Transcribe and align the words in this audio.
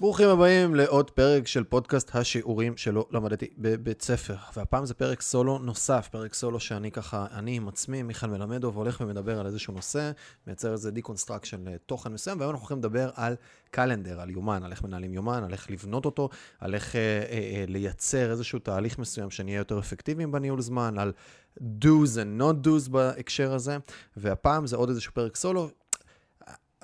ברוכים 0.00 0.28
הבאים 0.28 0.74
לעוד 0.74 1.10
פרק 1.10 1.46
של 1.46 1.64
פודקאסט 1.64 2.16
השיעורים 2.16 2.76
שלא 2.76 3.06
למדתי 3.10 3.46
בבית 3.58 4.02
ספר. 4.02 4.36
והפעם 4.56 4.86
זה 4.86 4.94
פרק 4.94 5.22
סולו 5.22 5.58
נוסף, 5.58 6.08
פרק 6.12 6.34
סולו 6.34 6.60
שאני 6.60 6.90
ככה, 6.90 7.26
אני 7.32 7.56
עם 7.56 7.68
עצמי, 7.68 8.02
מיכאל 8.02 8.30
מלמדוב, 8.30 8.76
הולך 8.76 9.00
ומדבר 9.00 9.40
על 9.40 9.46
איזשהו 9.46 9.74
נושא, 9.74 10.10
מייצר 10.46 10.72
איזה 10.72 10.90
deconstruction 10.90 11.68
לתוכן 11.68 12.12
מסוים, 12.12 12.38
והיום 12.38 12.50
אנחנו 12.50 12.62
הולכים 12.62 12.78
לדבר 12.78 13.10
על 13.14 13.36
calendar, 13.70 14.20
על 14.20 14.30
יומן, 14.30 14.62
על 14.62 14.70
איך 14.70 14.82
מנהלים 14.82 15.14
יומן, 15.14 15.44
על 15.44 15.52
איך 15.52 15.70
לבנות 15.70 16.04
אותו, 16.04 16.28
על 16.60 16.74
איך 16.74 16.96
אה, 16.96 17.00
אה, 17.00 17.38
אה, 17.38 17.64
לייצר 17.68 18.30
איזשהו 18.30 18.58
תהליך 18.58 18.98
מסוים 18.98 19.30
שנהיה 19.30 19.58
יותר 19.58 19.78
אפקטיביים 19.78 20.32
בניהול 20.32 20.60
זמן, 20.60 20.98
על 20.98 21.12
do's 21.56 22.14
and 22.14 22.40
not 22.40 22.66
do's 22.66 22.90
בהקשר 22.90 23.54
הזה, 23.54 23.76
והפעם 24.16 24.66
זה 24.66 24.76
עוד 24.76 24.88
איזשהו 24.88 25.12
פרק 25.14 25.36
סולו. 25.36 25.70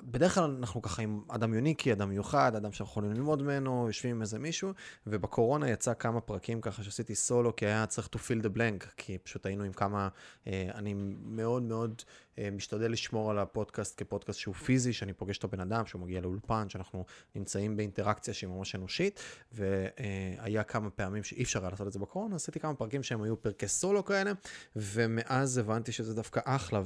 בדרך 0.04 0.34
כלל 0.34 0.56
אנחנו 0.58 0.82
ככה 0.82 1.02
עם 1.02 1.20
אדם 1.28 1.54
יוניקי, 1.54 1.92
אדם 1.92 2.08
מיוחד, 2.08 2.56
אדם 2.56 2.72
שאנחנו 2.72 2.90
יכולים 2.90 3.12
ללמוד 3.12 3.42
ממנו, 3.42 3.84
יושבים 3.86 4.16
עם 4.16 4.20
איזה 4.22 4.38
מישהו, 4.38 4.72
ובקורונה 5.06 5.70
יצא 5.70 5.94
כמה 5.94 6.20
פרקים 6.20 6.60
ככה 6.60 6.82
שעשיתי 6.82 7.14
סולו, 7.14 7.56
כי 7.56 7.66
היה 7.66 7.86
צריך 7.86 8.08
to 8.16 8.18
fill 8.18 8.44
the 8.44 8.56
blank, 8.56 8.86
כי 8.96 9.18
פשוט 9.18 9.46
היינו 9.46 9.64
עם 9.64 9.72
כמה, 9.72 10.08
אה, 10.46 10.70
אני 10.74 10.94
מאוד 11.24 11.62
מאוד 11.62 12.02
משתדל 12.52 12.92
לשמור 12.92 13.30
על 13.30 13.38
הפודקאסט 13.38 14.02
כפודקאסט 14.02 14.38
שהוא 14.38 14.54
פיזי, 14.54 14.92
שאני 14.92 15.12
פוגש 15.12 15.38
את 15.38 15.44
הבן 15.44 15.60
אדם, 15.60 15.86
שהוא 15.86 16.02
מגיע 16.02 16.20
לאולפן, 16.20 16.68
שאנחנו 16.68 17.04
נמצאים 17.34 17.76
באינטראקציה 17.76 18.34
שהיא 18.34 18.50
ממש 18.50 18.74
אנושית, 18.74 19.20
והיה 19.52 20.62
כמה 20.62 20.90
פעמים 20.90 21.22
שאי 21.22 21.42
אפשר 21.42 21.60
היה 21.60 21.70
לעשות 21.70 21.86
את 21.86 21.92
זה 21.92 21.98
בקורונה, 21.98 22.36
עשיתי 22.36 22.60
כמה 22.60 22.74
פרקים 22.74 23.02
שהם 23.02 23.22
היו 23.22 23.42
פרקי 23.42 23.68
סולו 23.68 24.04
כאלה, 24.04 24.32
ומאז 24.76 25.58
הבנתי 25.58 25.92
שזה 25.92 26.14
דווקא 26.14 26.40
אחלה, 26.44 26.82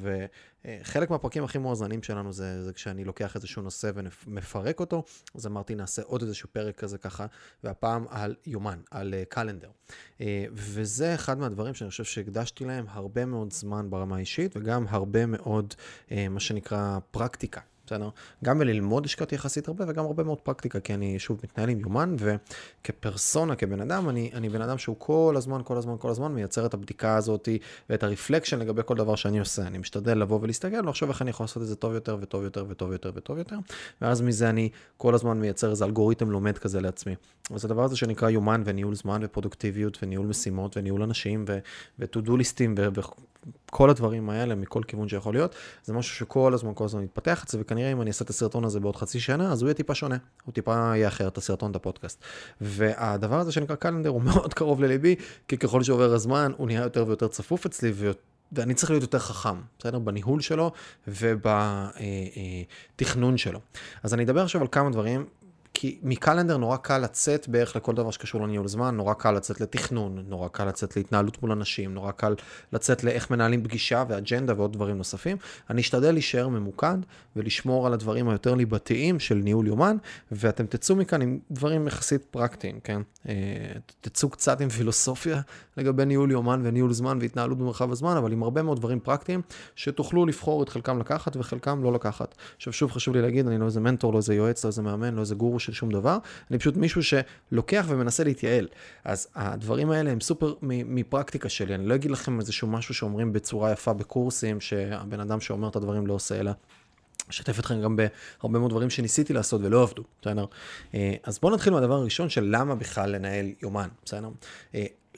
וחלק 0.64 1.10
מהפרקים 1.10 1.44
הכי 1.44 1.58
מואזנים 1.58 2.02
שלנו 2.02 2.33
זה, 2.33 2.64
זה 2.64 2.72
כשאני 2.72 3.05
לוקח 3.05 3.36
איזשהו 3.36 3.62
נושא 3.62 3.90
ומפרק 3.94 4.80
אותו, 4.80 5.05
אז 5.34 5.46
אמרתי 5.46 5.74
נעשה 5.74 6.02
עוד 6.02 6.22
איזשהו 6.22 6.48
פרק 6.52 6.77
כזה 6.77 6.98
ככה, 6.98 7.27
והפעם 7.64 8.06
על 8.08 8.34
יומן, 8.46 8.78
על 8.90 9.14
קלנדר. 9.28 9.70
אה, 10.20 10.44
וזה 10.52 11.14
אחד 11.14 11.38
מהדברים 11.38 11.74
שאני 11.74 11.90
חושב 11.90 12.05
שהקדשתי 12.05 12.64
להם 12.64 12.86
הרבה 12.88 13.24
מאוד 13.24 13.52
זמן 13.52 13.90
ברמה 13.90 14.16
האישית, 14.16 14.56
וגם 14.56 14.84
הרבה 14.88 15.27
מאוד, 15.39 15.75
אה, 16.12 16.28
מה 16.28 16.41
שנקרא, 16.41 16.98
פרקטיקה. 17.11 17.61
בסדר? 17.89 18.08
גם 18.44 18.58
בללמוד 18.58 19.05
השקעתי 19.05 19.34
יחסית 19.34 19.69
הרבה 19.69 19.84
וגם 19.89 20.05
הרבה 20.05 20.25
מאוד 20.25 20.41
פרקטיקה, 20.41 20.80
כי 20.80 20.95
אני 20.95 21.19
שוב 21.19 21.41
מתנהל 21.45 21.69
עם 21.69 21.80
יומן, 21.80 22.17
וכפרסונה, 22.19 23.56
כבן 23.56 23.80
אדם, 23.80 24.08
אני, 24.08 24.30
אני 24.34 24.48
בן 24.48 24.62
אדם 24.62 24.78
שהוא 24.78 24.97
כל 24.98 25.34
הזמן, 25.36 25.61
כל 25.64 25.77
הזמן, 25.77 25.95
כל 25.98 26.11
הזמן 26.11 26.33
מייצר 26.33 26.67
את 26.67 26.75
הבדיקה 26.75 27.17
הזאת 27.17 27.48
ואת 27.91 28.03
הרפלקשן 28.03 28.58
לגבי 28.58 28.83
כל 28.86 28.97
דבר 28.97 29.14
שאני 29.14 29.39
עושה. 29.39 29.62
אני 29.62 29.78
משתדל 29.78 30.19
לבוא 30.19 30.39
ולהסתכל 30.42 30.77
ולחשוב 30.77 31.08
איך 31.08 31.22
אני 31.22 31.30
יכול 31.30 31.45
לעשות 31.45 31.62
את 31.62 31.69
זה 31.69 31.77
טוב 31.77 31.95
יותר 31.95 32.17
וטוב 32.20 32.45
יותר 32.45 32.64
וטוב 32.69 32.92
יותר 32.92 33.12
וטוב 33.14 33.39
יותר, 33.39 33.56
ואז 34.00 34.23
מזה 34.23 34.50
אני 34.50 34.69
כל 34.97 35.14
הזמן 35.14 35.41
מייצר 35.41 35.70
איזה 35.70 35.84
אלגוריתם 35.84 36.30
לומד 36.30 36.58
כזה 36.58 36.80
לעצמי. 36.80 37.14
אז 37.55 37.64
הדבר 37.64 37.84
הזה 37.84 37.97
שנקרא 37.97 38.30
יומן 38.30 38.62
וניהול 38.64 38.95
זמן 38.95 39.20
ופרודוקטיביות 39.25 39.98
וניהול 40.02 40.27
משימות 40.27 40.77
וניהול 40.77 41.02
אנשים 41.02 41.45
ו-to-do 41.98 42.36
ליסטים 42.36 42.75
כל 43.70 43.91
הדברים 43.91 44.30
האלה 44.30 44.55
מכל 44.55 44.83
כיוון 44.83 45.08
שיכול 45.08 45.34
להיות, 45.34 45.55
זה 45.84 45.92
משהו 45.92 46.16
שכל 46.16 46.55
הזמן, 46.55 46.72
כל 46.74 46.84
הזמן 46.84 47.02
מתפתח 47.02 47.44
זה, 47.48 47.58
וכנראה 47.61 47.92
אם 47.92 48.02
אני 48.02 48.08
אעשה 48.08 48.24
את 48.24 48.30
הסרטון 48.30 48.64
הזה 48.64 48.80
בעוד 48.80 48.97
חצי 48.97 49.20
שנה, 49.20 49.52
אז 49.52 49.62
הוא 49.62 49.69
יהיה 49.69 49.74
טיפה 49.74 49.94
שונה, 49.94 50.16
הוא 50.44 50.55
טיפה 50.55 50.72
יהיה 50.72 51.08
אחר, 51.08 51.28
את 51.28 51.38
הסרטון, 51.38 51.70
את 51.70 51.77
הפודקאסט. 51.77 52.24
והדבר 52.61 53.39
הזה 53.41 53.52
שנקרא 53.52 53.77
קלנדר 53.77 54.11
הוא 54.11 54.22
מאוד 54.28 54.55
קרוב 54.55 54.83
לליבי, 54.83 55.16
כי 55.48 55.58
ככל 55.58 55.83
שעובר 55.83 56.14
הזמן, 56.14 56.52
הוא 56.56 56.66
נהיה 56.66 56.83
יותר 56.83 57.05
ויותר 57.06 57.28
צפוף 57.28 57.66
אצלי, 57.66 57.92
ו... 57.94 58.11
ואני 58.52 58.74
צריך 58.74 58.91
להיות 58.91 59.02
יותר 59.02 59.19
חכם, 59.19 59.56
בסדר? 59.78 59.98
בניהול 59.98 60.41
שלו 60.41 60.72
ובתכנון 62.96 63.36
שלו. 63.36 63.61
אז 64.02 64.14
אני 64.14 64.24
אדבר 64.24 64.42
עכשיו 64.42 64.61
על 64.61 64.67
כמה 64.73 64.90
דברים 64.90 65.27
כי 65.80 65.98
מקלנדר 66.02 66.56
נורא 66.56 66.77
קל 66.77 66.98
לצאת 66.98 67.48
בערך 67.48 67.77
לכל 67.77 67.94
דבר 67.94 68.11
שקשור 68.11 68.42
לניהול 68.42 68.68
זמן, 68.68 68.96
נורא 68.96 69.14
קל 69.14 69.33
לצאת 69.33 69.61
לתכנון, 69.61 70.24
נורא 70.28 70.48
קל 70.48 70.64
לצאת 70.64 70.96
להתנהלות 70.96 71.42
מול 71.42 71.52
אנשים, 71.52 71.94
נורא 71.94 72.11
קל 72.11 72.34
לצאת 72.72 73.05
לאיך 73.05 73.30
מנהלים 73.30 73.64
פגישה 73.64 74.05
ואג'נדה 74.08 74.55
ועוד 74.56 74.72
דברים 74.72 74.98
נוספים. 74.98 75.36
אני 75.70 75.80
אשתדל 75.80 76.12
להישאר 76.12 76.48
ממוקד 76.48 76.98
ולשמור 77.36 77.86
על 77.86 77.92
הדברים 77.92 78.28
היותר 78.28 78.55
ליבתיים 78.55 79.20
של 79.20 79.34
ניהול 79.34 79.67
יומן, 79.67 79.96
ואתם 80.33 80.67
תצאו 80.67 80.96
מכאן 80.96 81.22
עם 81.22 81.38
דברים 81.50 81.86
יחסית 81.86 82.24
פרקטיים, 82.30 82.80
כן? 82.84 83.02
אה, 83.28 83.34
תצאו 84.00 84.30
קצת 84.30 84.61
עם 84.61 84.68
פילוסופיה 84.68 85.40
לגבי 85.77 86.05
ניהול 86.05 86.30
יומן 86.30 86.61
וניהול 86.64 86.92
זמן 86.92 87.18
והתנהלות 87.20 87.58
במרחב 87.58 87.92
הזמן, 87.92 88.17
אבל 88.17 88.33
עם 88.33 88.42
הרבה 88.42 88.62
מאוד 88.62 88.78
דברים 88.78 89.00
פרקטיים, 89.00 89.42
שתוכלו 89.77 90.27
לבחור 90.27 90.62
את 90.62 90.68
חלקם 90.68 90.98
לקחת 90.98 91.36
וחלקם 91.36 91.83
לא 91.83 91.92
לקחת. 91.92 92.34
עכשיו 92.56 92.72
שוב 92.72 92.92
חשוב 92.92 93.14
לי 93.14 93.22
להגיד, 93.22 93.46
אני 93.46 93.58
לא 93.58 93.67
איזה 93.67 93.80
מנטור, 93.80 94.12
לא 94.12 94.18
איזה 94.18 94.34
יועץ, 94.34 94.64
לא 94.64 94.68
איזה 94.68 94.83
מאמן, 94.83 95.14
לא 95.14 95.20
איזה 95.20 95.34
גורו 95.34 95.61
של 95.68 95.74
שום 95.74 95.90
דבר, 95.90 96.18
אני 96.51 96.58
פשוט 96.58 96.77
מישהו 96.77 97.01
שלוקח 97.02 97.84
ומנסה 97.89 98.24
להתייעל. 98.24 98.68
אז 99.05 99.29
הדברים 99.34 99.90
האלה 99.90 100.11
הם 100.11 100.20
סופר 100.20 100.55
מפרקטיקה 100.62 101.48
שלי, 101.48 101.74
אני 101.74 101.86
לא 101.86 101.95
אגיד 101.95 102.11
לכם 102.11 102.40
איזשהו 102.40 102.68
משהו 102.68 102.95
שאומרים 102.95 103.33
בצורה 103.33 103.73
יפה 103.73 103.92
בקורסים, 103.92 104.61
שהבן 104.61 105.20
אדם 105.20 105.40
שאומר 105.40 105.68
את 105.68 105.77
הדברים 105.77 106.06
לא 106.06 106.14
עושה, 106.14 106.40
אלא... 106.40 106.52
אשתף 107.30 107.58
אתכם 107.58 107.80
גם 107.80 107.96
בהרבה 107.96 108.58
מאוד 108.58 108.70
דברים 108.70 108.90
שניסיתי 108.90 109.33
לעשות 109.33 109.61
ולא 109.64 109.83
עבדו, 109.83 110.02
בסדר? 110.23 110.45
אה, 110.95 111.14
אז 111.23 111.39
בואו 111.39 111.55
נתחיל 111.55 111.73
מהדבר 111.73 111.95
הראשון 111.95 112.29
של 112.29 112.48
למה 112.50 112.74
בכלל 112.74 113.11
לנהל 113.11 113.46
יומן, 113.62 113.89
בסדר? 114.05 114.29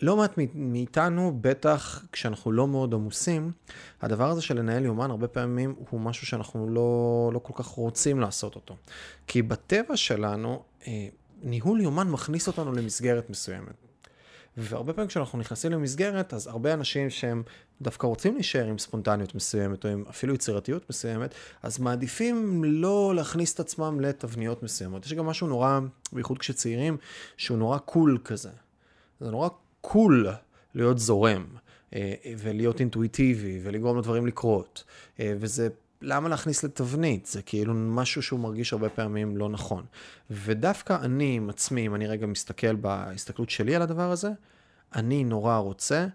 לא 0.03 0.17
מעט 0.17 0.39
מאיתנו, 0.55 1.39
בטח 1.41 2.05
כשאנחנו 2.13 2.53
לא 2.53 2.69
מאוד 2.69 2.95
עמוסים, 2.95 3.53
הדבר 4.01 4.31
הזה 4.31 4.43
של 4.43 4.59
לנהל 4.59 4.85
יומן 4.85 5.11
הרבה 5.11 5.29
פעמים 5.29 5.75
הוא 5.91 6.01
משהו 6.01 6.27
שאנחנו 6.27 6.69
לא, 6.69 7.31
לא 7.35 7.39
כל 7.39 7.63
כך 7.63 7.67
רוצים 7.67 8.21
לעשות 8.21 8.55
אותו. 8.55 8.77
כי 9.27 9.43
בטבע 9.43 9.97
שלנו, 9.97 10.63
אה, 10.87 11.09
ניהול 11.43 11.81
יומן 11.81 12.09
מכניס 12.09 12.49
אותנו 12.49 12.73
למסגרת 12.73 13.31
מסוימת. 13.31 13.75
והרבה 14.57 14.93
פעמים 14.93 15.09
כשאנחנו 15.09 15.39
נכנסים 15.39 15.73
למסגרת, 15.73 16.35
אז 16.35 16.47
הרבה 16.47 16.75
אנשים 16.75 17.11
שהם 17.11 17.43
דווקא 17.83 18.07
רוצים 18.07 18.35
להישאר 18.35 18.67
עם 18.67 18.79
ספונטניות 18.79 19.35
מסוימת, 19.35 19.85
או 19.85 19.91
עם 19.91 20.05
אפילו 20.11 20.35
יצירתיות 20.35 20.91
מסוימת, 20.91 21.35
אז 21.63 21.79
מעדיפים 21.79 22.65
לא 22.65 23.13
להכניס 23.17 23.55
את 23.55 23.61
עצמם 23.61 24.01
לתבניות 24.01 24.63
מסוימות. 24.63 25.07
יש 25.07 25.13
גם 25.13 25.27
משהו 25.27 25.47
נורא, 25.47 25.81
בייחוד 26.13 26.39
כשצעירים, 26.39 26.97
שהוא 27.37 27.59
נורא 27.59 27.79
קול 27.79 28.19
כזה. 28.25 28.51
זה 29.21 29.31
נורא 29.31 29.49
קול 29.81 30.29
להיות 30.75 30.99
זורם, 30.99 31.45
אה, 31.95 32.15
ולהיות 32.39 32.81
אינטואיטיבי, 32.81 33.61
ולגרום 33.63 33.99
לדברים 33.99 34.27
לקרות. 34.27 34.85
אה, 35.21 35.35
וזה, 35.41 35.69
למה 36.03 36.29
להכניס 36.29 36.65
לתבנית? 36.65 37.27
זה 37.27 37.43
כאילו 37.43 37.75
משהו 37.75 38.23
שהוא 38.23 38.41
מרגיש 38.41 38.73
הרבה 38.73 38.89
פעמים 38.89 39.37
לא 39.37 39.49
נכון. 39.49 39.85
ודווקא 40.31 40.99
אני 41.03 41.37
עם 41.37 41.51
עצמי, 41.51 41.87
אם 41.87 41.95
אני 41.95 42.07
רגע 42.07 42.27
מסתכל 42.27 42.75
בהסתכלות 42.75 43.51
שלי 43.51 43.75
על 43.75 43.83
הדבר 43.83 44.11
הזה, 44.11 44.31
אני 44.95 45.25
נורא 45.25 45.57
רוצה, 45.57 46.07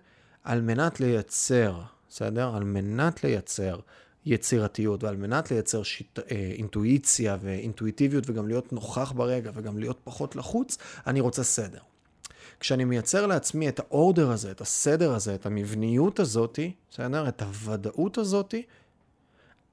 על 0.43 0.61
מנת 0.61 0.99
לייצר, 0.99 1.81
בסדר? 2.09 2.55
על 2.55 2.63
מנת 2.63 3.23
לייצר 3.23 3.79
יצירתיות 4.25 5.03
ועל 5.03 5.17
מנת 5.17 5.51
לייצר 5.51 5.83
שיט, 5.83 6.19
אה, 6.19 6.51
אינטואיציה 6.53 7.37
ואינטואיטיביות 7.41 8.29
וגם 8.29 8.47
להיות 8.47 8.73
נוכח 8.73 9.11
ברגע 9.11 9.51
וגם 9.53 9.77
להיות 9.77 9.99
פחות 10.03 10.35
לחוץ, 10.35 10.77
אני 11.07 11.19
רוצה 11.19 11.43
סדר. 11.43 11.79
כשאני 12.59 12.85
מייצר 12.85 13.25
לעצמי 13.27 13.69
את 13.69 13.79
האורדר 13.79 14.31
הזה, 14.31 14.51
את 14.51 14.61
הסדר 14.61 15.13
הזה, 15.13 15.35
את 15.35 15.45
המבניות 15.45 16.19
הזאתי, 16.19 16.73
בסדר? 16.91 17.27
את 17.27 17.41
הוודאות 17.41 18.17
הזאתי, 18.17 18.63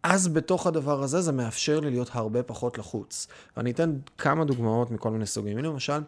אז 0.03 0.29
בתוך 0.29 0.67
הדבר 0.67 1.03
הזה 1.03 1.21
זה 1.21 1.33
מאפשר 1.33 1.81
לי 1.81 1.91
להיות 1.91 2.09
הרבה 2.13 2.43
פחות 2.43 2.79
לחוץ. 2.79 3.27
ואני 3.57 3.71
אתן 3.71 3.99
כמה 4.19 4.45
דוגמאות 4.45 4.91
מכל 4.91 5.11
מיני 5.11 5.27
סוגים. 5.27 5.59
הנה 5.59 5.69
למשל, 5.69 6.01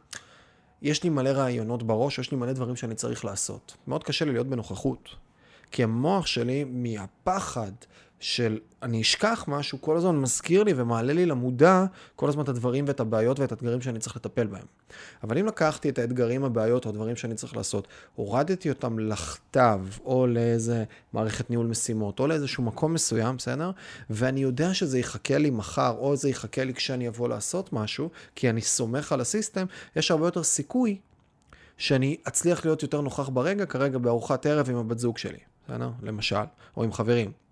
יש 0.82 1.02
לי 1.02 1.10
מלא 1.10 1.28
רעיונות 1.28 1.82
בראש, 1.82 2.18
יש 2.18 2.30
לי 2.30 2.36
מלא 2.36 2.52
דברים 2.52 2.76
שאני 2.76 2.94
צריך 2.94 3.24
לעשות. 3.24 3.76
מאוד 3.86 4.04
קשה 4.04 4.24
לי 4.24 4.32
להיות 4.32 4.46
בנוכחות. 4.46 5.08
כי 5.70 5.82
המוח 5.82 6.26
שלי, 6.26 6.64
מהפחד 6.64 7.72
של 8.24 8.58
אני 8.82 9.00
אשכח 9.00 9.44
משהו, 9.48 9.80
כל 9.80 9.96
הזמן 9.96 10.16
מזכיר 10.16 10.62
לי 10.62 10.72
ומעלה 10.76 11.12
לי 11.12 11.26
למודע 11.26 11.84
כל 12.16 12.28
הזמן 12.28 12.42
את 12.42 12.48
הדברים 12.48 12.84
ואת 12.88 13.00
הבעיות 13.00 13.40
ואת 13.40 13.52
האתגרים 13.52 13.80
שאני 13.80 13.98
צריך 13.98 14.16
לטפל 14.16 14.46
בהם. 14.46 14.64
אבל 15.22 15.38
אם 15.38 15.46
לקחתי 15.46 15.88
את 15.88 15.98
האתגרים, 15.98 16.44
הבעיות 16.44 16.84
או 16.84 16.90
הדברים 16.90 17.16
שאני 17.16 17.34
צריך 17.34 17.56
לעשות, 17.56 17.88
הורדתי 18.14 18.68
אותם 18.70 18.98
לכתב 18.98 19.80
או 20.04 20.26
לאיזה 20.26 20.84
מערכת 21.12 21.50
ניהול 21.50 21.66
משימות 21.66 22.20
או 22.20 22.26
לאיזשהו 22.26 22.62
מקום 22.62 22.94
מסוים, 22.94 23.36
בסדר? 23.36 23.70
ואני 24.10 24.40
יודע 24.40 24.74
שזה 24.74 24.98
יחכה 24.98 25.38
לי 25.38 25.50
מחר 25.50 25.94
או 25.98 26.16
זה 26.16 26.30
יחכה 26.30 26.64
לי 26.64 26.74
כשאני 26.74 27.08
אבוא 27.08 27.28
לעשות 27.28 27.72
משהו, 27.72 28.10
כי 28.34 28.50
אני 28.50 28.60
סומך 28.60 29.12
על 29.12 29.20
הסיסטם, 29.20 29.66
יש 29.96 30.10
הרבה 30.10 30.26
יותר 30.26 30.42
סיכוי 30.42 30.98
שאני 31.78 32.16
אצליח 32.28 32.64
להיות 32.64 32.82
יותר 32.82 33.00
נוכח 33.00 33.28
ברגע, 33.28 33.66
כרגע 33.66 33.98
בארוחת 33.98 34.46
ערב 34.46 34.70
עם 34.70 34.76
הבת 34.76 34.98
זוג 34.98 35.18
שלי, 35.18 35.38
בסדר? 35.64 35.90
למשל, 36.02 36.44
או 36.76 36.84
עם 36.84 36.92
חברים. 36.92 37.43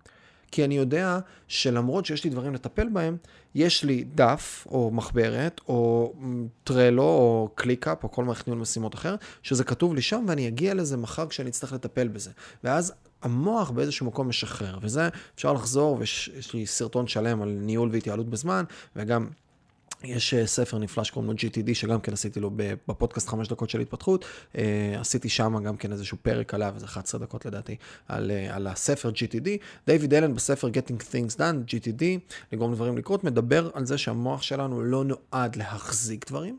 כי 0.53 0.65
אני 0.65 0.77
יודע 0.77 1.19
שלמרות 1.47 2.05
שיש 2.05 2.23
לי 2.23 2.29
דברים 2.29 2.53
לטפל 2.53 2.89
בהם, 2.89 3.17
יש 3.55 3.83
לי 3.83 4.03
דף 4.15 4.67
או 4.69 4.91
מחברת 4.91 5.61
או 5.67 6.13
Trello 6.63 7.03
או 7.03 7.49
ClickUp 7.55 8.03
או 8.03 8.11
כל 8.11 8.23
מערכת 8.23 8.47
ניהול 8.47 8.61
משימות 8.61 8.95
אחר, 8.95 9.15
שזה 9.43 9.63
כתוב 9.63 9.95
לי 9.95 10.01
שם 10.01 10.25
ואני 10.27 10.47
אגיע 10.47 10.73
לזה 10.73 10.97
מחר 10.97 11.27
כשאני 11.27 11.49
אצטרך 11.49 11.73
לטפל 11.73 12.07
בזה. 12.07 12.31
ואז 12.63 12.93
המוח 13.21 13.71
באיזשהו 13.71 14.05
מקום 14.05 14.29
משחרר, 14.29 14.77
וזה 14.81 15.09
אפשר 15.35 15.53
לחזור, 15.53 15.97
ויש 15.99 16.53
לי 16.53 16.65
סרטון 16.65 17.07
שלם 17.07 17.41
על 17.41 17.49
ניהול 17.49 17.89
והתייעלות 17.91 18.29
בזמן, 18.29 18.63
וגם 18.95 19.27
יש 20.03 20.33
אה, 20.33 20.47
ספר 20.47 20.77
נפלא 20.77 21.03
שקוראים 21.03 21.31
לו 21.31 21.37
GTD, 21.37 21.73
שגם 21.73 22.01
כן 22.01 22.13
עשיתי 22.13 22.39
לו 22.39 22.51
בפודקאסט 22.87 23.27
חמש 23.27 23.47
דקות 23.47 23.69
של 23.69 23.79
התפתחות. 23.79 24.25
אה, 24.57 24.95
עשיתי 24.99 25.29
שם 25.29 25.63
גם 25.63 25.77
כן 25.77 25.91
איזשהו 25.91 26.17
פרק 26.21 26.53
עליו, 26.53 26.71
איזה 26.75 26.85
11 26.85 27.21
דקות 27.21 27.45
לדעתי, 27.45 27.75
על, 28.07 28.31
אה, 28.31 28.55
על 28.55 28.67
הספר 28.67 29.09
GTD. 29.09 29.49
דיוויד 29.87 30.13
אלן 30.13 30.33
בספר 30.33 30.67
Getting 30.67 31.01
Things 31.01 31.37
Done, 31.37 31.67
GTD, 31.67 32.03
לגרום 32.51 32.73
דברים 32.73 32.97
לקרות, 32.97 33.23
מדבר 33.23 33.69
על 33.73 33.85
זה 33.85 33.97
שהמוח 33.97 34.41
שלנו 34.41 34.81
לא 34.81 35.03
נועד 35.03 35.55
להחזיק 35.55 36.27
דברים, 36.29 36.57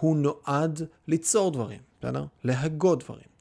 הוא 0.00 0.16
נועד 0.16 0.82
ליצור 1.08 1.50
דברים, 1.50 1.80
בסדר? 2.00 2.24
להגות 2.44 3.04
דברים. 3.04 3.32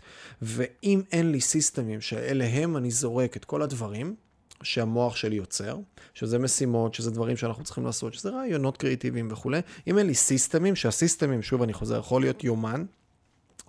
ואם 0.42 1.02
אין 1.12 1.32
לי 1.32 1.42
סיסטמים 1.42 2.02
שאליהם 2.02 2.78
אני 2.78 2.92
זורק 2.92 3.38
את 3.38 3.46
כל 3.46 3.62
הדברים, 3.62 4.16
שהמוח 4.64 5.16
שלי 5.16 5.36
יוצר, 5.36 5.78
שזה 6.14 6.40
משימות, 6.40 6.94
שזה 6.94 7.12
דברים 7.12 7.38
שאנחנו 7.38 7.64
צריכים 7.64 7.86
לעשות, 7.86 8.14
שזה 8.14 8.30
רעיונות 8.30 8.78
קריאיטיביים 8.78 9.28
וכולי. 9.32 9.60
אם 9.88 9.98
אין 9.98 10.08
לי 10.08 10.16
סיסטמים, 10.16 10.76
שהסיסטמים, 10.76 11.42
שוב 11.42 11.62
אני 11.62 11.74
חוזר, 11.74 12.00
יכול 12.00 12.22
להיות 12.22 12.44
יומן, 12.44 12.86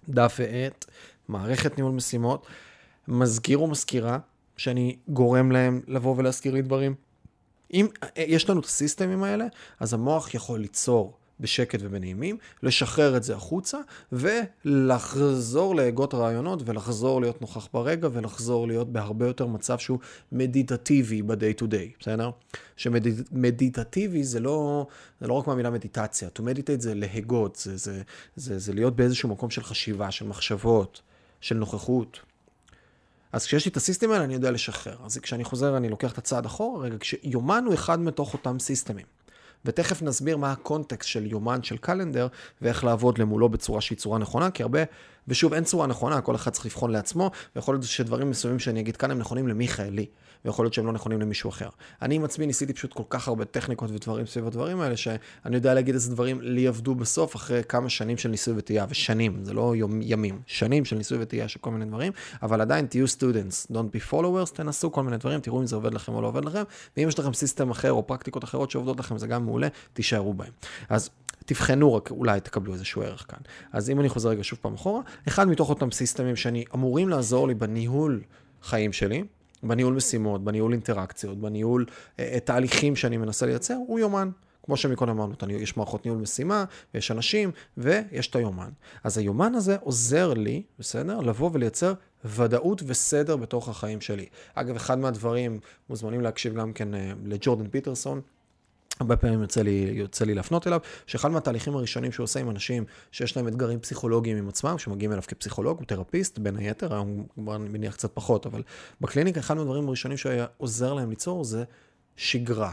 דף 0.09 0.37
ועט, 0.39 0.85
מערכת 1.29 1.79
ניהול 1.79 1.93
משימות, 1.93 2.47
מזכיר 3.09 3.59
או 3.59 3.67
מזכירה, 3.67 4.19
שאני 4.57 4.97
גורם 5.09 5.53
להם 5.53 5.81
לבוא 5.87 6.15
ולהזכיר 6.17 6.55
לי 6.55 6.63
דברים. 6.63 6.95
אם 7.73 7.87
יש 8.17 8.51
לנו 8.51 8.61
את 8.61 8.65
הסיסטמים 8.65 9.23
האלה, 9.23 9.47
אז 9.81 9.95
המוח 9.95 10.35
יכול 10.35 10.61
ליצור 10.61 11.19
בשקט 11.41 11.79
ובנעימים, 11.83 12.37
לשחרר 12.63 13.17
את 13.17 13.23
זה 13.23 13.35
החוצה, 13.35 13.79
ולחזור 14.13 15.77
להגות 15.77 16.15
רעיונות, 16.15 16.63
ולחזור 16.65 17.21
להיות 17.21 17.41
נוכח 17.41 17.69
ברגע, 17.73 18.09
ולחזור 18.13 18.67
להיות 18.67 18.93
בהרבה 18.93 19.27
יותר 19.27 19.47
מצב 19.47 19.79
שהוא 19.79 19.99
מדיטטיבי 20.33 21.23
ב-day 21.23 21.61
to 21.61 21.65
day, 21.65 22.01
בסדר? 22.01 22.31
שמדיטטיבי 22.77 24.25
זה 24.25 24.41
לא, 24.41 24.87
זה 25.21 25.27
לא 25.27 25.35
רק 25.35 25.47
מהמילה 25.47 25.71
מדיטציה, 25.71 26.29
to 26.39 26.41
meditate 26.41 26.81
זה 26.81 26.95
להגות, 26.95 27.57
זה, 27.57 27.77
זה, 27.77 28.03
זה, 28.37 28.59
זה 28.59 28.73
להיות 28.73 28.97
באיזשהו 28.97 29.29
מקום 29.29 29.51
של 29.51 29.63
חשיבה, 29.63 30.11
של 30.11 30.27
מחשבות, 30.27 31.01
של 31.41 31.57
נוכחות. 31.57 32.21
אז 33.33 33.47
כשיש 33.47 33.65
לי 33.65 33.71
את 33.71 33.77
הסיסטמים 33.77 34.11
האלה, 34.13 34.25
אני 34.25 34.35
יודע 34.35 34.51
לשחרר. 34.51 34.97
אז 35.05 35.19
כשאני 35.19 35.45
חוזר, 35.45 35.77
אני 35.77 35.89
לוקח 35.89 36.13
את 36.13 36.19
הצעד 36.19 36.47
אחורה, 36.47 36.85
רגע, 36.85 36.97
כשיומן 37.01 37.65
הוא 37.67 37.75
אחד 37.75 38.01
מתוך 38.01 38.33
אותם 38.33 38.59
סיסטמים. 38.59 39.07
ותכף 39.65 40.03
נסביר 40.03 40.37
מה 40.37 40.53
הקונטקסט 40.53 41.09
של 41.09 41.27
יומן 41.27 41.63
של 41.63 41.77
קלנדר, 41.77 42.27
ואיך 42.63 42.85
לעבוד 42.85 43.19
למולו 43.19 43.49
בצורה 43.49 43.81
שהיא 43.81 43.99
צורה 43.99 44.19
נכונה, 44.19 44.51
כי 44.51 44.63
הרבה, 44.63 44.81
ושוב, 45.29 45.55
אין 45.55 45.65
צורה 45.65 45.87
נכונה, 45.87 46.21
כל 46.21 46.35
אחד 46.35 46.51
צריך 46.51 46.67
לבחון 46.67 46.91
לעצמו, 46.91 47.31
ויכול 47.57 47.75
להיות 47.75 47.85
שדברים 47.85 48.31
מסוימים 48.31 48.59
שאני 48.59 48.81
אגיד 48.81 48.97
כאן 48.97 49.11
הם 49.11 49.19
נכונים 49.19 49.49
למיכאל. 49.49 50.07
ויכול 50.45 50.65
להיות 50.65 50.75
שהם 50.75 50.87
לא 50.87 50.93
נכונים 50.93 51.21
למישהו 51.21 51.51
אחר. 51.51 51.69
אני 52.03 52.15
עם 52.15 52.25
עצמי 52.25 52.47
ניסיתי 52.47 52.73
פשוט 52.73 52.93
כל 52.93 53.03
כך 53.09 53.29
הרבה 53.29 53.45
טכניקות 53.45 53.91
ודברים 53.91 54.27
סביב 54.27 54.47
הדברים 54.47 54.81
האלה, 54.81 54.97
שאני 54.97 55.57
יודע 55.57 55.75
להגיד 55.75 55.95
איזה 55.95 56.11
דברים 56.11 56.41
לי 56.41 56.67
עבדו 56.67 56.95
בסוף 56.95 57.37
אחרי 57.37 57.63
כמה 57.69 57.89
שנים 57.89 58.19
של 58.19 58.29
ניסוי 58.29 58.55
וטעייה, 58.57 58.87
ושנים, 58.89 59.45
זה 59.45 59.53
לא 59.53 59.77
יום, 59.77 60.01
ימים, 60.03 60.41
שנים 60.47 60.85
של 60.85 60.97
ניסוי 60.97 61.19
וטעייה 61.21 61.49
של 61.49 61.59
כל 61.59 61.71
מיני 61.71 61.85
דברים, 61.85 62.13
אבל 62.43 62.61
עדיין 62.61 62.87
תהיו 62.87 63.09
students, 63.09 63.67
don't 63.73 63.97
be 63.97 64.13
followers, 64.13 64.55
תנסו 64.55 64.93
כל 64.93 65.03
מיני 65.03 65.17
דברים, 65.17 65.41
תראו 65.41 65.61
אם 65.61 65.67
זה 65.67 65.77
עובד 65.77 65.95
לכם 65.95 66.15
או 66.15 66.23
לא 66.23 66.27
עובד 66.27 66.45
לכם, 66.45 66.63
ואם 66.97 67.09
יש 67.09 67.19
לכם 67.19 67.33
system 67.33 67.71
אחר 67.71 67.93
או 67.93 68.07
פרקטיקות 68.07 68.45
אחרות 68.45 68.71
שעובדות 68.71 68.99
לכם, 69.01 69.19
זה 69.19 69.27
גם 69.27 69.45
מעולה, 69.45 69.69
תישארו 69.93 70.35
בהם. 70.35 70.53
אז 70.89 71.11
תבחנו 71.47 71.95
רק, 71.95 72.11
אולי 72.11 72.41
תקבלו 72.41 72.75
איזשהו 72.75 73.03
ערך 73.03 73.25
כאן. 73.29 73.39
אז 73.73 73.91
אם 73.91 74.01
אני 74.01 74.09
חוזר 74.09 74.29
רגע 74.29 74.45
שוב 74.45 74.59
פעם 74.63 74.75
אחורה, 74.75 75.01
אחד 75.29 75.49
מתוך 75.49 75.71
אותם 75.71 75.91
סיסטמים 75.91 76.37
שאני 76.37 76.65
אמורים 76.75 77.09
לעזור 77.09 77.49
לי 77.49 77.55
בניהול 77.55 78.23
חיים 78.63 78.93
שלי, 78.93 79.25
בניהול 79.63 79.95
משימות, 79.95 80.45
בניהול 80.45 80.73
אינטראקציות, 80.73 81.39
בניהול 81.39 81.87
אה, 82.19 82.39
תהליכים 82.45 82.97
שאני 82.97 83.17
מנסה 83.17 83.47
לייצר, 83.47 83.77
הוא 83.87 83.99
יומן. 83.99 84.31
כמו 84.63 84.77
שמקודם 84.77 85.11
אמרנו, 85.11 85.35
יש 85.51 85.77
מערכות 85.77 86.05
ניהול 86.05 86.21
משימה, 86.21 86.65
ויש 86.95 87.11
אנשים, 87.11 87.51
ויש 87.77 88.29
את 88.29 88.37
היומן. 88.37 88.71
אז 89.05 89.19
היומן 89.19 89.55
הזה 89.55 89.77
עוזר 89.81 90.35
לי, 90.35 90.63
בסדר? 90.79 91.21
לבוא 91.21 91.51
ולייצר 91.53 91.95
ודאות 92.25 92.83
וסדר 92.87 93.37
בתוך 93.37 93.69
החיים 93.69 94.01
שלי. 94.01 94.27
אגב, 94.55 94.77
אחד 94.77 94.99
מהדברים, 94.99 95.61
מוזמנים 95.91 96.21
להקשיב 96.21 96.55
גם 96.55 96.73
כן 96.73 96.95
אה, 96.95 97.13
לג'ורדן 97.25 97.69
פיטרסון, 97.69 98.21
הרבה 99.01 99.17
פעמים 99.17 99.43
יוצא 99.43 99.63
לי, 99.63 99.91
יוצא 99.95 100.25
לי 100.25 100.35
להפנות 100.35 100.67
אליו, 100.67 100.81
שאחד 101.07 101.31
מהתהליכים 101.31 101.77
הראשונים 101.77 102.13
שהוא 102.13 102.25
עושה 102.25 102.41
עם 102.41 102.51
אנשים 102.51 102.85
שיש 103.13 103.37
להם 103.37 103.49
אתגרים 103.49 103.81
פסיכולוגיים 103.81 104.37
עם 104.37 104.49
עצמם, 104.49 104.79
שמגיעים 104.79 105.13
אליו 105.13 105.23
כפסיכולוג, 105.29 105.79
הוא 105.79 105.87
תרפיסט, 105.87 106.39
בין 106.39 106.57
היתר, 106.57 106.95
היום 106.95 107.27
כבר 107.35 107.59
מניח 107.59 107.95
קצת 107.95 108.11
פחות, 108.15 108.47
אבל 108.47 108.63
בקליניקה 109.01 109.41
אחד 109.41 109.57
מהדברים 109.57 109.89
הראשונים 109.89 110.17
שהיה 110.17 110.47
עוזר 110.57 110.95
להם 110.95 111.11
ליצור 111.11 111.45
זה 111.45 111.65
שגרה, 112.17 112.73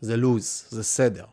זה 0.00 0.16
לוז, 0.16 0.64
זה 0.68 0.82
סדר. 0.82 1.24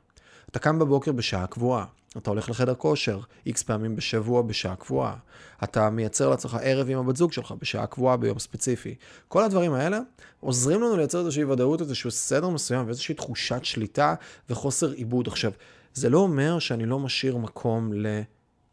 אתה 0.49 0.59
קם 0.59 0.79
בבוקר 0.79 1.11
בשעה 1.11 1.47
קבועה, 1.47 1.85
אתה 2.17 2.29
הולך 2.29 2.49
לחדר 2.49 2.75
כושר 2.75 3.19
איקס 3.45 3.63
פעמים 3.63 3.95
בשבוע 3.95 4.41
בשעה 4.41 4.75
קבועה. 4.75 5.15
אתה 5.63 5.89
מייצר 5.89 6.29
לעצמך 6.29 6.57
ערב 6.61 6.89
עם 6.89 6.97
הבת 6.97 7.15
זוג 7.15 7.31
שלך 7.31 7.53
בשעה 7.59 7.87
קבועה 7.87 8.17
ביום 8.17 8.39
ספציפי. 8.39 8.95
כל 9.27 9.43
הדברים 9.43 9.73
האלה 9.73 9.99
עוזרים 10.39 10.81
לנו 10.81 10.97
לייצר 10.97 11.19
איזושהי 11.19 11.43
ודאות, 11.43 11.81
איזשהו 11.81 12.11
סדר 12.11 12.49
מסוים 12.49 12.85
ואיזושהי 12.85 13.15
תחושת 13.15 13.65
שליטה 13.65 14.15
וחוסר 14.49 14.91
עיבוד. 14.91 15.27
עכשיו, 15.27 15.51
זה 15.93 16.09
לא 16.09 16.17
אומר 16.17 16.59
שאני 16.59 16.85
לא 16.85 16.99
משאיר 16.99 17.37
מקום 17.37 17.93
ל... 17.93 18.21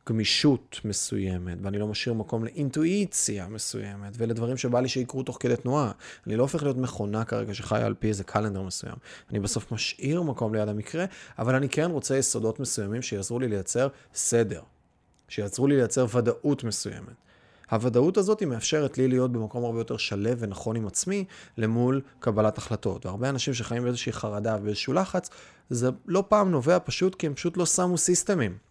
גמישות 0.08 0.81
מסוימת, 0.84 1.58
ואני 1.62 1.78
לא 1.78 1.87
משאיר 1.87 2.14
מקום 2.14 2.44
לאינטואיציה 2.44 3.49
מסוימת, 3.49 4.12
ולדברים 4.19 4.56
שבא 4.56 4.81
לי 4.81 4.88
שיקרו 4.88 5.22
תוך 5.22 5.37
כדי 5.40 5.56
תנועה. 5.56 5.90
אני 6.26 6.37
לא 6.37 6.43
הופך 6.43 6.62
להיות 6.62 6.76
מכונה 6.76 7.25
כרגע 7.25 7.55
שחיה 7.55 7.87
על 7.87 7.94
פי 7.94 8.08
איזה 8.08 8.25
קלנדר 8.25 8.62
מסוים. 8.62 8.96
אני 9.31 9.40
בסוף 9.40 9.72
משאיר 9.72 10.22
מקום 10.22 10.55
ליד 10.55 10.69
המקרה, 10.69 11.05
אבל 11.38 11.55
אני 11.55 11.69
כן 11.69 11.90
רוצה 11.90 12.16
יסודות 12.16 12.60
מסוימים 12.60 13.02
שיעזרו 13.02 13.38
לי 13.38 13.49
לייצר 13.49 13.88
סדר, 14.14 14.62
שיעזרו 15.28 15.66
לי 15.66 15.76
לייצר 15.76 16.06
ודאות 16.14 16.64
מסוימת. 16.64 17.14
הוודאות 17.70 18.16
הזאת 18.16 18.40
היא 18.40 18.49
מאפשרת 18.49 18.99
לי 18.99 19.08
להיות 19.08 19.32
במקום 19.32 19.64
הרבה 19.64 19.81
יותר 19.81 19.96
שלב 19.96 20.38
ונכון 20.40 20.76
עם 20.76 20.87
עצמי 20.87 21.25
למול 21.56 22.00
קבלת 22.20 22.58
החלטות. 22.58 23.06
והרבה 23.06 23.28
אנשים 23.28 23.55
שחיים 23.55 23.82
באיזושהי 23.82 24.12
חרדה 24.12 24.56
ובאיזשהו 24.60 24.93
לחץ, 24.93 25.31
זה 25.70 25.90
לא 26.06 26.25
פעם 26.28 26.50
נובע 26.50 26.78
פשוט 26.84 27.14
כי 27.14 27.26
הם 27.26 27.34
פשוט 27.34 27.56
לא 27.56 27.66
שמו 27.66 27.99
סיסטמים. 27.99 28.68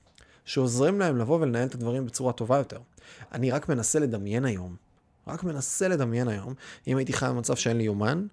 שעוזרים 0.47 0.99
להם 0.99 1.17
לבוא 1.17 1.39
ולנהל 1.41 1.67
את 1.67 1.75
הדברים 1.75 2.05
בצורה 2.05 2.33
טובה 2.33 2.57
יותר. 2.57 2.79
אני 3.31 3.51
רק 3.51 3.69
מנסה 3.69 3.99
לדמיין 3.99 4.45
היום, 4.45 4.75
רק 5.27 5.43
מנסה 5.43 5.87
לדמיין 5.87 6.27
היום, 6.27 6.53
אם 6.87 6.97
הייתי 6.97 7.13
חי 7.13 7.25
במצב 7.29 7.55
שאין 7.55 7.77
לי 7.77 7.83
יומן, 7.83 8.27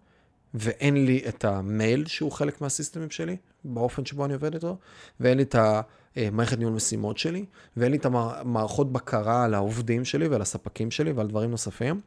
ואין 0.54 1.06
לי 1.06 1.24
את 1.28 1.44
המייל 1.44 2.06
שהוא 2.06 2.32
חלק 2.32 2.60
מהסיסטמים 2.60 3.10
שלי, 3.10 3.36
באופן 3.64 4.04
שבו 4.04 4.24
אני 4.24 4.34
עובד 4.34 4.54
איתו, 4.54 4.76
ואין 5.20 5.36
לי 5.36 5.42
את 5.42 5.56
המערכת 6.16 6.58
ניהול 6.58 6.72
משימות 6.72 7.18
שלי, 7.18 7.44
ואין 7.76 7.92
לי 7.92 7.98
את 7.98 8.06
המערכות 8.06 8.92
בקרה 8.92 9.44
על 9.44 9.54
העובדים 9.54 10.04
שלי 10.04 10.28
ועל 10.28 10.42
הספקים 10.42 10.90
שלי 10.90 11.12
ועל 11.12 11.26
דברים 11.26 11.50
נוספים, 11.50 12.00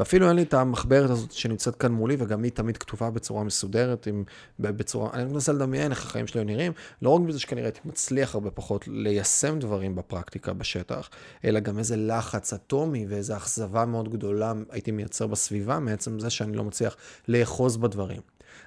ואפילו 0.00 0.28
אין 0.28 0.36
לי 0.36 0.42
את 0.42 0.54
המחברת 0.54 1.10
הזאת 1.10 1.32
שנמצאת 1.32 1.76
כאן 1.76 1.92
מולי, 1.92 2.16
וגם 2.18 2.42
היא 2.42 2.52
תמיד 2.52 2.76
כתובה 2.76 3.10
בצורה 3.10 3.44
מסודרת, 3.44 4.06
עם, 4.06 4.24
בצורה, 4.58 5.10
אני 5.12 5.24
מנסה 5.24 5.52
לדמיין 5.52 5.90
איך 5.90 6.06
החיים 6.06 6.26
שלי 6.26 6.44
נראים, 6.44 6.72
לא 7.02 7.10
רק 7.10 7.20
בזה 7.20 7.40
שכנראה 7.40 7.66
הייתי 7.66 7.80
מצליח 7.84 8.34
הרבה 8.34 8.50
פחות 8.50 8.88
ליישם 8.88 9.58
דברים 9.58 9.94
בפרקטיקה 9.94 10.52
בשטח, 10.52 11.10
אלא 11.44 11.60
גם 11.60 11.78
איזה 11.78 11.96
לחץ 11.96 12.52
אטומי 12.52 13.06
ואיזו 13.08 13.36
אכזבה 13.36 13.84
מאוד 13.84 14.08
גדולה 14.08 14.52
הייתי 14.70 14.90
מייצר 14.90 15.26
בסביבה, 15.26 15.78
מעצם 15.78 16.20
זה 16.20 16.30
שאני 16.30 16.56
לא 16.56 16.64
מצליח 16.64 16.96
לאחוז 17.28 17.76
בדברים. 17.76 18.20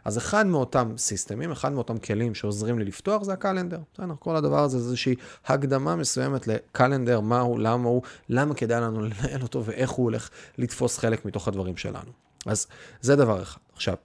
אז 0.06 0.18
אחד 0.18 0.46
מאותם 0.46 0.94
סיסטמים, 0.98 1.52
אחד 1.52 1.72
מאותם 1.72 1.98
כלים 1.98 2.36
שעוזרים 2.36 2.80
לי 2.80 2.86
לפתוח 2.86 3.24
זה 3.24 3.34
הקלנדר. 3.34 3.80
בסדר, 3.94 4.14
כל 4.20 4.36
הדבר 4.36 4.64
הזה 4.64 4.80
זה 4.80 4.86
איזושהי 4.86 5.16
הקדמה 5.46 5.96
מסוימת 5.96 6.48
לקלנדר, 6.48 7.20
מה 7.20 7.40
הוא, 7.40 7.60
למה 7.60 7.90
הוא, 7.90 8.02
למה 8.30 8.56
כדאי 8.56 8.82
לנו 8.82 9.02
לנהל 9.02 9.42
אותו 9.42 9.66
ואיך 9.66 9.90
הוא 9.90 10.04
הולך 10.04 10.30
לתפוס 10.58 10.98
חלק 10.98 11.26
מתוך 11.26 11.48
הדברים 11.48 11.78
שלנו. 11.78 12.12
אז 12.46 12.68
זה 13.02 13.16
דבר 13.16 13.42
אחד. 13.42 13.60
עכשיו, 13.74 13.96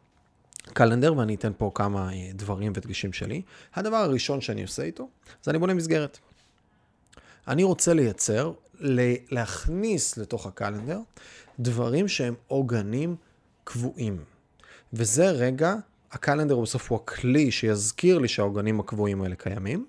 קלנדר, 0.72 1.16
ואני 1.16 1.34
אתן 1.34 1.52
פה 1.58 1.70
כמה 1.74 2.12
אה, 2.12 2.30
דברים 2.34 2.72
ודגשים 2.74 3.12
שלי. 3.12 3.42
הדבר 3.74 3.96
הראשון 3.96 4.40
שאני 4.40 4.62
עושה 4.62 4.82
איתו, 4.82 5.08
זה 5.42 5.50
אני 5.50 5.58
בונה 5.58 5.74
מסגרת. 5.74 6.18
אני 7.48 7.62
רוצה 7.62 7.94
לייצר, 7.94 8.52
להכניס 9.30 10.16
לתוך 10.16 10.46
הקלנדר 10.46 11.00
דברים 11.58 12.08
שהם 12.08 12.34
עוגנים 12.46 13.16
קבועים. 13.64 14.24
וזה 14.92 15.30
רגע, 15.30 15.74
הקלנדר 16.12 16.60
בסוף 16.60 16.90
הוא 16.90 17.00
הכלי 17.02 17.50
שיזכיר 17.50 18.18
לי 18.18 18.28
שהעוגנים 18.28 18.80
הקבועים 18.80 19.22
האלה 19.22 19.34
קיימים, 19.34 19.86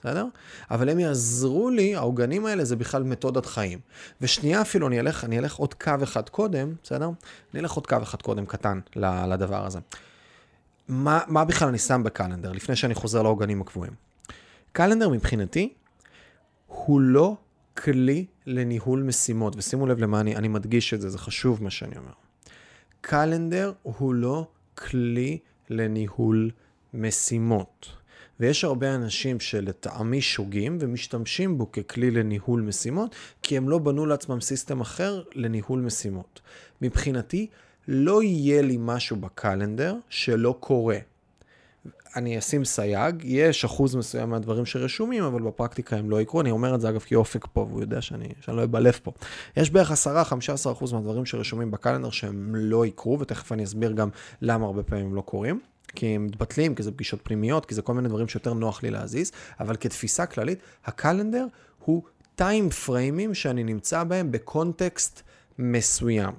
בסדר? 0.00 0.26
אבל 0.70 0.88
הם 0.88 0.98
יעזרו 0.98 1.70
לי, 1.70 1.94
העוגנים 1.94 2.46
האלה 2.46 2.64
זה 2.64 2.76
בכלל 2.76 3.02
מתודת 3.02 3.46
חיים. 3.46 3.78
ושנייה 4.20 4.60
אפילו, 4.60 4.88
אני 4.88 5.00
אלך, 5.00 5.24
אני 5.24 5.38
אלך 5.38 5.54
עוד 5.54 5.74
קו 5.74 5.92
אחד 6.02 6.28
קודם, 6.28 6.74
בסדר? 6.82 7.10
אני 7.54 7.60
אלך 7.60 7.72
עוד 7.72 7.86
קו 7.86 7.96
אחד 8.02 8.22
קודם 8.22 8.46
קטן 8.46 8.80
לדבר 8.96 9.66
הזה. 9.66 9.78
מה, 10.88 11.20
מה 11.26 11.44
בכלל 11.44 11.68
אני 11.68 11.78
שם 11.78 12.02
בקלנדר, 12.04 12.52
לפני 12.52 12.76
שאני 12.76 12.94
חוזר 12.94 13.22
לעוגנים 13.22 13.60
הקבועים? 13.60 13.92
קלנדר 14.72 15.08
מבחינתי 15.08 15.72
הוא 16.66 17.00
לא 17.00 17.36
כלי 17.76 18.26
לניהול 18.46 19.02
משימות, 19.02 19.54
ושימו 19.56 19.86
לב 19.86 19.98
למה 19.98 20.20
אני, 20.20 20.36
אני 20.36 20.48
מדגיש 20.48 20.94
את 20.94 21.00
זה, 21.00 21.10
זה 21.10 21.18
חשוב 21.18 21.62
מה 21.62 21.70
שאני 21.70 21.96
אומר. 21.96 22.12
קלנדר 23.00 23.72
הוא 23.82 24.14
לא 24.14 24.46
כלי 24.74 25.38
לניהול 25.70 26.50
משימות. 26.94 27.86
ויש 28.40 28.64
הרבה 28.64 28.94
אנשים 28.94 29.40
שלטעמי 29.40 30.20
שוגים 30.20 30.78
ומשתמשים 30.80 31.58
בו 31.58 31.72
ככלי 31.72 32.10
לניהול 32.10 32.60
משימות, 32.60 33.14
כי 33.42 33.56
הם 33.56 33.68
לא 33.68 33.78
בנו 33.78 34.06
לעצמם 34.06 34.40
סיסטם 34.40 34.80
אחר 34.80 35.22
לניהול 35.34 35.80
משימות. 35.80 36.40
מבחינתי, 36.82 37.46
לא 37.88 38.22
יהיה 38.22 38.62
לי 38.62 38.76
משהו 38.80 39.16
בקלנדר 39.16 39.96
שלא 40.08 40.56
קורה. 40.60 40.98
אני 42.16 42.38
אשים 42.38 42.64
סייג, 42.64 43.24
יש 43.24 43.64
אחוז 43.64 43.94
מסוים 43.94 44.30
מהדברים 44.30 44.66
שרשומים, 44.66 45.24
אבל 45.24 45.42
בפרקטיקה 45.42 45.96
הם 45.96 46.10
לא 46.10 46.20
יקרו. 46.20 46.40
אני 46.40 46.50
אומר 46.50 46.74
את 46.74 46.80
זה 46.80 46.88
אגב 46.88 47.00
כי 47.00 47.14
אופק 47.14 47.46
פה, 47.52 47.60
והוא 47.60 47.80
יודע 47.80 48.02
שאני, 48.02 48.28
שאני 48.40 48.56
לא 48.56 48.64
אבלף 48.64 48.98
פה. 48.98 49.12
יש 49.56 49.70
בערך 49.70 49.90
10-15 49.90 49.94
אחוז 50.72 50.92
מהדברים 50.92 51.26
שרשומים 51.26 51.70
בקלנדר 51.70 52.10
שהם 52.10 52.54
לא 52.54 52.86
יקרו, 52.86 53.20
ותכף 53.20 53.52
אני 53.52 53.64
אסביר 53.64 53.92
גם 53.92 54.08
למה 54.42 54.66
הרבה 54.66 54.82
פעמים 54.82 55.06
הם 55.06 55.14
לא 55.14 55.20
קורים. 55.20 55.60
כי 55.94 56.06
הם 56.06 56.26
מתבטלים, 56.26 56.74
כי 56.74 56.82
זה 56.82 56.92
פגישות 56.92 57.20
פנימיות, 57.22 57.66
כי 57.66 57.74
זה 57.74 57.82
כל 57.82 57.94
מיני 57.94 58.08
דברים 58.08 58.28
שיותר 58.28 58.54
נוח 58.54 58.82
לי 58.82 58.90
להזיז, 58.90 59.32
אבל 59.60 59.76
כתפיסה 59.76 60.26
כללית, 60.26 60.58
הקלנדר 60.84 61.46
הוא 61.84 62.02
טיים 62.34 62.70
פריימים 62.70 63.34
שאני 63.34 63.64
נמצא 63.64 64.04
בהם 64.04 64.32
בקונטקסט 64.32 65.22
מסוים. 65.58 66.32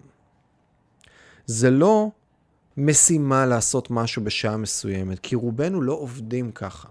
זה 1.45 1.69
לא 1.69 2.11
משימה 2.85 3.45
לעשות 3.45 3.91
משהו 3.91 4.23
בשעה 4.23 4.57
מסוימת, 4.57 5.19
כי 5.19 5.35
רובנו 5.35 5.81
לא 5.81 5.93
עובדים 5.93 6.51
ככה. 6.51 6.87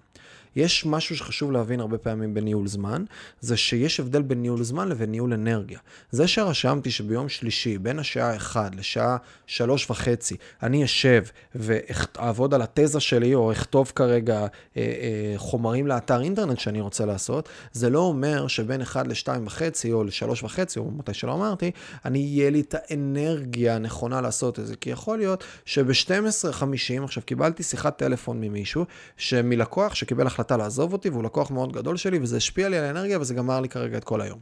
יש 0.57 0.87
משהו 0.87 1.17
שחשוב 1.17 1.53
להבין 1.53 1.81
הרבה 1.81 1.99
פעמים 1.99 2.35
בניהול 2.35 2.69
זמן, 2.69 3.05
זה 3.41 3.57
שיש 3.57 4.01
הבדל 4.01 4.23
בין 4.23 4.43
ניהול 4.43 4.63
זמן 4.63 4.89
לבין 4.89 5.11
ניהול 5.11 5.33
אנרגיה. 5.33 5.79
זה 6.11 6.29
שרשמתי 6.29 6.91
שביום 6.91 7.29
שלישי, 7.29 7.79
בין 7.79 7.99
השעה 7.99 8.37
1 8.37 8.75
לשעה 8.75 9.17
3 9.47 9.91
וחצי, 9.91 10.37
אני 10.63 10.85
אשב 10.85 11.25
ואעבוד 11.55 12.55
על 12.55 12.63
התזה 12.63 13.01
שלי, 13.01 13.35
או 13.35 13.53
אכתוב 13.53 13.93
כרגע 13.95 14.41
אה, 14.41 14.47
אה, 14.77 15.35
חומרים 15.37 15.87
לאתר 15.87 16.21
אינטרנט 16.21 16.59
שאני 16.59 16.81
רוצה 16.81 17.07
לעשות, 17.07 17.49
זה 17.73 17.91
לא 17.91 17.99
אומר 17.99 18.47
שבין 18.47 18.83
1 18.83 19.07
ל-2 19.07 19.29
וחצי, 19.45 19.93
או 19.93 20.05
ל-3 20.05 20.45
וחצי, 20.45 20.79
או 20.79 20.91
מתי 20.91 21.15
שלא 21.15 21.35
אמרתי, 21.35 21.71
אני, 22.05 22.19
יהיה 22.19 22.51
לי 22.51 22.61
את 22.61 22.75
האנרגיה 22.79 23.77
הנכונה 23.77 24.21
לעשות 24.21 24.59
את 24.59 24.67
זה. 24.67 24.77
כי 24.77 24.91
יכול 24.91 25.19
להיות 25.19 25.45
שב-12.50, 25.65 27.05
עכשיו 27.05 27.23
קיבלתי 27.27 27.63
שיחת 27.63 27.99
טלפון 27.99 28.41
ממישהו, 28.41 28.85
שמלקוח 29.17 29.95
שקיבל 29.95 30.27
החלטה 30.27 30.40
החלטה 30.41 30.57
לעזוב 30.57 30.93
אותי, 30.93 31.11
והוא 31.11 31.25
לקוח 31.25 31.51
מאוד 31.51 31.73
גדול 31.73 31.97
שלי, 31.97 32.19
וזה 32.19 32.37
השפיע 32.37 32.69
לי 32.69 32.79
על 32.79 32.85
האנרגיה, 32.85 33.21
וזה 33.21 33.35
גמר 33.35 33.61
לי 33.61 33.69
כרגע 33.69 33.99
את 33.99 34.05
כל 34.05 34.21
היום. 34.21 34.39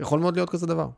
יכול 0.00 0.20
מאוד 0.20 0.36
להיות 0.36 0.50
כזה 0.50 0.66
דבר. 0.66 0.88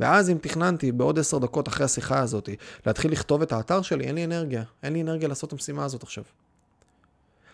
ואז 0.00 0.30
אם 0.30 0.38
תכננתי 0.40 0.92
בעוד 0.92 1.18
עשר 1.18 1.38
דקות 1.38 1.68
אחרי 1.68 1.84
השיחה 1.84 2.20
הזאת, 2.20 2.48
להתחיל 2.86 3.12
לכתוב 3.12 3.42
את 3.42 3.52
האתר 3.52 3.82
שלי, 3.82 4.04
אין 4.04 4.14
לי 4.14 4.24
אנרגיה. 4.24 4.62
אין 4.82 4.92
לי 4.92 5.02
אנרגיה 5.02 5.28
לעשות 5.28 5.48
את 5.48 5.52
המשימה 5.52 5.84
הזאת 5.84 6.02
עכשיו. 6.02 6.24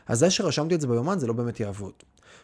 אז 0.06 0.18
זה 0.18 0.30
שרשמתי 0.30 0.74
את 0.74 0.80
זה 0.80 0.86
ביומן, 0.86 1.18
זה 1.18 1.26
לא 1.26 1.32
באמת 1.32 1.60
יעבוד. 1.60 1.92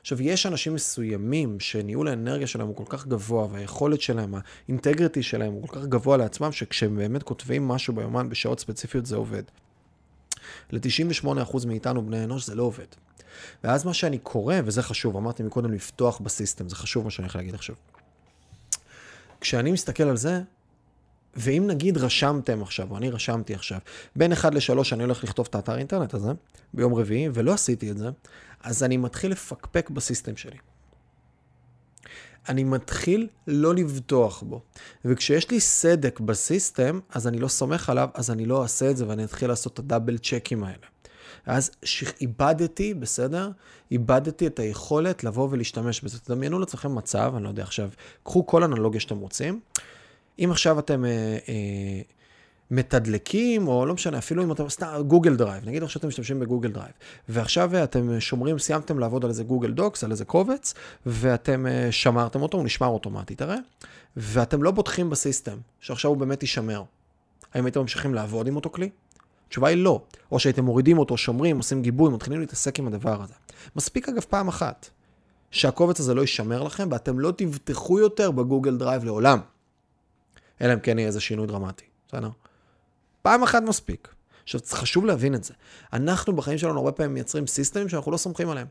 עכשיו, 0.01 0.23
יש 0.23 0.47
אנשים 0.47 0.75
מסוימים 0.75 1.61
שניהול 1.61 2.09
האנרגיה 2.09 2.47
שלהם 2.47 2.67
הוא 2.67 2.77
כל 2.77 2.85
כך 2.89 3.07
גבוה, 3.07 3.47
והיכולת 3.51 4.01
שלהם, 4.01 4.35
האינטגריטי 4.69 5.23
שלהם 5.23 5.53
הוא 5.53 5.69
כל 5.69 5.81
כך 5.81 5.87
גבוה 5.87 6.17
לעצמם, 6.17 6.53
שכשהם 6.53 6.97
באמת 6.97 7.23
כותבים 7.23 7.69
משהו 7.69 7.95
ביומן 7.95 8.29
בשעות 8.29 8.61
ספציפיות 8.61 9.07
זה 9.07 9.17
עובד. 9.17 9.43
ל-98% 10.71 11.67
מאיתנו, 11.67 12.07
בני 12.07 12.25
אנוש, 12.25 12.47
זה 12.47 12.55
לא 12.55 12.63
עובד. 12.63 12.87
ואז 13.65 13.85
מה 13.85 13.95
שאני 13.95 14.19
קורא, 14.19 14.55
וזה 14.65 14.83
חשוב, 14.83 15.17
אמרתי 15.17 15.43
מקודם 15.43 15.73
לפתוח 15.73 16.19
בסיסטם, 16.21 16.69
זה 16.69 16.77
חשוב 16.77 17.05
מה 17.05 17.11
שאני 17.11 17.27
הולך 17.27 17.37
להגיד 17.37 17.55
עכשיו. 17.55 17.75
כשאני 19.41 19.73
מסתכל 19.73 20.03
על 20.03 20.17
זה, 20.17 20.41
ואם 21.37 21.65
נגיד 21.67 21.97
רשמתם 21.97 22.63
עכשיו, 22.63 22.91
או 22.91 22.97
אני 22.97 23.11
רשמתי 23.11 23.55
עכשיו, 23.55 23.79
בין 24.17 24.33
1 24.33 24.55
ל-3 24.55 24.79
אני 24.93 25.03
הולך 25.03 25.25
לכתוב 25.25 25.47
את 25.51 25.55
האתר 25.55 25.79
אינטרנט 25.79 26.15
הזה, 26.15 26.31
ביום 26.75 26.95
רביעי, 26.95 27.29
ולא 27.35 27.53
עשיתי 27.53 27.91
את 27.91 27.99
זה, 27.99 28.09
אז 28.63 28.83
אני 28.83 28.97
מתחיל 28.97 29.31
לפקפק 29.33 29.91
בסיסטם 29.91 30.37
שלי. 30.37 30.57
אני 32.49 32.65
מתחיל 32.65 33.29
לא 33.47 33.75
לבטוח 33.75 34.43
בו. 34.43 34.61
וכשיש 35.05 35.51
לי 35.51 35.61
סדק 35.61 36.21
בסיסטם, 36.21 37.01
אז 37.11 37.27
אני 37.27 37.39
לא 37.39 37.49
סומך 37.49 37.91
עליו, 37.91 38.09
אז 38.15 38.31
אני 38.31 38.47
לא 38.47 38.63
אעשה 38.63 38.91
את 38.91 38.97
זה 38.97 39.09
ואני 39.09 39.25
אתחיל 39.25 39.49
לעשות 39.49 39.75
את 39.75 39.79
הדאבל 39.79 40.19
צ'קים 40.19 40.65
האלה. 40.65 40.87
אז 41.47 41.71
איבדתי, 42.21 42.95
בסדר? 42.95 43.51
איבדתי 43.91 44.47
את 44.47 44.59
היכולת 44.59 45.25
לבוא 45.25 45.49
ולהשתמש 45.51 46.01
בזה. 46.01 46.19
תדמיינו 46.19 46.59
לעצמכם 46.59 46.95
מצב, 46.95 47.33
אני 47.37 47.45
לא 47.45 47.49
יודע 47.49 47.63
עכשיו, 47.63 47.91
קחו 48.23 48.47
כל 48.47 48.63
אנלוגיה 48.65 49.01
שאתם 49.01 49.19
רוצים. 49.19 49.61
אם 50.39 50.49
עכשיו 50.51 50.79
אתם 50.79 51.05
אה, 51.05 51.11
אה, 51.49 52.01
מתדלקים, 52.71 53.69
או 53.69 53.87
לא 53.87 53.95
משנה, 53.95 54.19
אפילו 54.19 54.43
אם 54.43 54.53
אתם, 54.53 54.69
סתם, 54.69 55.03
Google 55.07 55.37
Drive, 55.37 55.65
נגיד 55.67 55.83
עכשיו 55.83 56.01
אתם 56.01 56.09
משתמשים 56.09 56.41
ב 56.41 56.45
Google 56.45 56.71
Drive, 56.71 56.93
ועכשיו 57.29 57.83
אתם 57.85 58.21
שומרים, 58.21 58.59
סיימתם 58.59 58.99
לעבוד 58.99 59.25
על 59.25 59.31
איזה 59.31 59.45
Google 59.45 59.73
Docs, 59.73 60.05
על 60.05 60.11
איזה 60.11 60.25
קובץ, 60.25 60.75
ואתם 61.07 61.67
אה, 61.67 61.93
שמרתם 61.93 62.43
אותו, 62.43 62.57
הוא 62.59 62.65
נשמר 62.65 62.87
אוטומטית 62.87 63.43
הרי, 63.43 63.57
ואתם 64.17 64.63
לא 64.63 64.71
בוטחים 64.71 65.11
ב 65.11 65.17
system, 65.17 65.57
שעכשיו 65.81 66.11
הוא 66.11 66.19
באמת 66.19 66.43
יישמר. 66.43 66.83
האם 67.55 67.65
הייתם 67.65 67.81
ממשיכים 67.81 68.15
לעבוד 68.15 68.47
עם 68.47 68.57
אותו 68.57 68.71
כלי? 68.71 68.91
התשובה 69.49 69.69
היא 69.69 69.77
לא. 69.77 70.03
או 70.33 70.39
שהייתם 70.39 70.65
מורידים 70.65 70.99
אותו, 70.99 71.17
שומרים, 71.17 71.57
עושים 71.57 71.83
גיבוי, 71.83 72.11
מתחילים 72.11 72.41
להתעסק 72.41 72.79
עם 72.79 72.87
הדבר 72.87 73.23
הזה. 73.23 73.35
מספיק 73.77 74.09
אגב 74.09 74.23
פעם 74.23 74.49
אחת, 74.49 74.91
שהקובץ 75.51 76.01
הזה 76.01 76.15
לא 76.15 76.21
יישמר 76.21 76.63
לכם, 76.63 76.89
ואתם 76.91 77.19
לא 77.19 77.33
תבטחו 77.37 77.99
יותר 77.99 78.31
ב 78.31 78.38
Google 78.38 78.77
Drive 78.77 79.05
לעולם. 79.05 79.39
אלא 80.61 80.73
אם 80.73 80.81
כן 80.81 80.99
יהיה 80.99 81.09
איזה 81.09 81.21
שינוי 81.21 81.47
דרמטי, 81.47 81.85
בסדר? 82.09 82.29
פעם 83.27 83.43
אחת 83.43 83.63
מספיק. 83.63 84.09
עכשיו, 84.45 84.61
חשוב 84.71 85.07
להבין 85.07 85.35
את 85.35 85.45
זה. 85.45 85.55
אנחנו 85.93 86.37
בחיים 86.37 86.59
שלנו 86.59 86.79
הרבה 86.79 86.93
פעמים 86.93 87.15
מייצרים 87.15 87.47
סיסטמים 87.47 87.89
שאנחנו 87.89 88.13
לא 88.13 88.17
סומכים 88.17 88.49
עליהם. 88.49 88.67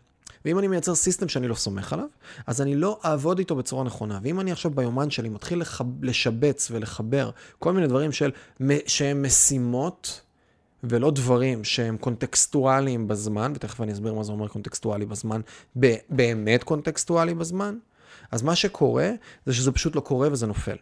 ואם 0.45 0.59
אני 0.59 0.67
מייצר 0.67 0.95
סיסטם 0.95 1.27
שאני 1.27 1.47
לא 1.47 1.55
סומך 1.55 1.93
עליו, 1.93 2.05
אז 2.47 2.61
אני 2.61 2.75
לא 2.75 2.99
אעבוד 3.05 3.39
איתו 3.39 3.55
בצורה 3.55 3.83
נכונה. 3.83 4.19
ואם 4.23 4.39
אני 4.39 4.51
עכשיו 4.51 4.71
ביומן 4.71 5.09
שלי 5.09 5.29
מתחיל 5.29 5.61
לחב... 5.61 6.03
לשבץ 6.03 6.67
ולחבר 6.71 7.29
כל 7.59 7.73
מיני 7.73 7.87
דברים 7.87 8.11
של... 8.11 8.31
שהם 8.87 9.25
משימות, 9.25 10.21
ולא 10.83 11.11
דברים 11.11 11.63
שהם 11.63 11.97
קונטקסטואליים 11.97 13.07
בזמן, 13.07 13.53
ותכף 13.55 13.81
אני 13.81 13.93
אסביר 13.93 14.13
מה 14.13 14.23
זה 14.23 14.31
אומר 14.31 14.47
קונטקסטואלי 14.47 15.05
בזמן, 15.05 15.41
באמת 16.09 16.63
קונטקסטואלי 16.63 17.33
בזמן, 17.33 17.77
אז 18.31 18.41
מה 18.41 18.55
שקורה 18.55 19.11
זה 19.45 19.53
שזה 19.53 19.71
פשוט 19.71 19.95
לא 19.95 20.01
קורה 20.01 20.27
וזה 20.31 20.47
נופל. 20.47 20.75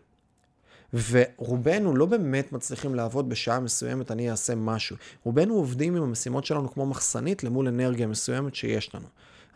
ורובנו 0.94 1.96
לא 1.96 2.06
באמת 2.06 2.52
מצליחים 2.52 2.96
לעבוד 2.96 3.30
בשעה 3.30 3.60
מסוימת, 3.60 4.12
אני 4.12 4.32
אעשה 4.32 4.56
משהו. 4.56 4.96
רובנו 5.24 5.54
עובדים 5.54 5.96
עם 5.96 6.04
המשימות 6.04 6.46
שלנו 6.46 6.72
כמו 6.72 6.86
מחסנית 6.86 7.44
למול 7.44 7.68
אנרגיה 7.68 8.08
מסוימת 8.08 8.56
שיש 8.56 8.96
לנו. 8.96 9.08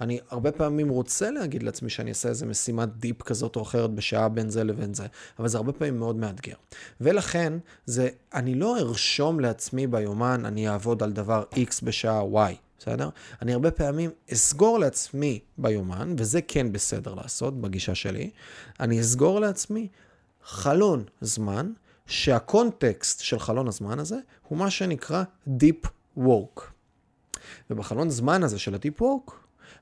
אני 0.02 0.20
הרבה 0.30 0.52
פעמים 0.52 0.90
רוצה 0.90 1.32
להגיד 1.32 1.64
לעצמי 1.64 1.90
שאני 1.90 2.10
אעשה 2.10 2.30
איזה 2.30 2.46
משימת 2.46 2.90
דיפ 2.98 3.22
כזאת 3.22 3.56
או 3.56 3.62
אחרת 3.62 3.92
בשעה 3.92 4.30
בין 4.30 4.50
זה 4.50 4.64
לבין 4.64 4.94
זה, 4.94 5.06
אבל 5.40 5.48
זה 5.48 5.58
הרבה 5.58 5.72
פעמים 5.72 6.00
מאוד 6.00 6.16
מאתגר. 6.16 6.56
ולכן, 7.02 7.54
זה, 7.86 8.10
אני 8.34 8.56
לא 8.56 8.78
ארשום 8.78 9.40
לעצמי 9.40 9.88
ביומן, 9.88 10.46
אני 10.46 10.70
אעבוד 10.70 11.04
על 11.04 11.12
דבר 11.12 11.44
X 11.54 11.84
בשעה 11.84 12.22
Y. 12.22 12.54
בסדר? 12.80 13.10
אני 13.42 13.54
הרבה 13.54 13.72
פעמים 13.72 14.10
אסגור 14.34 14.80
לעצמי 14.80 15.40
ביומן, 15.58 16.16
וזה 16.18 16.42
כן 16.42 16.72
בסדר 16.72 17.14
לעשות 17.14 17.62
בגישה 17.62 17.96
שלי, 17.96 18.30
אני 18.80 19.02
אסגור 19.02 19.40
לעצמי 19.40 19.88
חלון 20.48 21.04
זמן, 21.22 21.72
שהקונטקסט 22.06 23.20
של 23.20 23.40
חלון 23.40 23.68
הזמן 23.68 24.00
הזה 24.00 24.18
הוא 24.48 24.58
מה 24.58 24.70
שנקרא 24.70 25.24
Deep 25.48 25.88
Work. 26.18 26.62
ובחלון 27.70 28.10
זמן 28.10 28.44
הזה 28.44 28.60
של 28.60 28.76
ה-Deep 28.76 29.02
Work, 29.02 29.32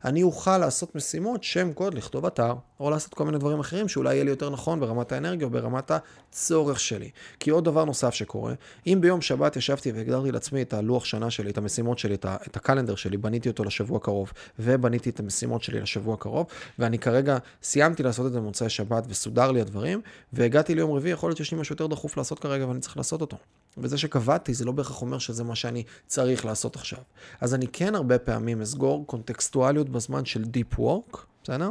אני 0.06 0.24
אוכל 0.24 0.58
לעשות 0.58 0.96
משימות 0.96 1.44
שם 1.44 1.74
קוד, 1.74 1.94
לכתוב 1.94 2.26
אתר, 2.26 2.54
או 2.80 2.90
לעשות 2.90 3.14
כל 3.14 3.26
מיני 3.26 3.38
דברים 3.38 3.60
אחרים 3.60 3.88
שאולי 3.88 4.14
יהיה 4.14 4.24
לי 4.24 4.30
יותר 4.30 4.50
נכון 4.50 4.80
ברמת 4.80 5.12
האנרגיה 5.12 5.46
או 5.46 5.52
ברמת 5.52 5.92
הצורך 6.36 6.80
שלי. 6.80 7.10
כי 7.39 7.50
עוד 7.50 7.65
דבר 7.65 7.86
נוסף 7.86 8.13
שקורה, 8.13 8.54
אם 8.88 8.98
ביום 9.01 9.22
שבת 9.22 9.56
ישבתי 9.56 9.92
והגדרתי 9.92 10.32
לעצמי 10.32 10.62
את 10.62 10.74
הלוח 10.74 11.06
שנה 11.06 11.32
שלי, 11.32 11.51
את 11.51 11.58
המשימות 11.58 12.00
שלי, 12.00 12.15
את, 12.15 12.58
הקלנדר 12.58 12.96
שלי, 12.96 13.18
בניתי 13.18 13.50
אותו 13.50 13.63
לשבוע 13.63 14.00
קרוב, 14.00 14.32
ובניתי 14.60 15.10
את 15.10 15.20
המשימות 15.20 15.63
שלי 15.63 15.82
לשבוע 15.82 16.18
קרוב, 16.18 16.48
ואני 16.80 17.00
כרגע 17.00 17.38
סיימתי 17.63 18.04
לעשות 18.04 18.25
את 18.25 18.32
זה 18.32 18.39
במוצאי 18.39 18.70
שבת 18.70 19.04
וסודר 19.08 19.51
לי 19.51 19.62
הדברים, 19.62 20.01
והגעתי 20.34 20.75
ליום 20.75 20.92
רביעי, 20.92 21.13
יכול 21.13 21.30
להיות 21.30 21.38
שיש 21.38 21.51
לי 21.51 21.60
משהו 21.60 21.74
יותר 21.74 21.88
דחוף 21.88 22.18
לעשות 22.18 22.39
כרגע 22.39 22.68
ואני 22.68 22.80
צריך 22.80 22.98
לעשות 22.98 23.22
אותו. 23.22 23.38
וזה 23.77 23.98
שקבעתי 23.98 24.54
זה 24.54 24.65
לא 24.65 24.72
בהכרח 24.72 25.01
אומר 25.01 25.20
שזה 25.20 25.44
מה 25.44 25.56
שאני 25.56 25.84
צריך 26.08 26.46
לעשות 26.46 26.75
עכשיו. 26.75 27.00
אז 27.42 27.54
אני 27.54 27.68
כן 27.68 27.96
הרבה 27.96 28.20
פעמים 28.20 28.62
אסגור 28.62 29.08
קונטקסטואליות 29.08 29.89
בזמן 29.89 30.25
של 30.25 30.44
Deep 30.44 30.80
Work, 30.80 31.18
בסדר? 31.44 31.70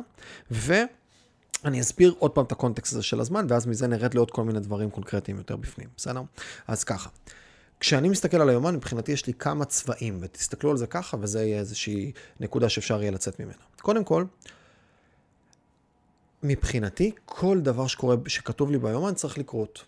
ואני 1.64 1.80
אסביר 1.80 2.14
עוד 2.18 2.30
פעם 2.30 2.44
את 2.44 2.52
הקונטקסט 2.52 2.92
הזה 2.92 3.02
של 3.02 3.20
הזמן, 3.20 3.46
ואז 3.48 3.66
מזה 3.66 3.86
נרד 3.86 4.14
לעוד 4.14 4.30
כל 4.30 4.44
מיני 4.44 4.60
דברים 4.60 4.90
קונקרטיים 4.90 5.36
יותר 5.36 5.56
בפנים, 5.56 5.88
בסדר? 5.96 6.22
אז 6.68 6.84
ככה. 6.84 7.08
כשאני 7.80 8.08
מסתכל 8.08 8.40
על 8.40 8.48
היומן, 8.48 8.74
מבחינתי 8.74 9.12
יש 9.12 9.26
לי 9.26 9.34
כמה 9.34 9.64
צבעים, 9.64 10.18
ותסתכלו 10.20 10.70
על 10.70 10.76
זה 10.76 10.86
ככה, 10.86 11.16
וזה 11.20 11.44
יהיה 11.44 11.58
איזושהי 11.58 12.12
נקודה 12.40 12.68
שאפשר 12.68 13.02
יהיה 13.02 13.10
לצאת 13.10 13.40
ממנה. 13.40 13.62
קודם 13.82 14.04
כל, 14.04 14.24
מבחינתי, 16.42 17.12
כל 17.24 17.60
דבר 17.60 17.86
שקורה, 17.86 18.16
שכתוב 18.26 18.70
לי 18.70 18.78
ביומן 18.78 19.14
צריך 19.14 19.38
לקרות. 19.38 19.84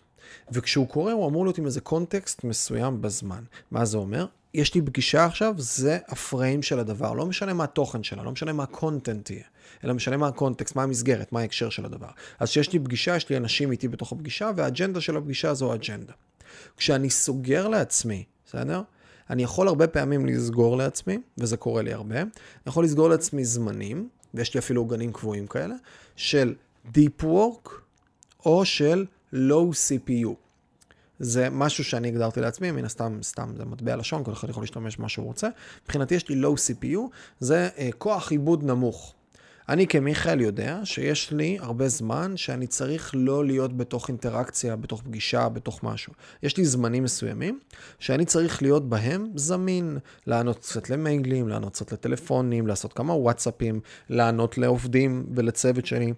וכשהוא 0.51 0.87
קורה, 0.87 1.11
הוא 1.11 1.27
אמור 1.27 1.45
להיות 1.45 1.57
עם 1.57 1.65
איזה 1.65 1.81
context 1.81 2.43
מסוים 2.43 3.01
בזמן. 3.01 3.43
מה 3.71 3.85
זה 3.85 3.97
אומר? 3.97 4.25
יש 4.53 4.75
לי 4.75 4.81
פגישה 4.81 5.25
עכשיו, 5.25 5.53
זה 5.57 5.97
ה 6.07 6.16
frame 6.16 6.63
של 6.63 6.79
הדבר. 6.79 7.13
לא 7.13 7.25
משנה 7.25 7.53
מה 7.53 7.63
התוכן 7.63 8.03
שלה, 8.03 8.23
לא 8.23 8.31
משנה 8.31 8.53
מה 8.53 8.63
ה 8.63 8.71
content 8.71 9.29
יהיה, 9.29 9.43
אלא 9.83 9.93
משנה 9.93 10.17
מה 10.17 10.27
ה 10.27 10.32
context, 10.32 10.75
מה 10.75 10.83
המסגרת, 10.83 11.31
מה 11.31 11.39
ההקשר 11.39 11.69
של 11.69 11.85
הדבר. 11.85 12.07
אז 12.39 12.49
כשיש 12.49 12.73
לי 12.73 12.79
פגישה, 12.79 13.15
יש 13.15 13.29
לי 13.29 13.37
אנשים 13.37 13.71
איתי 13.71 13.87
בתוך 13.87 14.11
הפגישה, 14.11 14.51
והאג'נדה 14.55 15.01
של 15.01 15.17
הפגישה 15.17 15.53
זו 15.53 15.71
האג'נדה. 15.71 16.13
כשאני 16.77 17.09
סוגר 17.09 17.67
לעצמי, 17.67 18.23
בסדר? 18.45 18.81
אני 19.29 19.43
יכול 19.43 19.67
הרבה 19.67 19.87
פעמים 19.87 20.25
לסגור 20.25 20.77
לעצמי, 20.77 21.17
וזה 21.37 21.57
קורה 21.57 21.81
לי 21.81 21.93
הרבה, 21.93 22.21
אני 22.21 22.29
יכול 22.67 22.83
לסגור 22.83 23.09
לעצמי 23.09 23.45
זמנים, 23.45 24.09
ויש 24.33 24.53
לי 24.53 24.59
אפילו 24.59 24.81
עוגנים 24.81 25.13
קבועים 25.13 25.47
כאלה, 25.47 25.75
של 26.15 26.55
Deep 26.85 27.23
Work 27.23 27.69
או 28.45 28.65
של 28.65 29.05
Low 29.33 29.71
CPU. 29.73 30.29
זה 31.19 31.49
משהו 31.49 31.83
שאני 31.83 32.07
הגדרתי 32.07 32.41
לעצמי, 32.41 32.71
מן 32.71 32.85
הסתם, 32.85 33.19
סתם, 33.23 33.53
זה 33.57 33.65
מטבע 33.65 33.95
לשון, 33.95 34.23
כל 34.23 34.33
אחד 34.33 34.49
יכול 34.49 34.63
להשתמש 34.63 34.97
במה 34.97 35.09
שהוא 35.09 35.25
רוצה. 35.25 35.47
מבחינתי 35.83 36.15
יש 36.15 36.29
לי 36.29 36.41
Low 36.41 36.55
CPU, 36.55 36.99
זה 37.39 37.69
uh, 37.75 37.79
כוח 37.97 38.31
עיבוד 38.31 38.63
נמוך. 38.63 39.13
אני 39.69 39.87
כמיכאל 39.87 40.41
יודע 40.41 40.79
שיש 40.83 41.31
לי 41.31 41.57
הרבה 41.61 41.87
זמן 41.87 42.37
שאני 42.37 42.67
צריך 42.67 43.11
לא 43.13 43.45
להיות 43.45 43.77
בתוך 43.77 44.09
אינטראקציה, 44.09 44.75
בתוך 44.75 45.01
פגישה, 45.01 45.49
בתוך 45.49 45.83
משהו. 45.83 46.13
יש 46.43 46.57
לי 46.57 46.65
זמנים 46.65 47.03
מסוימים 47.03 47.59
שאני 47.99 48.25
צריך 48.25 48.61
להיות 48.61 48.89
בהם 48.89 49.27
זמין, 49.35 49.97
לענות 50.27 50.59
קצת 50.59 50.89
למיילים, 50.89 51.47
לענות 51.47 51.73
קצת 51.73 51.91
לטלפונים, 51.91 52.67
לעשות 52.67 52.93
כמה 52.93 53.13
וואטסאפים, 53.13 53.79
לענות 54.09 54.57
לעובדים 54.57 55.25
ולצוות 55.35 55.85
שלי. 55.85 56.13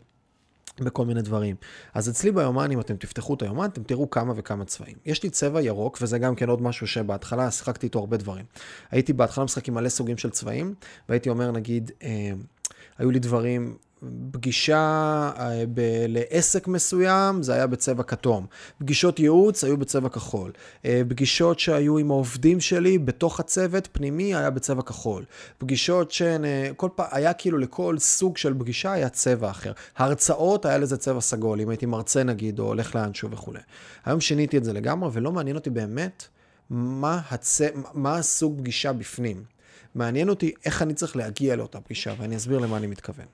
בכל 0.80 1.06
מיני 1.06 1.22
דברים. 1.22 1.56
אז 1.94 2.10
אצלי 2.10 2.32
ביומן, 2.32 2.72
אם 2.72 2.80
אתם 2.80 2.96
תפתחו 2.96 3.34
את 3.34 3.42
היומן, 3.42 3.66
אתם 3.66 3.84
תראו 3.84 4.10
כמה 4.10 4.34
וכמה 4.36 4.66
צבעים. 4.66 4.96
יש 5.06 5.24
לי 5.24 5.30
צבע 5.30 5.62
ירוק, 5.62 5.98
וזה 6.02 6.20
גם 6.20 6.36
כן 6.36 6.50
עוד 6.50 6.62
משהו 6.62 6.88
שבהתחלה 6.88 7.52
שיחקתי 7.52 7.86
איתו 7.86 8.00
הרבה 8.00 8.18
דברים. 8.18 8.46
הייתי 8.92 9.14
בהתחלה 9.14 9.46
משחק 9.46 9.68
עם 9.68 9.74
מלא 9.74 9.90
סוגים 9.90 10.18
של 10.18 10.30
צבעים, 10.30 10.74
והייתי 11.10 11.30
אומר, 11.30 11.52
נגיד, 11.52 11.92
אה, 12.04 12.32
היו 12.98 13.12
לי 13.12 13.20
דברים, 13.20 13.78
פגישה 14.32 14.78
אה, 15.38 15.64
ב- 15.74 16.06
לעסק 16.08 16.68
מסוים, 16.68 17.44
זה 17.44 17.54
היה 17.54 17.68
בצבע 17.68 18.04
כתום. 18.04 18.46
פגישות 18.80 19.20
ייעוץ 19.20 19.64
היו 19.64 19.78
בצבע 19.78 20.10
כחול. 20.10 20.52
אה, 20.86 21.02
פגישות 21.10 21.60
שהיו 21.60 21.98
עם 21.98 22.12
העובדים 22.12 22.60
שלי 22.60 22.98
בתוך 22.98 23.40
הצוות 23.40 23.90
פנימי 23.92 24.36
היה 24.36 24.50
בצבע 24.50 24.82
כחול. 24.82 25.26
פגישות 25.58 26.12
שהן, 26.12 26.46
אה, 26.46 26.70
כל 26.76 26.90
פעם, 26.96 27.08
היה 27.12 27.34
כאילו 27.34 27.58
לכל 27.58 28.00
סוג 28.00 28.38
של 28.38 28.54
פגישה 28.60 28.92
היה 28.92 29.10
צבע 29.10 29.50
אחר. 29.50 29.72
הרצאות 29.98 30.66
היה 30.66 30.78
לזה 30.78 30.98
צבע 30.98 31.22
סגול, 31.22 31.62
אם 31.62 31.70
הייתי 31.70 31.86
מרצה 31.86 32.24
נגיד, 32.24 32.60
או 32.60 32.66
הולך 32.66 32.96
לאנשהו 32.96 33.32
וכולי. 33.32 33.60
היום 34.06 34.22
שיניתי 34.22 34.58
את 34.58 34.64
זה 34.64 34.74
לגמרי, 34.74 35.10
ולא 35.14 35.32
מעניין 35.32 35.56
אותי 35.56 35.70
באמת 35.70 36.28
מה, 36.70 37.22
הצ... 37.32 37.62
מה 37.94 38.16
הסוג 38.16 38.60
פגישה 38.60 38.94
בפנים. 38.94 39.44
מעניין 39.96 40.30
אותי 40.30 40.52
איך 40.66 40.82
אני 40.82 40.94
צריך 40.94 41.16
להגיע 41.16 41.56
לאותה 41.56 41.82
פגישה, 41.82 42.14
ואני 42.18 42.36
אסביר 42.36 42.60
למה 42.60 42.78
אני 42.78 42.88
מתכוון. 42.88 43.26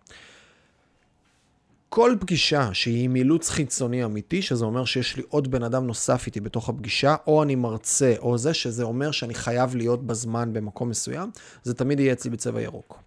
כל 1.95 2.15
פגישה 2.19 2.69
שהיא 2.73 3.03
עם 3.03 3.15
אילוץ 3.15 3.49
חיצוני 3.49 4.05
אמיתי, 4.05 4.41
שזה 4.41 4.65
אומר 4.65 4.85
שיש 4.85 5.17
לי 5.17 5.23
עוד 5.29 5.51
בן 5.51 5.63
אדם 5.63 5.87
נוסף 5.87 6.23
איתי 6.27 6.39
בתוך 6.39 6.69
הפגישה, 6.69 7.15
או 7.27 7.43
אני 7.43 7.55
מרצה, 7.55 8.13
או 8.19 8.37
זה, 8.37 8.53
שזה 8.53 8.83
אומר 8.83 9.11
שאני 9.11 9.33
חייב 9.33 9.75
להיות 9.75 10.07
בזמן 10.07 10.53
במקום 10.53 10.89
מסוים, 10.89 11.31
זה 11.63 11.73
תמיד 11.73 11.99
יהיה 11.99 12.13
אצלי 12.13 12.31
בצבע 12.31 12.61
ירוק. 12.61 12.99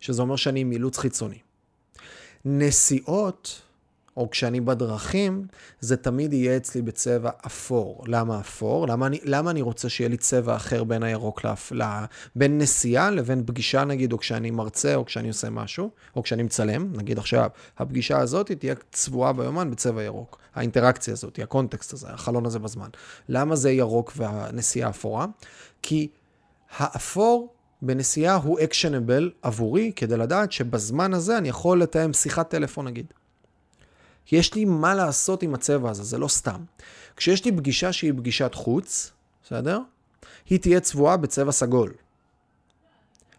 שזה 0.00 0.22
אומר 0.22 0.36
שאני 0.36 0.60
עם 0.60 0.72
אילוץ 0.72 0.98
חיצוני. 0.98 1.38
נסיעות 2.44 3.62
או 4.16 4.30
כשאני 4.30 4.60
בדרכים, 4.60 5.46
זה 5.80 5.96
תמיד 5.96 6.32
יהיה 6.32 6.56
אצלי 6.56 6.82
בצבע 6.82 7.30
אפור. 7.46 8.04
למה 8.06 8.40
אפור? 8.40 8.88
למה 8.88 9.06
אני, 9.06 9.20
למה 9.24 9.50
אני 9.50 9.62
רוצה 9.62 9.88
שיהיה 9.88 10.08
לי 10.08 10.16
צבע 10.16 10.56
אחר 10.56 10.84
בין 10.84 11.02
הירוק, 11.02 11.44
לאפ, 11.44 11.72
לה, 11.72 12.04
בין 12.36 12.58
נסיעה 12.58 13.10
לבין 13.10 13.42
פגישה 13.46 13.84
נגיד, 13.84 14.12
או 14.12 14.18
כשאני 14.18 14.50
מרצה, 14.50 14.94
או 14.94 15.04
כשאני 15.04 15.28
עושה 15.28 15.50
משהו, 15.50 15.90
או 16.16 16.22
כשאני 16.22 16.42
מצלם, 16.42 16.92
נגיד 16.96 17.18
עכשיו, 17.18 17.48
הפגישה 17.78 18.18
הזאת 18.18 18.52
תהיה 18.52 18.74
צבועה 18.92 19.32
ביומן 19.32 19.70
בצבע 19.70 20.02
ירוק. 20.02 20.38
האינטראקציה 20.54 21.12
הזאת, 21.12 21.38
הקונטקסט 21.42 21.92
הזה, 21.92 22.08
החלון 22.10 22.46
הזה 22.46 22.58
בזמן. 22.58 22.88
למה 23.28 23.56
זה 23.56 23.70
ירוק 23.70 24.12
והנסיעה 24.16 24.90
אפורה? 24.90 25.26
כי 25.82 26.08
האפור 26.76 27.54
בנסיעה 27.82 28.34
הוא 28.34 28.58
אקשנבל 28.60 29.30
עבורי, 29.42 29.92
כדי 29.96 30.16
לדעת 30.16 30.52
שבזמן 30.52 31.14
הזה 31.14 31.38
אני 31.38 31.48
יכול 31.48 31.82
לתאם 31.82 32.12
שיחת 32.12 32.50
טלפון 32.50 32.86
נגיד. 32.86 33.06
כי 34.26 34.36
יש 34.36 34.54
לי 34.54 34.64
מה 34.64 34.94
לעשות 34.94 35.42
עם 35.42 35.54
הצבע 35.54 35.90
הזה, 35.90 36.02
זה 36.02 36.18
לא 36.18 36.28
סתם. 36.28 36.60
כשיש 37.16 37.44
לי 37.44 37.52
פגישה 37.52 37.92
שהיא 37.92 38.12
פגישת 38.16 38.54
חוץ, 38.54 39.10
בסדר? 39.44 39.78
היא 40.50 40.58
תהיה 40.58 40.80
צבועה 40.80 41.16
בצבע 41.16 41.52
סגול. 41.52 41.92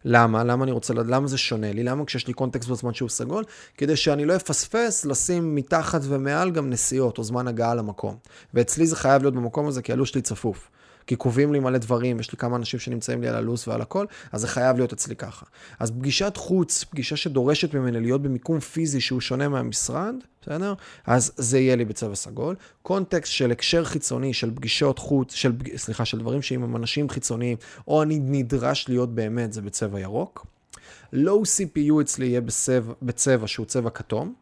למה? 0.06 0.43
למה 0.43 0.63
אני 0.63 0.72
רוצה? 0.72 0.93
למה 0.93 1.28
זה 1.28 1.38
שונה 1.38 1.74
לי? 1.74 1.84
למה 1.84 2.06
כשיש 2.06 2.28
לי 2.28 2.34
קונטקסט 2.34 2.69
בזמן 2.69 2.93
שהוא 2.93 3.10
סגול? 3.10 3.43
כדי 3.78 3.96
שאני 3.96 4.26
לא 4.26 4.36
אפספס 4.36 5.06
לשים 5.06 5.56
מתחת 5.56 6.02
ומעל 6.04 6.52
גם 6.52 6.69
נסיעות 6.69 7.17
או 7.17 7.24
זמן 7.24 7.48
הגעה 7.48 7.76
למקום. 7.76 8.17
ואצלי 8.54 8.88
זה 8.88 8.96
חייב 8.96 9.22
להיות 9.22 9.34
במקום 9.34 9.67
הזה 9.67 9.82
כי 9.82 9.93
הלו"ז 9.93 10.08
שלי 10.08 10.22
צפוף. 10.22 10.69
כי 11.07 11.15
קובעים 11.15 11.53
לי 11.53 11.59
מלא 11.59 11.77
דברים, 11.77 12.19
יש 12.19 12.31
לי 12.31 12.37
כמה 12.37 12.55
אנשים 12.55 12.79
שנמצאים 12.79 13.21
לי 13.21 13.27
על 13.27 13.35
הלו"ז 13.35 13.67
ועל 13.67 13.81
הכל, 13.81 14.05
אז 14.31 14.41
זה 14.41 14.47
חייב 14.47 14.77
להיות 14.77 14.93
אצלי 14.93 15.15
ככה. 15.15 15.45
אז 15.79 15.91
פגישת 15.91 16.37
חוץ, 16.37 16.83
פגישה 16.83 17.15
שדורשת 17.15 17.73
ממני 17.73 17.99
להיות 17.99 18.21
במיקום 18.21 18.59
פיזי 18.59 19.01
שהוא 19.01 19.21
שונה 19.21 19.49
מהמשרד, 19.49 20.15
בסדר? 20.41 20.73
אז 21.05 21.31
זה 21.37 21.59
יהיה 21.59 21.75
לי 21.75 21.85
בצבע 21.85 22.15
סגול. 22.15 22.55
קונטקסט 22.81 23.31
של 23.31 23.51
הקשר 23.51 23.83
חיצוני, 23.83 24.33
של 24.33 24.51
פגישות 24.55 24.99
חוץ, 24.99 25.33
של, 25.33 25.51
סליחה, 25.75 26.05
של 26.05 26.19
דברים 26.19 26.41
שעם 26.41 26.75
אנשים 26.75 27.09
חיצוניים, 27.09 27.57
או 27.87 28.03
אני 28.03 28.19
נדרש 28.21 28.89
להיות 28.89 29.15
באמת, 29.15 29.53
זה 29.53 29.61
בצבע 29.61 29.99
ירוק. 29.99 30.45
Low 31.13 31.43
CPU 31.43 32.01
אצלי 32.01 32.25
יהיה 32.25 32.41
בצבע, 32.41 32.93
בצבע 33.01 33.47
שהוא 33.47 33.65
צבע 33.65 33.89
כתום. 33.89 34.33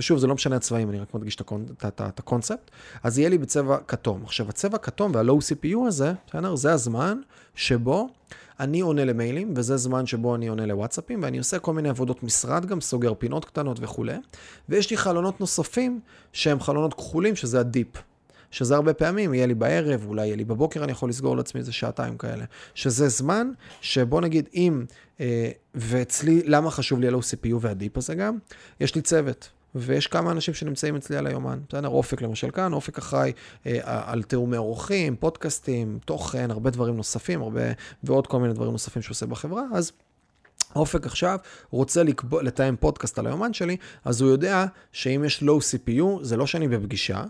ושוב, 0.00 0.18
זה 0.18 0.26
לא 0.26 0.34
משנה 0.34 0.56
הצבעים, 0.56 0.90
אני 0.90 1.00
רק 1.00 1.14
מדגיש 1.14 1.36
את 1.90 2.18
הקונספט, 2.18 2.70
אז 3.02 3.18
יהיה 3.18 3.28
לי 3.28 3.38
בצבע 3.38 3.78
כתום. 3.88 4.22
עכשיו, 4.24 4.48
הצבע 4.48 4.78
כתום 4.78 5.12
וה-Low 5.14 5.40
CPU 5.40 5.86
הזה, 5.86 6.12
בסדר? 6.26 6.56
זה 6.56 6.72
הזמן 6.72 7.20
שבו 7.54 8.08
אני 8.60 8.80
עונה 8.80 9.04
למיילים, 9.04 9.52
וזה 9.56 9.76
זמן 9.76 10.06
שבו 10.06 10.34
אני 10.34 10.48
עונה 10.48 10.66
לוואטסאפים, 10.66 11.22
ואני 11.22 11.38
עושה 11.38 11.58
כל 11.58 11.72
מיני 11.72 11.88
עבודות 11.88 12.22
משרד 12.22 12.66
גם, 12.66 12.80
סוגר 12.80 13.14
פינות 13.14 13.44
קטנות 13.44 13.78
וכולי. 13.80 14.16
ויש 14.68 14.90
לי 14.90 14.96
חלונות 14.96 15.40
נוספים 15.40 16.00
שהם 16.32 16.60
חלונות 16.60 16.94
כחולים, 16.94 17.36
שזה 17.36 17.60
הדיפ. 17.60 17.88
שזה 18.50 18.74
הרבה 18.74 18.94
פעמים 18.94 19.34
יהיה 19.34 19.46
לי 19.46 19.54
בערב, 19.54 20.04
אולי 20.06 20.26
יהיה 20.26 20.36
לי 20.36 20.44
בבוקר, 20.44 20.84
אני 20.84 20.92
יכול 20.92 21.08
לסגור 21.08 21.36
לעצמי 21.36 21.58
איזה 21.58 21.72
שעתיים 21.72 22.18
כאלה. 22.18 22.44
שזה 22.74 23.08
זמן 23.08 23.50
שבוא 23.80 24.20
נגיד 24.20 24.48
אם, 24.54 24.84
אה, 25.20 25.50
ואצלי, 25.74 26.42
למה 26.44 26.70
חשוב 26.70 27.00
לי 27.00 27.08
ה-Low 27.08 27.20
CPU 27.20 27.56
והדיפ 27.60 27.96
הזה 27.96 28.14
גם? 28.14 28.38
יש 28.80 28.94
לי 28.94 29.02
צוות. 29.02 29.59
ויש 29.74 30.06
כמה 30.06 30.30
אנשים 30.30 30.54
שנמצאים 30.54 30.96
אצלי 30.96 31.16
על 31.16 31.26
היומן. 31.26 31.58
בסדר? 31.68 31.88
אופק 31.88 32.22
למשל 32.22 32.50
כאן, 32.50 32.72
אופק 32.72 32.98
אחראי 32.98 33.32
אה, 33.66 33.80
על 33.84 34.22
תיאומי 34.22 34.56
אורחים, 34.56 35.16
פודקאסטים, 35.16 35.98
תוכן, 36.04 36.50
הרבה 36.50 36.70
דברים 36.70 36.96
נוספים, 36.96 37.42
הרבה, 37.42 37.60
ועוד 38.04 38.26
כל 38.26 38.40
מיני 38.40 38.54
דברים 38.54 38.72
נוספים 38.72 39.02
שעושה 39.02 39.26
בחברה, 39.26 39.62
אז... 39.74 39.92
אופק 40.76 41.06
עכשיו 41.06 41.38
רוצה 41.70 42.02
לקבוע, 42.02 42.42
לתאם 42.42 42.76
פודקאסט 42.76 43.18
על 43.18 43.26
היומן 43.26 43.52
שלי, 43.52 43.76
אז 44.04 44.20
הוא 44.20 44.30
יודע 44.30 44.66
שאם 44.92 45.22
יש 45.26 45.42
low 45.42 45.60
CPU, 45.60 46.04
זה 46.22 46.36
לא 46.36 46.46
שאני 46.46 46.68
בפגישה, 46.68 47.24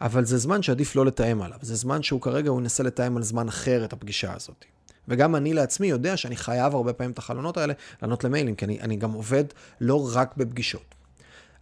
אבל 0.00 0.24
זה 0.24 0.38
זמן 0.38 0.62
שעדיף 0.62 0.96
לא 0.96 1.06
לתאם 1.06 1.42
עליו. 1.42 1.58
זה 1.62 1.74
זמן 1.74 2.02
שהוא 2.02 2.20
כרגע, 2.20 2.50
הוא 2.50 2.60
ינסה 2.60 2.82
לתאם 2.82 3.16
על 3.16 3.22
זמן 3.22 3.48
אחר 3.48 3.84
את 3.84 3.92
הפגישה 3.92 4.34
הזאת. 4.34 4.64
וגם 5.08 5.36
אני 5.36 5.54
לעצמי 5.54 5.86
יודע 5.86 6.16
שאני 6.16 6.36
חייב 6.36 6.74
הרבה 6.74 6.92
פעמים 6.92 7.10
את 7.10 7.18
החלונות 7.18 7.56
האלה 7.56 7.74
לענות 8.02 8.24
למיילים, 8.24 8.54
כי 8.54 8.64
אני, 8.64 8.80
אני 8.80 8.96
גם 8.96 9.12
עובד 9.12 9.44
לא 9.80 10.10
רק 10.14 10.36
בפגישות. 10.36 10.94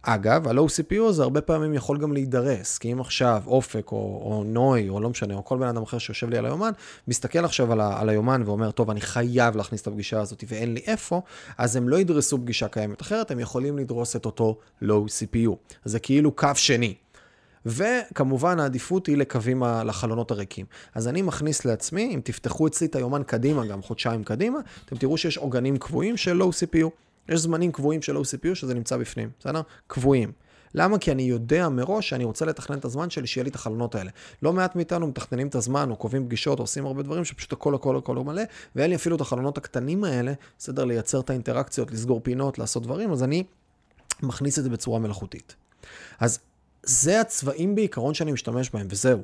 אגב, 0.01 0.47
ה-Low 0.47 0.67
CPU 0.67 1.01
הזה 1.01 1.23
הרבה 1.23 1.41
פעמים 1.41 1.73
יכול 1.73 1.97
גם 1.97 2.13
להידרס, 2.13 2.77
כי 2.77 2.91
אם 2.93 3.01
עכשיו 3.01 3.43
אופק 3.47 3.91
או, 3.91 3.97
או 3.97 4.43
נוי, 4.45 4.89
או 4.89 4.99
לא 4.99 5.09
משנה, 5.09 5.33
או 5.33 5.45
כל 5.45 5.57
בן 5.57 5.67
אדם 5.67 5.83
אחר 5.83 5.97
שיושב 5.97 6.29
לי 6.29 6.37
על 6.37 6.45
היומן, 6.45 6.71
מסתכל 7.07 7.45
עכשיו 7.45 7.71
על, 7.71 7.81
ה, 7.81 7.99
על 7.99 8.09
היומן 8.09 8.43
ואומר, 8.45 8.71
טוב, 8.71 8.89
אני 8.89 9.01
חייב 9.01 9.55
להכניס 9.55 9.81
את 9.81 9.87
הפגישה 9.87 10.21
הזאת 10.21 10.43
ואין 10.47 10.73
לי 10.73 10.81
איפה, 10.87 11.21
אז 11.57 11.75
הם 11.75 11.89
לא 11.89 11.99
ידרסו 11.99 12.37
פגישה 12.37 12.67
קיימת 12.67 13.01
אחרת, 13.01 13.31
הם 13.31 13.39
יכולים 13.39 13.77
לדרוס 13.77 14.15
את 14.15 14.25
אותו 14.25 14.57
Low 14.83 14.85
CPU. 14.85 15.51
זה 15.85 15.99
כאילו 15.99 16.31
קו 16.31 16.49
שני. 16.55 16.95
וכמובן 17.65 18.59
העדיפות 18.59 19.07
היא 19.07 19.17
לקווים 19.17 19.63
לחלונות 19.85 20.31
הריקים. 20.31 20.65
אז 20.95 21.07
אני 21.07 21.21
מכניס 21.21 21.65
לעצמי, 21.65 22.11
אם 22.15 22.21
תפתחו 22.23 22.67
אצלי 22.67 22.87
את 22.87 22.95
היומן 22.95 23.23
קדימה, 23.23 23.65
גם 23.65 23.81
חודשיים 23.81 24.23
קדימה, 24.23 24.59
אתם 24.85 24.95
תראו 24.95 25.17
שיש 25.17 25.37
עוגנים 25.37 25.77
קבועים 25.77 26.17
של 26.17 26.41
Low 26.41 26.45
CPU. 26.45 26.89
יש 27.29 27.39
זמנים 27.39 27.71
קבועים 27.71 28.01
של 28.01 28.17
OCPU 28.17 28.55
שזה 28.55 28.73
נמצא 28.73 28.97
בפנים, 28.97 29.29
בסדר? 29.39 29.61
קבועים. 29.87 30.31
למה? 30.73 30.97
כי 30.97 31.11
אני 31.11 31.23
יודע 31.23 31.69
מראש 31.69 32.09
שאני 32.09 32.23
רוצה 32.23 32.45
לתכנן 32.45 32.77
את 32.77 32.85
הזמן 32.85 33.09
שלי, 33.09 33.27
שיהיה 33.27 33.43
לי 33.43 33.49
את 33.49 33.55
החלונות 33.55 33.95
האלה. 33.95 34.11
לא 34.41 34.53
מעט 34.53 34.75
מאיתנו 34.75 35.07
מתכננים 35.07 35.47
את 35.47 35.55
הזמן, 35.55 35.91
או 35.91 35.95
קובעים 35.95 36.25
פגישות, 36.25 36.59
או 36.59 36.63
עושים 36.63 36.85
הרבה 36.85 37.03
דברים 37.03 37.25
שפשוט 37.25 37.53
הכל 37.53 37.75
הכל 37.75 37.97
הכל 37.97 38.15
הוא 38.15 38.25
מלא, 38.25 38.41
ואין 38.75 38.89
לי 38.89 38.95
אפילו 38.95 39.15
את 39.15 39.21
החלונות 39.21 39.57
הקטנים 39.57 40.03
האלה, 40.03 40.33
בסדר, 40.57 40.85
לייצר 40.85 41.19
את 41.19 41.29
האינטראקציות, 41.29 41.91
לסגור 41.91 42.19
פינות, 42.23 42.59
לעשות 42.59 42.83
דברים, 42.83 43.11
אז 43.11 43.23
אני 43.23 43.43
מכניס 44.23 44.59
את 44.59 44.63
זה 44.63 44.69
בצורה 44.69 44.99
מלאכותית. 44.99 45.55
אז 46.19 46.39
זה 46.83 47.21
הצבעים 47.21 47.75
בעיקרון 47.75 48.13
שאני 48.13 48.31
משתמש 48.31 48.69
בהם, 48.69 48.87
וזהו. 48.89 49.21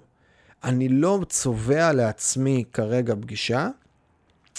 אני 0.63 0.89
לא 0.89 1.19
צובע 1.29 1.93
לעצמי 1.93 2.63
כרגע 2.73 3.15
פגישה 3.15 3.69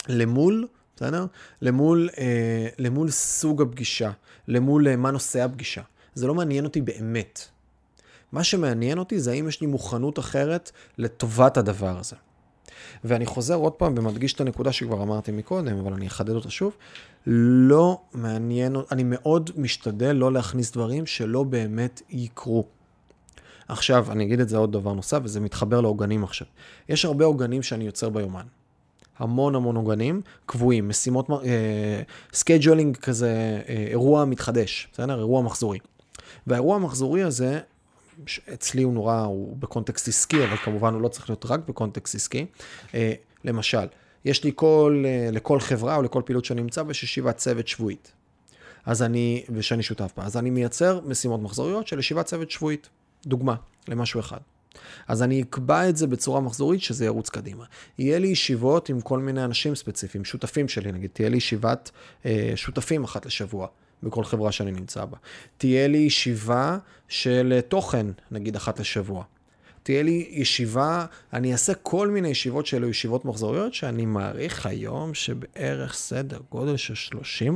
למול, 0.09 0.67
בסדר? 0.99 1.27
למול, 1.63 2.09
אה, 2.19 2.69
למול 2.79 3.11
סוג 3.11 3.63
הפגישה, 3.63 4.11
למול 4.49 4.89
אה, 4.89 4.97
מה 4.97 5.11
נושא 5.11 5.43
הפגישה. 5.43 5.83
זה 6.15 6.27
לא 6.27 6.35
מעניין 6.35 6.65
אותי 6.65 6.81
באמת. 6.81 7.49
מה 8.33 8.45
שמעניין 8.45 8.99
אותי 8.99 9.21
זה 9.21 9.31
האם 9.31 9.49
יש 9.49 9.61
לי 9.61 9.67
מוכנות 9.67 10.19
אחרת 10.19 10.71
לטובת 10.99 11.57
הדבר 11.57 11.99
הזה. 11.99 12.17
ואני 13.05 13.27
חוזר 13.27 13.55
עוד 13.55 13.73
פעם 13.73 13.95
ומדגיש 13.99 14.33
את 14.33 14.41
הנקודה 14.41 14.73
שכבר 14.73 15.03
אמרתי 15.03 15.33
מקודם, 15.33 15.79
אבל 15.79 15.93
אני 15.93 16.07
אחדד 16.07 16.35
אותה 16.35 16.51
שוב. 16.51 16.77
לא 17.27 18.01
מעניין, 18.13 18.77
אני 18.93 19.03
מאוד 19.05 19.51
משתדל 19.57 20.13
לא 20.13 20.33
להכניס 20.33 20.73
דברים 20.73 21.07
שלא 21.07 21.43
באמת 21.43 22.03
יקרו. 22.11 22.65
עכשיו, 23.69 24.13
אני 24.13 24.25
אגיד 24.25 24.41
את 24.41 24.49
זה 24.49 24.57
עוד 24.57 24.73
דבר 24.73 24.93
נוסף, 24.93 25.19
וזה 25.23 25.41
מתחבר 25.41 25.81
לעוגנים 25.81 26.25
עכשיו. 26.25 26.47
יש 26.89 27.05
הרבה 27.05 27.25
עוגנים 27.25 27.63
שאני 27.63 27.85
יוצר 27.85 28.09
ביומן. 28.09 28.47
המון 29.19 29.55
המון 29.55 29.77
עוגנים 29.77 30.21
קבועים, 30.47 30.89
משימות, 30.89 31.29
scheduling 32.33 32.97
uh, 32.97 33.01
כזה, 33.01 33.61
uh, 33.65 33.71
אירוע 33.71 34.25
מתחדש, 34.25 34.89
בסדר? 34.93 35.19
אירוע 35.19 35.43
מחזורי. 35.43 35.79
והאירוע 36.47 36.77
המחזורי 36.77 37.23
הזה, 37.23 37.61
אצלי 38.55 38.83
הוא 38.83 38.93
נורא, 38.93 39.21
הוא 39.21 39.57
ב 39.57 39.63
context 39.63 40.09
עסקי, 40.09 40.45
אבל 40.45 40.57
כמובן 40.57 40.95
הוא 40.95 41.03
לא 41.03 41.09
צריך 41.09 41.31
להיות 41.31 41.47
רק 41.47 41.61
ב 41.69 41.74
context 41.74 42.15
עסקי. 42.15 42.47
Uh, 42.89 42.95
למשל, 43.45 43.87
יש 44.25 44.45
לי 44.45 44.53
כל, 44.55 45.05
uh, 45.05 45.35
לכל 45.35 45.61
חברה 45.61 45.97
או 45.97 46.03
לכל 46.03 46.23
פעילות 46.25 46.45
שאני 46.45 46.63
נמצא 46.63 46.83
יש 46.91 47.03
ישיבת 47.03 47.37
צוות 47.37 47.69
שבועית. 47.69 48.13
אז 48.87 49.03
אני, 49.03 49.45
ושאני 49.55 49.83
שותף 49.83 50.13
בה, 50.17 50.25
אז 50.25 50.37
אני 50.37 50.51
מייצר 50.51 51.01
משימות 51.05 51.41
מחזוריות 51.43 51.87
של 51.87 51.99
ישיבת 51.99 52.27
צוות 52.27 52.51
שבועית. 52.51 52.89
דוגמה 53.27 53.55
למשהו 53.89 54.21
אחד. 54.21 54.39
אז 55.09 55.23
אני 55.23 55.43
אקבע 55.43 55.89
את 55.89 55.97
זה 55.97 56.07
בצורה 56.07 56.41
מחזורית 56.41 56.83
שזה 56.83 57.05
ירוץ 57.05 57.29
קדימה. 57.29 57.65
יהיה 57.99 58.19
לי 58.19 58.29
ישיבות 58.29 58.89
עם 58.89 59.01
כל 59.01 59.19
מיני 59.19 59.45
אנשים 59.45 59.75
ספציפיים, 59.75 60.25
שותפים 60.25 60.69
שלי 60.69 60.93
נגיד, 60.93 61.11
תהיה 61.13 61.29
לי 61.29 61.37
ישיבת 61.37 61.91
אה, 62.27 62.53
שותפים 62.57 63.05
אחת 63.05 63.27
לשבוע. 63.27 63.67
בכל 64.03 64.25
חברה 64.25 64.53
שאני 64.53 64.71
נמצא 64.71 65.05
בה. 65.05 65.17
תהיה 65.59 65.89
לי 65.89 65.99
ישיבה 65.99 66.79
של 67.09 67.61
תוכן, 67.69 68.07
נגיד 68.31 68.57
אחת 68.57 68.81
לשבוע. 68.81 69.25
תהיה 69.83 70.03
לי 70.03 70.29
ישיבה, 70.31 71.07
אני 71.33 71.53
אעשה 71.53 71.75
כל 71.75 72.09
מיני 72.09 72.29
ישיבות 72.29 72.67
שאלו 72.67 72.89
ישיבות 72.89 73.25
מחזוריות, 73.25 73.75
שאני 73.75 74.07
מעריך 74.07 74.67
היום 74.67 75.15
שבערך 75.15 75.95
סדר 75.95 76.39
גודל 76.51 76.77
של 76.77 76.95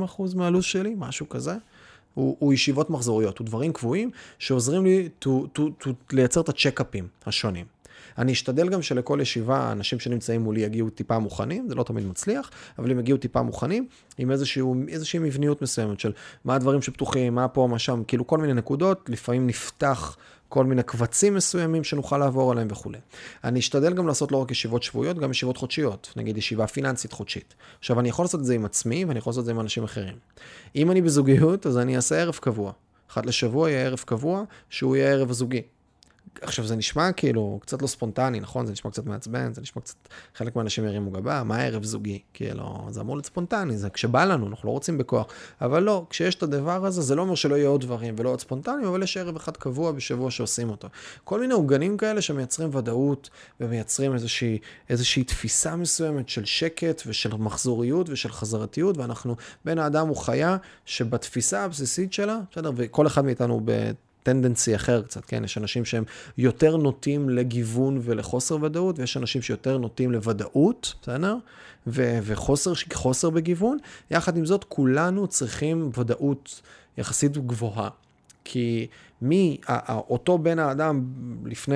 30% 0.05 0.35
מהלו"ז 0.35 0.63
שלי, 0.63 0.93
משהו 0.97 1.29
כזה. 1.29 1.53
הוא, 2.13 2.35
הוא 2.39 2.53
ישיבות 2.53 2.89
מחזוריות, 2.89 3.37
הוא 3.37 3.47
דברים 3.47 3.73
קבועים 3.73 4.11
שעוזרים 4.39 4.85
לי 4.85 5.09
to, 5.23 5.27
to, 5.57 5.61
to, 5.83 5.89
לייצר 6.11 6.41
את 6.41 6.49
הצ'קאפים 6.49 7.07
השונים. 7.25 7.65
אני 8.17 8.31
אשתדל 8.31 8.69
גם 8.69 8.81
שלכל 8.81 9.19
ישיבה, 9.21 9.57
האנשים 9.57 9.99
שנמצאים 9.99 10.41
מולי 10.41 10.61
יגיעו 10.61 10.89
טיפה 10.89 11.19
מוכנים, 11.19 11.69
זה 11.69 11.75
לא 11.75 11.83
תמיד 11.83 12.05
מצליח, 12.05 12.51
אבל 12.79 12.91
הם 12.91 12.99
יגיעו 12.99 13.17
טיפה 13.17 13.41
מוכנים, 13.41 13.87
עם 14.17 14.31
איזשהו, 14.31 14.75
איזושהי 14.87 15.19
מבניות 15.19 15.61
מסוימת 15.61 15.99
של 15.99 16.11
מה 16.45 16.55
הדברים 16.55 16.81
שפתוחים, 16.81 17.35
מה 17.35 17.47
פה, 17.47 17.67
מה 17.71 17.79
שם, 17.79 18.03
כאילו 18.07 18.27
כל 18.27 18.37
מיני 18.37 18.53
נקודות, 18.53 19.09
לפעמים 19.09 19.47
נפתח 19.47 20.17
כל 20.53 20.65
מיני 20.65 20.83
קבצים 20.83 21.35
מסוימים 21.35 21.83
שנוכל 21.83 22.17
לעבור 22.17 22.51
עליהם 22.51 22.67
וכולי. 22.71 22.97
אני 23.43 23.59
אשתדל 23.59 23.93
גם 23.93 24.07
לעשות 24.07 24.31
לא 24.31 24.37
רק 24.37 24.51
ישיבות 24.51 24.83
שבועיות, 24.83 25.19
גם 25.19 25.31
ישיבות 25.31 25.57
חודשיות, 25.57 26.13
נגיד 26.15 26.37
ישיבה 26.37 26.67
פיננסית 26.67 27.11
חודשית. 27.11 27.53
עכשיו, 27.79 27.99
אני 27.99 28.09
יכול 28.09 28.25
לעשות 28.25 28.39
את 28.39 28.45
זה 28.45 28.55
עם 28.55 28.65
עצמי 28.65 29.05
ואני 29.05 29.19
יכול 29.19 29.31
לעשות 29.31 29.41
את 29.41 29.45
זה 29.45 29.51
עם 29.51 29.59
אנשים 29.59 29.83
אחרים. 29.83 30.15
אם 30.75 30.91
אני 30.91 31.01
בזוגיות, 31.01 31.67
אז 31.67 31.77
אני 31.77 31.95
אעשה 31.95 32.15
ערב 32.21 32.35
קבוע. 32.35 32.71
אחת 33.11 33.25
לשבוע 33.25 33.69
יהיה 33.69 33.85
ערב 33.85 33.99
קבוע, 34.05 34.43
שהוא 34.69 34.95
יהיה 34.95 35.11
ערב 35.11 35.31
זוגי. 35.31 35.61
עכשיו 36.41 36.65
זה 36.65 36.75
נשמע 36.75 37.11
כאילו 37.11 37.59
קצת 37.61 37.81
לא 37.81 37.87
ספונטני, 37.87 38.39
נכון? 38.39 38.65
זה 38.65 38.71
נשמע 38.71 38.91
קצת 38.91 39.05
מעצבן, 39.05 39.53
זה 39.53 39.61
נשמע 39.61 39.81
קצת, 39.81 39.95
חלק 40.35 40.55
מהאנשים 40.55 40.85
ירימו 40.85 41.11
גבה, 41.11 41.43
מה 41.43 41.61
ערב 41.61 41.83
זוגי? 41.83 42.19
כאילו, 42.33 42.87
זה 42.89 43.01
אמור 43.01 43.15
להיות 43.15 43.25
ספונטני, 43.25 43.77
זה 43.77 43.89
כשבא 43.89 44.25
לנו, 44.25 44.47
אנחנו 44.47 44.67
לא 44.67 44.71
רוצים 44.71 44.97
בכוח. 44.97 45.27
אבל 45.61 45.83
לא, 45.83 46.05
כשיש 46.09 46.35
את 46.35 46.43
הדבר 46.43 46.85
הזה, 46.85 47.01
זה 47.01 47.15
לא 47.15 47.21
אומר 47.21 47.35
שלא 47.35 47.55
יהיו 47.55 47.69
עוד 47.69 47.81
דברים 47.81 48.15
ולא 48.17 48.29
עוד 48.29 48.39
ספונטניים, 48.39 48.87
אבל 48.87 49.03
יש 49.03 49.17
ערב 49.17 49.35
אחד 49.35 49.57
קבוע 49.57 49.91
בשבוע 49.91 50.31
שעושים 50.31 50.69
אותו. 50.69 50.87
כל 51.23 51.39
מיני 51.39 51.53
עוגנים 51.53 51.97
כאלה 51.97 52.21
שמייצרים 52.21 52.75
ודאות 52.75 53.29
ומייצרים 53.59 54.13
איזושהי, 54.13 54.59
איזושהי 54.89 55.23
תפיסה 55.23 55.75
מסוימת 55.75 56.29
של 56.29 56.45
שקט 56.45 57.01
ושל 57.05 57.35
מחזוריות 57.37 58.09
ושל 58.09 58.29
חזרתיות, 58.29 58.97
ואנחנו, 58.97 59.35
בן 59.65 59.79
האדם 59.79 60.07
הוא 60.07 60.17
חיה 60.17 60.57
שבתפיסה 60.85 61.63
הבסיסית 61.63 62.13
שלה, 62.13 62.39
בסדר, 62.51 62.71
וכל 62.75 63.07
אחד 63.07 63.25
מאיתנו 63.25 63.61
ב... 63.65 63.91
טנדנסי 64.23 64.75
אחר 64.75 65.01
קצת, 65.01 65.25
כן? 65.25 65.43
יש 65.43 65.57
אנשים 65.57 65.85
שהם 65.85 66.03
יותר 66.37 66.77
נוטים 66.77 67.29
לגיוון 67.29 67.99
ולחוסר 68.01 68.57
ודאות, 68.61 68.99
ויש 68.99 69.17
אנשים 69.17 69.41
שיותר 69.41 69.77
נוטים 69.77 70.11
לוודאות, 70.11 70.93
בסדר? 71.01 71.35
ו- 71.87 72.19
וחוסר 72.23 72.73
חוסר 72.93 73.29
בגיוון. 73.29 73.77
יחד 74.11 74.37
עם 74.37 74.45
זאת, 74.45 74.63
כולנו 74.63 75.27
צריכים 75.27 75.89
ודאות 75.97 76.61
יחסית 76.97 77.37
גבוהה. 77.37 77.89
כי 78.43 78.87
מי, 79.21 79.57
אותו 79.89 80.37
בן 80.37 80.59
האדם 80.59 81.03
לפני 81.45 81.75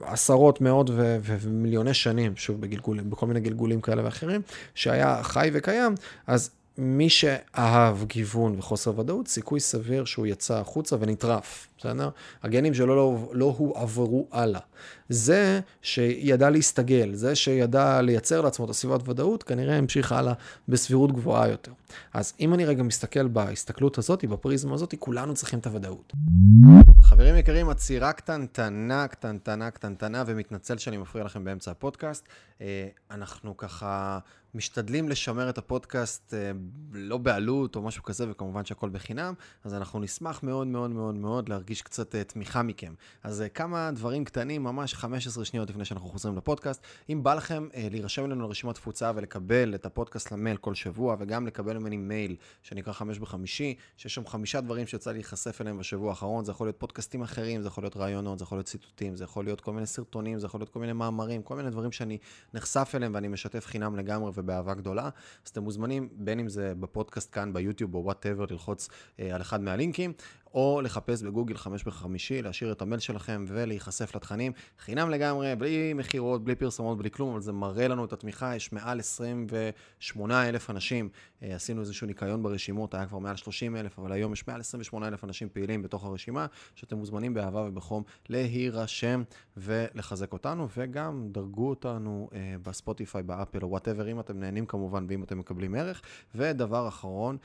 עשרות, 0.00 0.60
מאות 0.60 0.90
ו- 0.90 1.16
ו- 1.22 1.36
ומיליוני 1.40 1.94
שנים, 1.94 2.36
שוב, 2.36 2.60
בגלגולים, 2.60 3.10
בכל 3.10 3.26
מיני 3.26 3.40
גלגולים 3.40 3.80
כאלה 3.80 4.04
ואחרים, 4.04 4.40
שהיה 4.74 5.22
חי 5.22 5.50
וקיים, 5.52 5.94
אז 6.26 6.50
מי 6.78 7.08
שאהב 7.08 8.04
גיוון 8.04 8.54
וחוסר 8.58 8.98
ודאות, 8.98 9.28
סיכוי 9.28 9.60
סביר 9.60 10.04
שהוא 10.04 10.26
יצא 10.26 10.54
החוצה 10.54 10.96
ונטרף, 11.00 11.68
בסדר? 11.78 12.10
הגנים 12.42 12.74
שלו 12.74 12.96
לא, 12.96 13.30
לא 13.32 13.54
הועברו 13.58 14.26
הלאה. 14.32 14.60
זה 15.08 15.60
שידע 15.82 16.50
להסתגל, 16.50 17.14
זה 17.14 17.34
שידע 17.34 18.02
לייצר 18.02 18.40
לעצמו 18.40 18.64
את 18.64 18.70
הסביבת 18.70 19.08
ודאות, 19.08 19.42
כנראה 19.42 19.78
המשיך 19.78 20.12
הלאה 20.12 20.32
בסבירות 20.68 21.12
גבוהה 21.12 21.48
יותר. 21.48 21.72
אז 22.14 22.32
אם 22.40 22.54
אני 22.54 22.64
רגע 22.64 22.82
מסתכל 22.82 23.28
בהסתכלות 23.28 23.98
הזאת, 23.98 24.24
בפריזמה 24.24 24.74
הזאת, 24.74 24.94
כולנו 24.98 25.34
צריכים 25.34 25.58
את 25.58 25.66
הוודאות. 25.66 26.12
חברים 27.08 27.36
יקרים, 27.36 27.68
עצירה 27.68 28.12
קטנטנה, 28.12 29.08
קטנטנה, 29.08 29.70
קטנטנה, 29.70 30.24
ומתנצל 30.26 30.78
שאני 30.78 30.96
מפריע 30.96 31.24
לכם 31.24 31.44
באמצע 31.44 31.70
הפודקאסט. 31.70 32.28
אה, 32.60 32.88
אנחנו 33.10 33.56
ככה 33.56 34.18
משתדלים 34.54 35.08
לשמר 35.08 35.50
את 35.50 35.58
הפודקאסט 35.58 36.34
אה, 36.34 36.50
לא 36.92 37.18
בעלות 37.18 37.76
או 37.76 37.82
משהו 37.82 38.02
כזה, 38.02 38.30
וכמובן 38.30 38.64
שהכל 38.64 38.88
בחינם, 38.88 39.34
אז 39.64 39.74
אנחנו 39.74 40.00
נשמח 40.00 40.42
מאוד 40.42 40.66
מאוד 40.66 40.90
מאוד 40.90 41.14
מאוד 41.14 41.48
להרגיש 41.48 41.82
קצת 41.82 42.14
אה, 42.14 42.24
תמיכה 42.24 42.62
מכם. 42.62 42.94
אז 43.22 43.44
כמה 43.54 43.90
דברים 43.94 44.24
קטנים, 44.24 44.62
ממש 44.62 44.94
15 44.94 45.44
שניות 45.44 45.70
לפני 45.70 45.84
שאנחנו 45.84 46.08
חוזרים 46.08 46.36
לפודקאסט. 46.36 46.82
אם 47.08 47.22
בא 47.22 47.34
לכם 47.34 47.68
להירשם 47.90 48.24
אלינו 48.24 48.46
לרשימת 48.46 48.74
תפוצה 48.74 49.12
ולקבל 49.14 49.74
את 49.74 49.86
הפודקאסט 49.86 50.32
למייל 50.32 50.56
כל 50.56 50.74
שבוע, 50.74 51.16
וגם 51.18 51.46
לקבל 51.46 51.78
ממני 51.78 51.96
מייל 51.96 52.36
שנקרא 52.62 52.92
חמש 52.92 53.18
בחמישי, 53.18 53.74
שיש 53.96 54.14
שם 54.14 54.26
חמישה 54.26 54.60
דברים 54.60 54.86
שיוצא 54.86 55.06
לי 55.06 55.12
להיחשף 55.12 55.60
אליהם 55.60 55.78
בשבוע 55.78 56.10
האחרון, 56.10 56.44
זה 56.44 56.52
יכול 56.52 56.66
להיות 56.66 56.76
פודקאסטים 56.96 57.22
אחרים, 57.22 57.62
זה 57.62 57.68
יכול 57.68 57.84
להיות 57.84 57.96
רעיונות, 57.96 58.38
זה 58.38 58.42
יכול 58.42 58.58
להיות 58.58 58.66
ציטוטים, 58.66 59.16
זה 59.16 59.24
יכול 59.24 59.44
להיות 59.44 59.60
כל 59.60 59.72
מיני 59.72 59.86
סרטונים, 59.86 60.38
זה 60.38 60.46
יכול 60.46 60.60
להיות 60.60 60.68
כל 60.68 60.80
מיני 60.80 60.92
מאמרים, 60.92 61.42
כל 61.42 61.56
מיני 61.56 61.70
דברים 61.70 61.92
שאני 61.92 62.18
נחשף 62.54 62.92
אליהם 62.94 63.14
ואני 63.14 63.28
משתף 63.28 63.66
חינם 63.66 63.96
לגמרי 63.96 64.30
ובאהבה 64.34 64.74
גדולה. 64.74 65.04
אז 65.44 65.50
אתם 65.50 65.62
מוזמנים, 65.62 66.08
בין 66.12 66.40
אם 66.40 66.48
זה 66.48 66.72
בפודקאסט 66.80 67.34
כאן, 67.34 67.52
ביוטיוב 67.52 67.94
או 67.94 68.04
whatever, 68.04 68.44
ללחוץ 68.50 68.88
אה, 69.20 69.34
על 69.34 69.40
אחד 69.40 69.60
מהלינקים, 69.60 70.12
או 70.54 70.80
לחפש 70.84 71.22
בגוגל 71.22 71.56
חמש 71.56 71.84
בחמישי, 71.84 72.42
להשאיר 72.42 72.72
את 72.72 72.82
המייל 72.82 73.00
שלכם 73.00 73.44
ולהיחשף 73.48 74.16
לתכנים 74.16 74.52
חינם 74.78 75.10
לגמרי, 75.10 75.56
בלי 75.56 75.92
מכירות, 75.92 76.44
בלי 76.44 76.54
פרסומות, 76.54 76.98
בלי 76.98 77.10
כלום, 77.10 77.30
אבל 77.30 77.40
זה 77.40 77.52
מראה 77.52 77.88
לנו 77.88 78.04
את 78.04 78.12
התמיכה, 78.12 78.56
יש 78.56 78.72
מעל 78.72 79.00
28 79.00 80.48
אלף 80.48 80.70
אנשים, 80.70 81.08
אה, 81.42 81.54
עשינו 81.54 81.80
איזשהו 81.80 82.06
ניקיון 82.06 82.42
ברשימות, 82.42 82.94
היה 82.94 83.06
כבר 83.06 83.18
מעל 83.18 83.36
30 83.36 83.76
אלף, 83.76 83.98
אבל 83.98 84.12
היום 84.12 84.32
יש 84.32 84.48
מעל 84.48 84.60
28 84.60 85.08
אלף 85.08 85.24
אנשים 85.24 85.48
פעילים 85.48 85.82
בתוך 85.82 86.04
הרשימה, 86.04 86.46
שאתם 86.74 86.96
מוזמנים 86.96 87.34
באהבה 87.34 87.60
ובחום 87.68 88.02
להירשם 88.28 89.22
ולחזק 89.56 90.32
אותנו, 90.32 90.68
וגם 90.76 91.28
דרגו 91.32 91.68
אותנו 91.68 92.28
אה, 92.34 92.54
בספוטיפיי, 92.62 93.22
באפל 93.22 93.58
או 93.62 93.70
whatever, 93.70 94.10
אם 94.10 94.20
אתם 94.20 94.40
נהנים 94.40 94.66
כמובן 94.66 95.06
ואם 95.08 95.22
אתם 95.22 95.38
מקבלים 95.38 95.74
ערך. 95.74 96.02
ודבר 96.34 96.88
אחרון, 96.88 97.36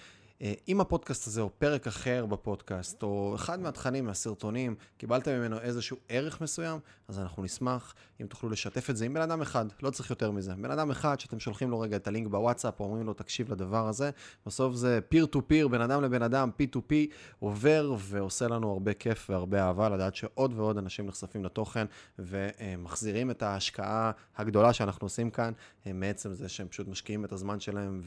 אם 0.67 0.81
הפודקאסט 0.81 1.27
הזה 1.27 1.41
או 1.41 1.49
פרק 1.59 1.87
אחר 1.87 2.25
בפודקאסט, 2.25 3.03
או 3.03 3.35
אחד 3.35 3.59
מהתכנים, 3.59 4.05
מהסרטונים, 4.05 4.75
קיבלתם 4.97 5.31
ממנו 5.31 5.59
איזשהו 5.59 5.97
ערך 6.09 6.41
מסוים, 6.41 6.79
אז 7.07 7.19
אנחנו 7.19 7.43
נשמח 7.43 7.93
אם 8.21 8.25
תוכלו 8.25 8.49
לשתף 8.49 8.89
את 8.89 8.97
זה 8.97 9.05
עם 9.05 9.13
בן 9.13 9.21
אדם 9.21 9.41
אחד, 9.41 9.65
לא 9.81 9.89
צריך 9.89 10.09
יותר 10.09 10.31
מזה. 10.31 10.53
בן 10.55 10.71
אדם 10.71 10.91
אחד 10.91 11.19
שאתם 11.19 11.39
שולחים 11.39 11.69
לו 11.69 11.79
רגע 11.79 11.95
את 11.95 12.07
הלינק 12.07 12.27
בוואטסאפ, 12.27 12.79
או 12.79 12.85
אומרים 12.85 13.05
לו, 13.05 13.13
תקשיב 13.13 13.51
לדבר 13.51 13.87
הזה, 13.87 14.11
בסוף 14.45 14.75
זה 14.75 14.99
peer 15.09 15.25
to 15.25 15.47
peer, 15.47 15.67
בן 15.67 15.81
אדם 15.81 16.01
לבן 16.01 16.21
אדם, 16.21 16.49
P2P, 16.55 17.09
עובר 17.39 17.95
ועושה 17.99 18.47
לנו 18.47 18.71
הרבה 18.71 18.93
כיף 18.93 19.29
והרבה 19.29 19.63
אהבה 19.63 19.89
לדעת 19.89 20.15
שעוד 20.15 20.53
ועוד 20.55 20.77
אנשים 20.77 21.07
נחשפים 21.07 21.45
לתוכן 21.45 21.85
ומחזירים 22.19 23.31
את 23.31 23.43
ההשקעה 23.43 24.11
הגדולה 24.37 24.73
שאנחנו 24.73 25.05
עושים 25.05 25.29
כאן, 25.29 25.51
אה, 25.87 25.93
מעצם 25.93 26.33
זה 26.33 26.49
שהם 26.49 26.67
פשוט 26.67 26.87
משקיעים 26.87 27.25
את 27.25 27.31
הזמן 27.31 27.59
שלהם 27.59 28.01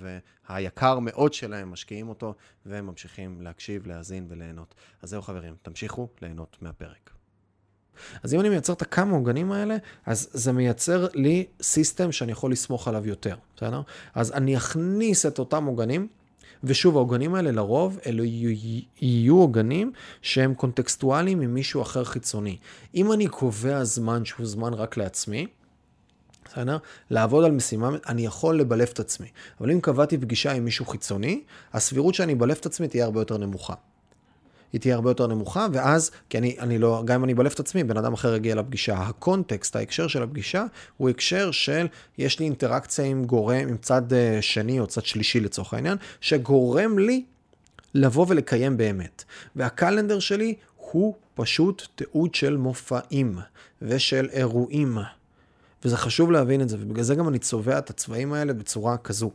והיקר 0.48 0.98
מאוד 0.98 1.32
שלהם, 1.32 1.70
משקיעים 1.70 2.08
אותו 2.08 2.23
אותו, 2.24 2.38
והם 2.66 2.86
ממשיכים 2.86 3.42
להקשיב, 3.42 3.86
להאזין 3.86 4.26
וליהנות. 4.28 4.74
אז 5.02 5.10
זהו 5.10 5.22
חברים, 5.22 5.54
תמשיכו 5.62 6.08
ליהנות 6.22 6.56
מהפרק. 6.60 7.10
אז 8.22 8.34
אם 8.34 8.40
אני 8.40 8.48
מייצר 8.48 8.72
את 8.72 8.82
הכמה 8.82 9.12
עוגנים 9.12 9.52
האלה, 9.52 9.76
אז 10.06 10.28
זה 10.32 10.52
מייצר 10.52 11.06
לי 11.14 11.46
system 11.62 12.12
שאני 12.12 12.32
יכול 12.32 12.52
לסמוך 12.52 12.88
עליו 12.88 13.06
יותר, 13.06 13.36
בסדר? 13.56 13.82
אז 14.14 14.32
אני 14.32 14.56
אכניס 14.56 15.26
את 15.26 15.38
אותם 15.38 15.64
עוגנים. 15.64 16.08
ושוב, 16.66 16.96
העוגנים 16.96 17.34
האלה 17.34 17.50
לרוב, 17.50 17.98
אלו 18.06 18.24
יהיו 19.00 19.36
עוגנים 19.36 19.92
שהם 20.22 20.54
קונטקסטואליים 20.54 21.38
ממישהו 21.38 21.82
אחר 21.82 22.04
חיצוני. 22.04 22.56
אם 22.94 23.12
אני 23.12 23.28
קובע 23.28 23.84
זמן 23.84 24.24
שהוא 24.24 24.46
זמן 24.46 24.74
רק 24.74 24.96
לעצמי, 24.96 25.46
בסדר? 26.44 26.78
לעבוד 27.10 27.44
על 27.44 27.52
משימה, 27.52 27.90
אני 28.08 28.26
יכול 28.26 28.60
לבלף 28.60 28.92
את 28.92 29.00
עצמי. 29.00 29.26
אבל 29.60 29.70
אם 29.70 29.80
קבעתי 29.80 30.18
פגישה 30.18 30.52
עם 30.52 30.64
מישהו 30.64 30.86
חיצוני, 30.86 31.42
הסבירות 31.72 32.14
שאני 32.14 32.32
אבלף 32.32 32.60
את 32.60 32.66
עצמי 32.66 32.88
תהיה 32.88 33.04
הרבה 33.04 33.20
יותר 33.20 33.36
נמוכה. 33.36 33.74
היא 34.74 34.80
תהיה 34.80 34.94
הרבה 34.94 35.10
יותר 35.10 35.26
נמוכה, 35.26 35.66
ואז, 35.72 36.10
כי 36.30 36.38
אני, 36.38 36.56
אני 36.58 36.78
לא, 36.78 37.02
גם 37.04 37.14
אם 37.14 37.24
אני 37.24 37.32
אבלף 37.32 37.54
את 37.54 37.60
עצמי, 37.60 37.84
בן 37.84 37.96
אדם 37.96 38.12
אחר 38.12 38.34
יגיע 38.34 38.54
לפגישה. 38.54 38.94
הקונטקסט, 38.94 39.76
ההקשר 39.76 40.06
של 40.06 40.22
הפגישה, 40.22 40.64
הוא 40.96 41.10
הקשר 41.10 41.50
של, 41.50 41.86
יש 42.18 42.38
לי 42.38 42.44
אינטראקציה 42.44 43.04
עם 43.04 43.24
גורם, 43.24 43.68
עם 43.68 43.76
צד 43.76 44.12
אה, 44.12 44.38
שני 44.40 44.80
או 44.80 44.86
צד 44.86 45.04
שלישי 45.04 45.40
לצורך 45.40 45.74
העניין, 45.74 45.98
שגורם 46.20 46.98
לי 46.98 47.24
לבוא 47.94 48.26
ולקיים 48.28 48.76
באמת. 48.76 49.24
והקלנדר 49.56 50.18
שלי 50.18 50.54
הוא 50.76 51.14
פשוט 51.34 51.82
תיעוד 51.94 52.34
של 52.34 52.56
מופעים 52.56 53.38
ושל 53.82 54.28
אירועים. 54.32 54.98
וזה 55.84 55.96
חשוב 55.96 56.30
להבין 56.30 56.60
את 56.60 56.68
זה, 56.68 56.76
ובגלל 56.80 57.04
זה 57.04 57.14
גם 57.14 57.28
אני 57.28 57.38
צובע 57.38 57.78
את 57.78 57.90
הצבעים 57.90 58.32
האלה 58.32 58.52
בצורה 58.52 58.96
כזו. 58.96 59.30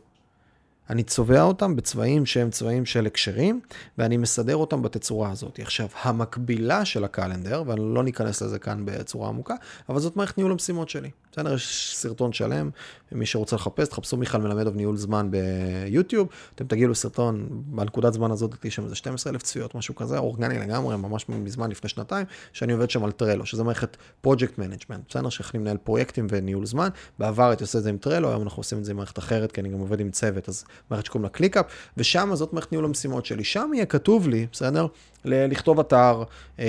אני 0.90 1.02
צובע 1.02 1.42
אותם 1.42 1.76
בצבעים 1.76 2.26
שהם 2.26 2.50
צבעים 2.50 2.86
של 2.86 3.06
הקשרים, 3.06 3.60
ואני 3.98 4.16
מסדר 4.16 4.56
אותם 4.56 4.82
בתצורה 4.82 5.30
הזאת. 5.30 5.60
עכשיו, 5.62 5.88
המקבילה 6.02 6.84
של 6.84 7.04
הקלנדר, 7.04 7.62
ואני 7.66 7.80
לא 7.94 8.02
ניכנס 8.02 8.42
לזה 8.42 8.58
כאן 8.58 8.82
בצורה 8.84 9.28
עמוקה, 9.28 9.54
אבל 9.88 10.00
זאת 10.00 10.16
מערכת 10.16 10.38
ניהול 10.38 10.52
המשימות 10.52 10.88
שלי. 10.88 11.10
בסדר, 11.32 11.54
יש 11.54 11.96
סרטון 11.96 12.32
שלם, 12.32 12.70
ומי 13.12 13.26
שרוצה 13.26 13.56
לחפש, 13.56 13.88
תחפשו 13.88 14.16
מיכאל 14.16 14.38
מלמדוב 14.38 14.76
ניהול 14.76 14.96
זמן 14.96 15.28
ביוטיוב, 15.30 16.28
אתם 16.54 16.66
תגיעו 16.66 16.90
לסרטון, 16.90 17.46
בנקודת 17.50 18.12
זמן 18.12 18.30
הזאת 18.30 18.64
יש 18.64 18.74
שם 18.74 18.84
איזה 18.84 18.94
12,000 18.94 19.42
צפיות, 19.42 19.74
משהו 19.74 19.94
כזה, 19.94 20.18
אורגני 20.18 20.58
לגמרי, 20.58 20.96
ממש 20.96 21.28
מזמן, 21.28 21.70
לפני 21.70 21.90
שנתיים, 21.90 22.26
שאני 22.52 22.72
עובד 22.72 22.90
שם 22.90 23.04
על 23.04 23.12
Trello, 23.12 23.46
שזה 23.46 23.64
מערכת 23.64 23.96
project 24.20 24.58
management, 24.58 25.00
בסדר, 25.08 25.28
שיכולים 25.28 25.66
לנהל 25.66 25.76
פרויקטים 25.76 26.26
וניהול 26.30 26.66
זמן. 26.66 26.88
בעבר 27.18 27.48
הייתי 27.48 27.64
עושה 27.64 27.78
את 27.78 27.82
זה 27.82 27.88
עם 27.88 27.98
Trello, 27.98 28.28
היום 28.28 28.42
אנחנו 28.42 28.60
עושים 28.60 28.78
את 28.78 28.84
זה 28.84 28.90
עם 28.90 28.96
מערכת 28.96 29.18
אחרת, 29.18 29.52
כי 29.52 29.60
אני 29.60 29.68
גם 29.68 29.78
עובד 29.78 30.00
עם 30.00 30.10
צוות, 30.10 30.48
אז 30.48 30.64
מערכת 30.90 31.06
שקוראים 31.06 31.22
לה 31.24 31.28
ClickUp, 31.28 31.66
ושם 31.96 32.30
זאת 32.34 32.52
מערכת 32.52 32.72
ניהול 32.72 32.84
המשימות 32.84 33.26
שלי. 33.26 33.44
שם 33.44 33.70
יהיה 33.74 33.86
כתוב 33.86 34.28
לי, 34.28 34.46
בסדר? 34.52 34.86
לכתוב 35.24 35.80
אתר, 35.80 36.22
אה, 36.58 36.64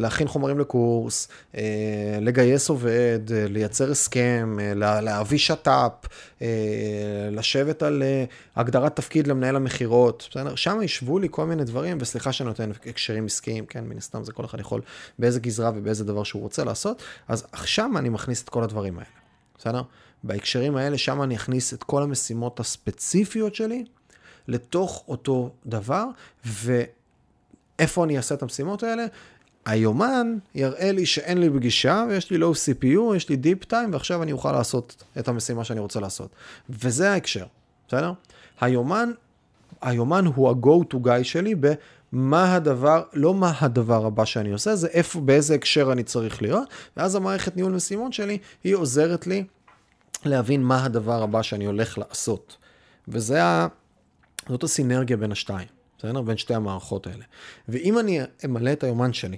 להכין 0.00 0.28
חומרים 0.28 0.58
לקורס, 0.58 1.28
אה, 1.56 2.18
לגייס 2.20 2.68
עובד, 2.68 3.20
אה, 3.32 3.46
לייצר 3.48 3.90
הסכם, 3.90 4.56
להביא 4.76 5.38
שת"פ, 5.38 5.83
לשבת 7.30 7.82
על 7.82 8.02
הגדרת 8.56 8.96
תפקיד 8.96 9.26
למנהל 9.26 9.56
המכירות, 9.56 10.28
בסדר? 10.30 10.54
שם 10.54 10.82
ישבו 10.82 11.18
לי 11.18 11.28
כל 11.30 11.46
מיני 11.46 11.64
דברים, 11.64 11.98
וסליחה 12.00 12.32
שאני 12.32 12.48
נותן 12.48 12.70
הקשרים 12.86 13.26
עסקיים, 13.26 13.66
כן, 13.66 13.84
מן 13.84 13.96
הסתם 13.96 14.24
זה 14.24 14.32
כל 14.32 14.44
אחד 14.44 14.60
יכול 14.60 14.80
באיזה 15.18 15.40
גזרה 15.40 15.70
ובאיזה 15.74 16.04
דבר 16.04 16.22
שהוא 16.22 16.42
רוצה 16.42 16.64
לעשות, 16.64 17.02
אז 17.28 17.46
עכשיו 17.52 17.90
אני 17.96 18.08
מכניס 18.08 18.42
את 18.42 18.48
כל 18.48 18.62
הדברים 18.62 18.98
האלה, 18.98 19.10
בסדר? 19.58 19.82
בהקשרים 20.24 20.76
האלה, 20.76 20.98
שם 20.98 21.22
אני 21.22 21.36
אכניס 21.36 21.74
את 21.74 21.82
כל 21.82 22.02
המשימות 22.02 22.60
הספציפיות 22.60 23.54
שלי 23.54 23.84
לתוך 24.48 25.04
אותו 25.08 25.50
דבר, 25.66 26.04
ו... 26.46 26.82
איפה 27.78 28.04
אני 28.04 28.16
אעשה 28.16 28.34
את 28.34 28.42
המשימות 28.42 28.82
האלה? 28.82 29.06
היומן 29.66 30.36
יראה 30.54 30.92
לי 30.92 31.06
שאין 31.06 31.38
לי 31.38 31.50
פגישה 31.50 32.04
ויש 32.08 32.30
לי 32.30 32.38
low 32.38 32.52
CPU, 32.52 33.16
יש 33.16 33.28
לי 33.28 33.36
deep 33.42 33.70
time 33.70 33.92
ועכשיו 33.92 34.22
אני 34.22 34.32
אוכל 34.32 34.52
לעשות 34.52 35.04
את 35.18 35.28
המשימה 35.28 35.64
שאני 35.64 35.80
רוצה 35.80 36.00
לעשות. 36.00 36.30
וזה 36.70 37.10
ההקשר, 37.10 37.46
בסדר? 37.88 38.12
היומן, 38.60 39.10
היומן 39.82 40.26
הוא 40.26 40.50
ה-go 40.50 40.94
to 40.94 41.06
guy 41.06 41.24
שלי 41.24 41.54
במה 41.54 42.54
הדבר, 42.54 43.02
לא 43.12 43.34
מה 43.34 43.52
הדבר 43.60 44.06
הבא 44.06 44.24
שאני 44.24 44.52
עושה, 44.52 44.76
זה 44.76 44.86
איפה, 44.86 45.20
באיזה 45.20 45.54
הקשר 45.54 45.92
אני 45.92 46.02
צריך 46.02 46.42
להיות, 46.42 46.68
ואז 46.96 47.14
המערכת 47.14 47.56
ניהול 47.56 47.72
משימות 47.72 48.12
שלי, 48.12 48.38
היא 48.64 48.74
עוזרת 48.74 49.26
לי 49.26 49.44
להבין 50.24 50.62
מה 50.62 50.84
הדבר 50.84 51.22
הבא 51.22 51.42
שאני 51.42 51.64
הולך 51.64 51.98
לעשות. 51.98 52.56
וזה 53.08 53.44
ה... 53.44 53.66
זאת 54.48 54.62
הסינרגיה 54.62 55.16
בין 55.16 55.32
השתיים. 55.32 55.68
בין 56.24 56.36
שתי 56.36 56.54
המערכות 56.54 57.06
האלה. 57.06 57.24
ואם 57.68 57.98
אני 57.98 58.20
אמלא 58.44 58.72
את 58.72 58.84
היומן 58.84 59.12
שלי 59.12 59.36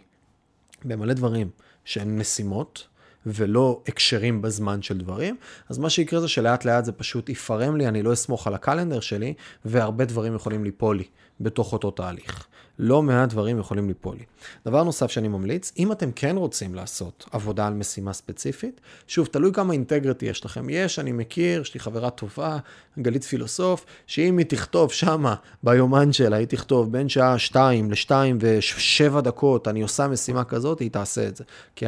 במלא 0.86 1.14
דברים 1.14 1.50
שהן 1.84 2.18
משימות, 2.18 2.86
ולא 3.26 3.82
הקשרים 3.88 4.42
בזמן 4.42 4.82
של 4.82 4.98
דברים, 4.98 5.36
אז 5.68 5.78
מה 5.78 5.90
שיקרה 5.90 6.20
זה 6.20 6.28
שלאט 6.28 6.64
לאט 6.64 6.84
זה 6.84 6.92
פשוט 6.92 7.28
יפרם 7.28 7.76
לי, 7.76 7.88
אני 7.88 8.02
לא 8.02 8.12
אסמוך 8.12 8.46
על 8.46 8.54
הקלנדר 8.54 9.00
שלי, 9.00 9.34
והרבה 9.64 10.04
דברים 10.04 10.34
יכולים 10.34 10.64
ליפול 10.64 10.96
לי 10.96 11.04
בתוך 11.40 11.72
אותו 11.72 11.90
תהליך. 11.90 12.46
לא 12.78 13.02
מעט 13.02 13.28
דברים 13.28 13.58
יכולים 13.58 13.88
ליפול 13.88 14.16
לי. 14.16 14.24
דבר 14.66 14.82
נוסף 14.82 15.10
שאני 15.10 15.28
ממליץ, 15.28 15.72
אם 15.78 15.92
אתם 15.92 16.12
כן 16.12 16.36
רוצים 16.36 16.74
לעשות 16.74 17.24
עבודה 17.30 17.66
על 17.66 17.74
משימה 17.74 18.12
ספציפית, 18.12 18.80
שוב, 19.06 19.26
תלוי 19.26 19.52
כמה 19.52 19.72
אינטגריטי 19.72 20.26
יש 20.26 20.44
לכם. 20.44 20.70
יש, 20.70 20.98
אני 20.98 21.12
מכיר, 21.12 21.60
יש 21.60 21.74
לי 21.74 21.80
חברה 21.80 22.10
טובה, 22.10 22.58
גלית 22.98 23.24
פילוסוף, 23.24 23.84
שאם 24.06 24.38
היא 24.38 24.46
תכתוב 24.46 24.92
שמה, 24.92 25.34
ביומן 25.62 26.12
שלה, 26.12 26.36
היא 26.36 26.46
תכתוב 26.46 26.92
בין 26.92 27.08
שעה 27.08 27.38
2 27.38 27.90
ל-2 27.90 28.10
ו-7 28.40 29.20
דקות, 29.20 29.68
אני 29.68 29.82
עושה 29.82 30.08
משימה 30.08 30.44
כזאת, 30.44 30.80
היא 30.80 30.90
תעשה 30.90 31.28
את 31.28 31.36
זה. 31.36 31.44
כי 31.76 31.86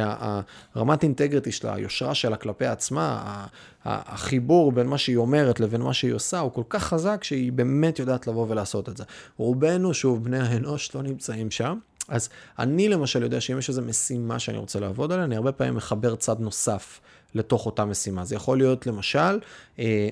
הרמת 0.75 1.03
אינטגריטי 1.03 1.51
שלה, 1.51 1.75
היושרה 1.75 2.15
שלה 2.15 2.37
כלפי 2.37 2.65
עצמה, 2.65 3.45
החיבור 3.85 4.71
בין 4.71 4.87
מה 4.87 4.97
שהיא 4.97 5.17
אומרת 5.17 5.59
לבין 5.59 5.81
מה 5.81 5.93
שהיא 5.93 6.13
עושה 6.13 6.39
הוא 6.39 6.51
כל 6.51 6.63
כך 6.69 6.83
חזק 6.83 7.23
שהיא 7.23 7.51
באמת 7.51 7.99
יודעת 7.99 8.27
לבוא 8.27 8.45
ולעשות 8.49 8.89
את 8.89 8.97
זה. 8.97 9.03
רובנו, 9.37 9.93
שוב, 9.93 10.23
בני 10.23 10.39
האנוש 10.39 10.95
לא 10.95 11.01
נמצאים 11.01 11.51
שם. 11.51 11.77
אז 12.07 12.29
אני 12.59 12.89
למשל 12.89 13.23
יודע 13.23 13.41
שאם 13.41 13.57
יש 13.57 13.69
איזו 13.69 13.81
משימה 13.81 14.39
שאני 14.39 14.57
רוצה 14.57 14.79
לעבוד 14.79 15.11
עליה, 15.11 15.25
אני 15.25 15.35
הרבה 15.35 15.51
פעמים 15.51 15.75
מחבר 15.75 16.15
צד 16.15 16.39
נוסף 16.39 16.99
לתוך 17.35 17.65
אותה 17.65 17.85
משימה. 17.85 18.25
זה 18.25 18.35
יכול 18.35 18.57
להיות 18.57 18.87
למשל 18.87 19.39
אה, 19.79 20.09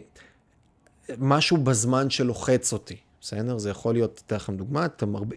משהו 1.17 1.57
בזמן 1.57 2.09
שלוחץ 2.09 2.73
אותי. 2.73 2.95
בסדר? 3.27 3.57
זה 3.57 3.69
יכול 3.69 3.93
להיות, 3.93 4.21
אתן 4.27 4.35
לכם 4.35 4.57
דוגמא, 4.57 4.87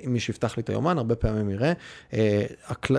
מי 0.05 0.21
שיפתח 0.21 0.57
לי 0.57 0.63
את 0.63 0.69
היומן, 0.69 0.99
הרבה 0.99 1.15
פעמים 1.15 1.51
יראה 1.51 1.73
אה, 2.13 2.47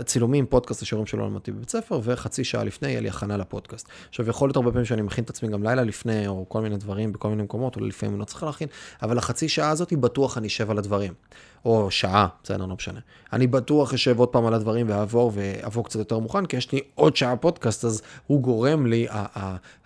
צילומים, 0.06 0.45
פודקאסט 0.45 0.82
לשיעורים 0.82 1.08
שלא 1.08 1.25
למדתי 1.25 1.51
בבית 1.51 1.69
ספר, 1.69 1.99
וחצי 2.04 2.43
שעה 2.43 2.63
לפני 2.63 2.88
יהיה 2.89 3.01
לי 3.01 3.10
הכנה 3.10 3.38
לפודקאסט. 3.38 3.88
עכשיו, 4.10 4.30
יכול 4.30 4.47
להיות 4.47 4.56
הרבה 4.56 4.71
פעמים 4.71 4.86
שאני 4.86 5.01
מכין 5.01 5.23
את 5.23 5.30
עצמי 5.30 5.49
גם 5.49 5.63
לילה 5.63 5.84
לפני, 5.84 6.27
או 6.27 6.45
כל 6.47 6.62
מיני 6.62 6.77
דברים 6.77 7.13
בכל 7.13 7.30
מיני 7.30 7.43
מקומות, 7.43 7.75
או 7.75 7.82
לפעמים 7.82 8.13
אני 8.15 8.19
לא 8.19 8.25
צריך 8.25 8.43
להכין, 8.43 8.67
אבל 9.01 9.17
החצי 9.17 9.49
שעה 9.49 9.69
הזאת, 9.69 9.93
בטוח 9.93 10.38
אני 10.38 10.47
אשב 10.47 10.71
על 10.71 10.77
הדברים. 10.77 11.13
או 11.65 11.91
שעה, 11.91 12.28
בסדר, 12.43 12.65
לא 12.65 12.76
משנה. 12.76 13.00
אני 13.34 13.47
בטוח 13.47 13.93
אשב 13.93 14.19
עוד 14.19 14.30
פעם 14.30 14.45
על 14.45 14.54
הדברים 14.54 14.89
ואעבור, 14.89 15.32
ואעבור 15.36 15.86
קצת 15.86 16.00
יותר 16.00 16.19
מוכן, 16.19 16.45
כי 16.45 16.58
יש 16.58 16.71
לי 16.71 16.80
עוד 16.95 17.15
שעה 17.15 17.36
פודקאסט, 17.36 17.86
אז 17.86 18.02
הוא 18.28 18.41
גורם 18.41 18.86
לי, 18.86 19.08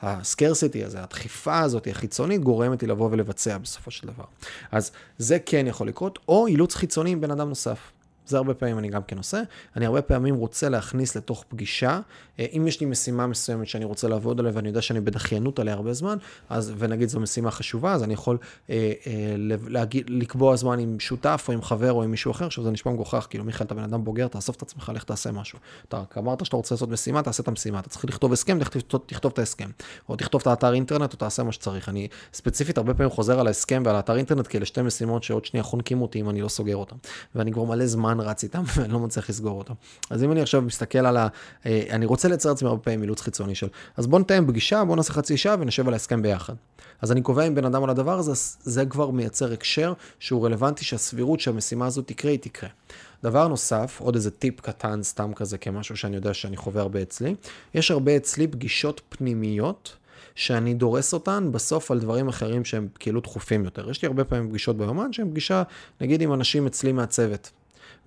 הסקרסיטי 0.02 0.84
הזה, 0.84 1.04
הדחיפה 1.04 1.60
הזאת, 1.60 1.88
החיצונית, 1.88 2.42
גורמת 2.42 2.84
לי 2.84 2.88
לבוא 2.88 3.10
ולבצע 3.12 3.58
בסופו 3.58 3.92
של 3.92 4.08
דבר. 4.08 4.24
אז 4.72 4.92
זה 5.18 5.38
כן 5.46 5.68
יכול 5.68 5.88
לקרות, 5.88 6.20
או 6.28 6.48
אילוץ 6.48 6.76
חיצוני 6.76 7.12
עם 7.12 7.22
בן 7.22 7.32
אדם 7.32 7.50
נוסף. 7.50 7.92
זה 8.28 8.38
הרבה 8.38 8.54
פעמים 8.54 8.80
אני 8.80 8.90
גם 8.90 9.04
כן 9.04 9.18
עושה. 9.18 9.42
אני 9.76 9.86
הרבה 9.86 10.02
פעמים 10.02 10.36
רוצה 10.36 10.70
להכניס 10.70 11.16
לתוך 11.16 11.46
פגישה, 11.48 12.00
אה, 12.40 12.46
אם 12.58 12.68
יש 12.68 12.80
לי 12.80 12.86
משימה 12.86 13.28
מסוימת 13.28 13.68
שאני 13.68 13.86
רוצה 13.86 14.08
לעבוד 14.08 14.40
עליה 14.40 14.52
ואני 14.56 14.68
יודע 14.68 14.82
שאני 14.82 15.02
בדחיינות 15.02 15.60
עליה 15.60 15.74
הרבה 15.74 15.94
זמן, 15.94 16.18
אז, 16.50 16.74
ונגיד 16.78 17.10
זו 17.10 17.20
משימה 17.20 17.52
חשובה, 17.52 17.94
אז 17.94 18.04
אני 18.04 18.14
יכול 18.14 18.38
אה, 18.70 18.94
אה, 19.08 19.36
להגיד, 19.68 20.10
לקבוע 20.10 20.56
זמן 20.56 20.80
עם 20.80 21.00
שותף 21.00 21.46
או 21.48 21.54
עם 21.54 21.62
חבר 21.62 21.92
או 21.92 22.04
עם 22.04 22.12
מישהו 22.12 22.32
אחר, 22.32 22.46
עכשיו 22.46 22.64
זה 22.64 22.72
נשמע 22.72 22.92
מגוחך, 22.92 23.28
כאילו 23.30 23.44
מיכאל, 23.44 23.66
אתה 23.66 23.76
בן 23.76 23.84
אדם 23.84 24.04
בוגר, 24.04 24.28
תאסוף 24.28 24.56
את 24.56 24.62
עצמך, 24.62 24.92
לך 24.96 25.04
תעשה 25.04 25.32
משהו. 25.32 25.60
אתה 25.90 26.04
אמרת 26.18 26.46
שאתה 26.46 26.56
רוצה 26.56 26.76
לעשות 26.76 26.90
משימה, 26.90 27.22
תעשה 27.22 27.44
את 27.44 27.48
המשימה. 27.48 27.80
אתה 27.80 27.90
צריך 27.90 28.06
לכתוב 28.06 28.34
הסכם, 28.34 28.60
תכתוב, 28.60 29.02
תכתוב 29.06 29.32
את 29.32 29.40
ההסכם. 29.40 29.70
או 30.10 30.16
תכתוב 30.16 30.42
את 30.42 30.48
האתר 30.48 30.74
אינטרנט 30.74 31.14
או 31.14 31.18
תעשה 31.18 31.44
מה 31.44 31.52
שצריך. 31.52 31.90
אני 31.90 32.08
ספציפית 32.34 32.78
הרבה 32.78 32.94
פעמים 32.94 33.10
חוזר 33.10 33.40
על 33.40 33.48
ההסכם 33.48 33.84
ועל 33.86 33.96
האתר 33.96 34.18
אינטרנט, 34.18 34.48
כי 34.48 34.58
אלה 34.58 34.66
שתי 34.66 34.82
משימות 34.82 35.24
שעוד 35.24 35.46
שנייה 35.46 35.64
חונקים 35.64 36.02
אותי 36.02 36.22
אם 36.22 36.30
אני 36.30 36.42
לא 36.42 36.48
סוגר 36.48 36.76
אותם. 36.76 36.96
ואני 37.36 37.52
כבר 37.52 37.64
מלא 37.64 37.86
זמן 37.86 38.15
רץ 38.22 38.44
איתם 38.44 38.64
ואני 38.76 38.94
לא 38.94 39.00
מצליח 39.00 39.30
לסגור 39.30 39.58
אותם. 39.58 39.74
אז 40.10 40.24
אם 40.24 40.32
אני 40.32 40.42
עכשיו 40.42 40.62
מסתכל 40.62 41.06
על 41.06 41.18
ה... 41.18 41.28
אה, 41.66 41.84
אני 41.90 42.06
רוצה 42.06 42.28
לייצר 42.28 42.50
לעצמי 42.50 42.70
הרבה 42.70 42.82
פעמים 42.82 43.02
אילוץ 43.02 43.22
חיצוני 43.22 43.56
של, 43.56 43.68
אז 43.98 44.08
בוא 44.08 44.20
נתאם 44.20 44.48
פגישה, 44.48 44.86
בוא 44.86 44.96
נעשה 44.96 45.14
חצי 45.14 45.38
שעה 45.38 45.56
ונשב 45.60 45.88
על 45.88 45.94
ההסכם 45.94 46.22
ביחד. 46.22 46.54
אז 47.02 47.12
אני 47.12 47.22
קובע 47.22 47.44
עם 47.44 47.56
בן 47.56 47.66
אדם 47.66 47.84
על 47.84 47.90
הדבר 47.90 48.20
הזה, 48.20 48.32
זה 48.64 48.86
כבר 48.86 49.12
מייצר 49.12 49.54
הקשר 49.54 49.94
שהוא 50.20 50.46
רלוונטי 50.46 50.86
שהסבירות 50.86 51.40
שהמשימה 51.40 51.86
הזאת 51.86 52.08
תקרה, 52.08 52.32
היא 52.32 52.40
תקרה. 52.40 52.70
דבר 53.24 53.48
נוסף, 53.48 53.98
עוד 54.00 54.16
איזה 54.16 54.32
טיפ 54.32 54.62
קטן 54.62 55.04
סתם 55.04 55.34
כזה 55.34 55.58
כמשהו 55.58 55.98
שאני 55.98 56.16
יודע 56.16 56.34
שאני 56.34 56.58
חווה 56.58 56.82
הרבה 56.82 57.02
אצלי, 57.02 57.36
יש 57.74 57.92
הרבה 57.92 58.16
אצלי 58.16 58.48
פגישות 58.48 59.02
פנימיות. 59.10 59.96
שאני 60.36 60.74
דורס 60.74 61.14
אותן 61.14 61.52
בסוף 61.52 61.92
על 61.92 62.00
דברים 62.00 62.28
אחרים 62.28 62.66
שהם 62.66 62.88
כאילו 63.00 63.22
דחופים 63.22 63.66
יותר. 63.66 63.90
יש 63.90 64.02
לי 64.02 64.06
הרבה 64.08 64.24
פעמים 64.24 64.50
פגישות 64.50 64.78
ביומן 64.78 65.14
שהן 65.14 65.30
פגישה, 65.30 65.64
נגיד 66.02 66.22
עם 66.22 66.34
אנשים 66.34 66.68
אצלי 66.68 66.92
מהצוות. 66.92 67.52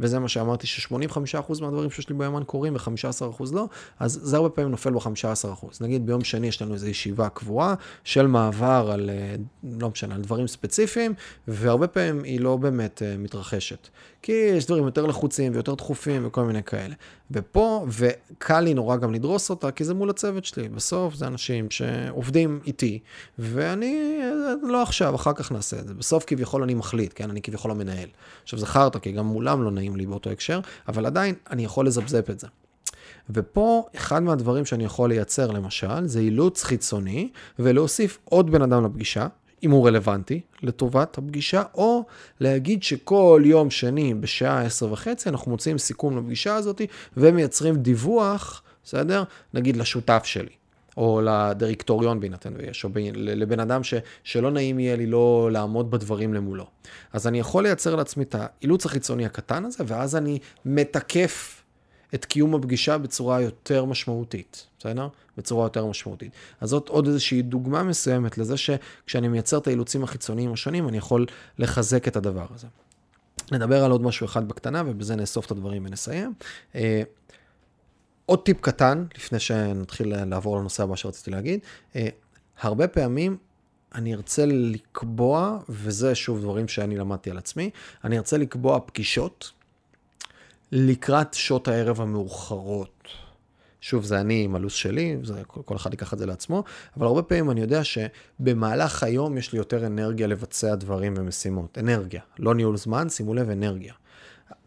וזה 0.00 0.18
מה 0.18 0.28
שאמרתי, 0.28 0.66
ש-85% 0.66 1.60
מהדברים 1.60 1.90
שיש 1.90 2.08
לי 2.08 2.14
ביומן 2.14 2.42
קורים 2.44 2.74
ו-15% 2.74 3.44
לא, 3.52 3.68
אז 3.98 4.20
זה 4.22 4.36
הרבה 4.36 4.48
פעמים 4.48 4.70
נופל 4.70 4.90
ב-15%. 4.90 5.66
נגיד 5.80 6.06
ביום 6.06 6.24
שני 6.24 6.46
יש 6.46 6.62
לנו 6.62 6.74
איזו 6.74 6.86
ישיבה 6.86 7.28
קבועה 7.28 7.74
של 8.04 8.26
מעבר 8.26 8.90
על, 8.92 9.10
אה, 9.10 9.34
לא 9.80 9.90
משנה, 9.90 10.14
על 10.14 10.20
דברים 10.20 10.46
ספציפיים, 10.46 11.14
והרבה 11.48 11.86
פעמים 11.86 12.24
היא 12.24 12.40
לא 12.40 12.56
באמת 12.56 13.02
uh, 13.02 13.18
מתרחשת. 13.18 13.88
כי 14.22 14.32
יש 14.32 14.66
דברים 14.66 14.84
יותר 14.84 15.06
לחוצים 15.06 15.52
ויותר 15.52 15.74
דחופים 15.74 16.26
וכל 16.26 16.44
מיני 16.44 16.62
כאלה. 16.62 16.94
ופה, 17.30 17.86
וקל 17.88 18.60
לי 18.60 18.74
נורא 18.74 18.96
גם 18.96 19.14
לדרוס 19.14 19.50
אותה, 19.50 19.70
כי 19.70 19.84
זה 19.84 19.94
מול 19.94 20.10
הצוות 20.10 20.44
שלי. 20.44 20.68
בסוף 20.68 21.14
זה 21.14 21.26
אנשים 21.26 21.70
שעובדים 21.70 22.60
איתי, 22.66 22.98
ואני, 23.38 24.18
לא 24.62 24.82
עכשיו, 24.82 25.14
אחר 25.14 25.32
כך 25.32 25.52
נעשה 25.52 25.78
את 25.78 25.88
זה. 25.88 25.94
בסוף 25.94 26.24
כביכול 26.26 26.62
אני 26.62 26.74
מחליט, 26.74 27.12
כן? 27.14 27.30
אני 27.30 27.42
כביכול 27.42 27.70
המנהל. 27.70 28.08
עכשיו 28.42 28.58
זה 28.58 28.66
חרטא, 28.66 28.98
כי 28.98 29.12
גם 29.12 29.26
מולם 29.26 29.62
לא 29.62 29.70
נעים 29.70 29.87
לי 29.96 30.06
באותו 30.06 30.30
הקשר, 30.30 30.60
אבל 30.88 31.06
עדיין 31.06 31.34
אני 31.50 31.64
יכול 31.64 31.86
לזפזפ 31.86 32.30
את 32.30 32.40
זה. 32.40 32.46
ופה, 33.30 33.86
אחד 33.96 34.22
מהדברים 34.22 34.64
שאני 34.64 34.84
יכול 34.84 35.08
לייצר, 35.08 35.50
למשל, 35.50 36.06
זה 36.06 36.20
אילוץ 36.20 36.64
חיצוני, 36.64 37.28
ולהוסיף 37.58 38.18
עוד 38.24 38.50
בן 38.50 38.62
אדם 38.62 38.84
לפגישה, 38.84 39.26
אם 39.62 39.70
הוא 39.70 39.86
רלוונטי 39.86 40.40
לטובת 40.62 41.18
הפגישה, 41.18 41.62
או 41.74 42.04
להגיד 42.40 42.82
שכל 42.82 43.42
יום 43.44 43.70
שני 43.70 44.14
בשעה 44.14 44.62
עשר 44.62 44.92
וחצי 44.92 45.28
אנחנו 45.28 45.50
מוצאים 45.50 45.78
סיכום 45.78 46.18
לפגישה 46.18 46.54
הזאת 46.54 46.82
ומייצרים 47.16 47.76
דיווח, 47.76 48.62
בסדר? 48.84 49.22
נגיד 49.54 49.76
לשותף 49.76 50.22
שלי. 50.24 50.57
או 50.98 51.20
לדירקטוריון 51.24 52.20
בהינתן 52.20 52.52
ויש, 52.56 52.84
או 52.84 52.90
לבן 53.14 53.60
אדם 53.60 53.84
ש, 53.84 53.94
שלא 54.24 54.50
נעים 54.50 54.80
יהיה 54.80 54.96
לי 54.96 55.06
לא 55.06 55.48
לעמוד 55.52 55.90
בדברים 55.90 56.34
למולו. 56.34 56.66
אז 57.12 57.26
אני 57.26 57.38
יכול 57.38 57.62
לייצר 57.62 57.96
לעצמי 57.96 58.24
את 58.24 58.34
האילוץ 58.38 58.86
החיצוני 58.86 59.26
הקטן 59.26 59.64
הזה, 59.64 59.84
ואז 59.86 60.16
אני 60.16 60.38
מתקף 60.64 61.62
את 62.14 62.24
קיום 62.24 62.54
הפגישה 62.54 62.98
בצורה 62.98 63.40
יותר 63.40 63.84
משמעותית, 63.84 64.66
בסדר? 64.78 65.08
בצורה 65.36 65.66
יותר 65.66 65.86
משמעותית. 65.86 66.32
אז 66.60 66.68
זאת 66.68 66.88
עוד 66.88 67.06
איזושהי 67.06 67.42
דוגמה 67.42 67.82
מסוימת 67.82 68.38
לזה 68.38 68.56
שכשאני 68.56 69.28
מייצר 69.28 69.58
את 69.58 69.66
האילוצים 69.66 70.04
החיצוניים 70.04 70.52
השונים, 70.52 70.88
אני 70.88 70.98
יכול 70.98 71.26
לחזק 71.58 72.08
את 72.08 72.16
הדבר 72.16 72.46
הזה. 72.54 72.66
נדבר 73.52 73.84
על 73.84 73.90
עוד 73.90 74.02
משהו 74.02 74.26
אחד 74.26 74.48
בקטנה, 74.48 74.82
ובזה 74.86 75.16
נאסוף 75.16 75.46
את 75.46 75.50
הדברים 75.50 75.86
ונסיים. 75.86 76.32
עוד 78.28 78.42
טיפ 78.42 78.60
קטן, 78.60 79.04
לפני 79.16 79.38
שנתחיל 79.38 80.24
לעבור 80.24 80.58
לנושא 80.58 80.82
הבא 80.82 80.96
שרציתי 80.96 81.30
להגיד, 81.30 81.60
אה, 81.96 82.08
הרבה 82.60 82.88
פעמים 82.88 83.36
אני 83.94 84.14
ארצה 84.14 84.46
לקבוע, 84.46 85.58
וזה 85.68 86.14
שוב 86.14 86.40
דברים 86.40 86.68
שאני 86.68 86.96
למדתי 86.96 87.30
על 87.30 87.38
עצמי, 87.38 87.70
אני 88.04 88.18
ארצה 88.18 88.38
לקבוע 88.38 88.80
פגישות 88.86 89.52
לקראת 90.72 91.34
שעות 91.34 91.68
הערב 91.68 92.00
המאוחרות. 92.00 93.08
שוב, 93.80 94.04
זה 94.04 94.20
אני 94.20 94.44
עם 94.44 94.54
הלו"ז 94.54 94.72
שלי, 94.72 95.16
זה, 95.22 95.42
כל 95.44 95.76
אחד 95.76 95.92
ייקח 95.92 96.12
את 96.12 96.18
זה 96.18 96.26
לעצמו, 96.26 96.64
אבל 96.96 97.06
הרבה 97.06 97.22
פעמים 97.22 97.50
אני 97.50 97.60
יודע 97.60 97.80
שבמהלך 97.84 99.02
היום 99.02 99.38
יש 99.38 99.52
לי 99.52 99.58
יותר 99.58 99.86
אנרגיה 99.86 100.26
לבצע 100.26 100.74
דברים 100.74 101.14
ומשימות. 101.16 101.78
אנרגיה, 101.78 102.22
לא 102.38 102.54
ניהול 102.54 102.76
זמן, 102.76 103.08
שימו 103.08 103.34
לב, 103.34 103.50
אנרגיה. 103.50 103.94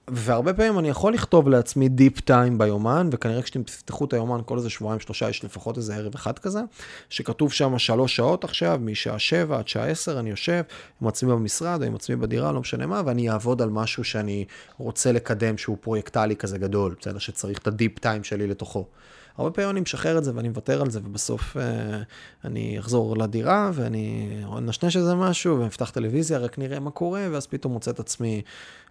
והרבה 0.08 0.54
פעמים 0.54 0.80
אני 0.80 0.90
יכול 0.90 1.14
לכתוב 1.14 1.50
לעצמי 1.50 1.90
דיפ 1.90 2.20
טיים 2.20 2.58
ביומן, 2.58 3.10
וכנראה 3.12 3.42
כשאתם 3.42 3.64
תפתחו 3.64 4.06
את 4.06 4.14
היומן 4.14 4.42
כל 4.46 4.58
איזה 4.58 4.70
שבועיים 4.70 5.00
שלושה, 5.00 5.30
יש 5.30 5.44
לפחות 5.44 5.78
איזה 5.78 5.96
ערב 5.96 6.16
אחד 6.16 6.40
כזה, 6.40 6.62
שכתוב 7.10 7.52
שם 7.52 7.80
שלוש 7.80 8.16
שעות 8.16 8.44
עכשיו, 8.44 8.80
משעה 8.82 9.20
שבע 9.20 9.58
עד 9.60 9.68
שעה 9.68 9.88
עשר, 9.88 10.20
אני 10.20 10.30
יושב 10.30 10.64
עם 11.02 11.08
עצמי 11.08 11.32
במשרד 11.32 11.82
או 11.82 11.88
עם 11.88 11.96
עצמי 11.96 12.16
בדירה, 12.16 12.52
לא 12.52 12.60
משנה 12.60 12.86
מה, 12.86 13.02
ואני 13.06 13.30
אעבוד 13.30 13.62
על 13.62 13.70
משהו 13.70 14.04
שאני 14.04 14.46
רוצה 14.78 15.12
לקדם, 15.12 15.58
שהוא 15.58 15.78
פרויקטלי 15.82 16.36
כזה 16.36 16.58
גדול, 16.58 16.96
בסדר? 17.02 17.20
שצריך 17.20 17.58
את 17.58 17.68
הדיפ 17.68 18.00
טיים 18.00 18.24
שלי 18.24 18.48
לתוכו. 18.48 18.86
הרבה 19.38 19.52
פעמים 19.52 19.70
אני 19.70 19.80
משחרר 19.80 20.18
את 20.18 20.24
זה 20.24 20.32
ואני 20.36 20.50
מוותר 20.50 20.82
על 20.82 20.90
זה, 20.90 21.00
ובסוף 21.04 21.58
אה, 21.58 22.02
אני 22.46 22.80
אחזור 22.80 23.18
לדירה 23.18 23.72
ואני 23.74 24.30
נשנש 24.62 24.98
איזה 24.98 25.16
משהו, 25.16 25.60
ואפתח 25.60 25.90
טלוויזיה, 25.90 26.38
רק 26.38 26.58
נראה 26.58 26.80
מה 26.80 26.92
קורה, 26.92 27.28
ואז 27.32 27.48
פתאום 27.48 27.74
מוצא 27.74 27.92
את 27.92 28.00
עצמי, 28.00 28.42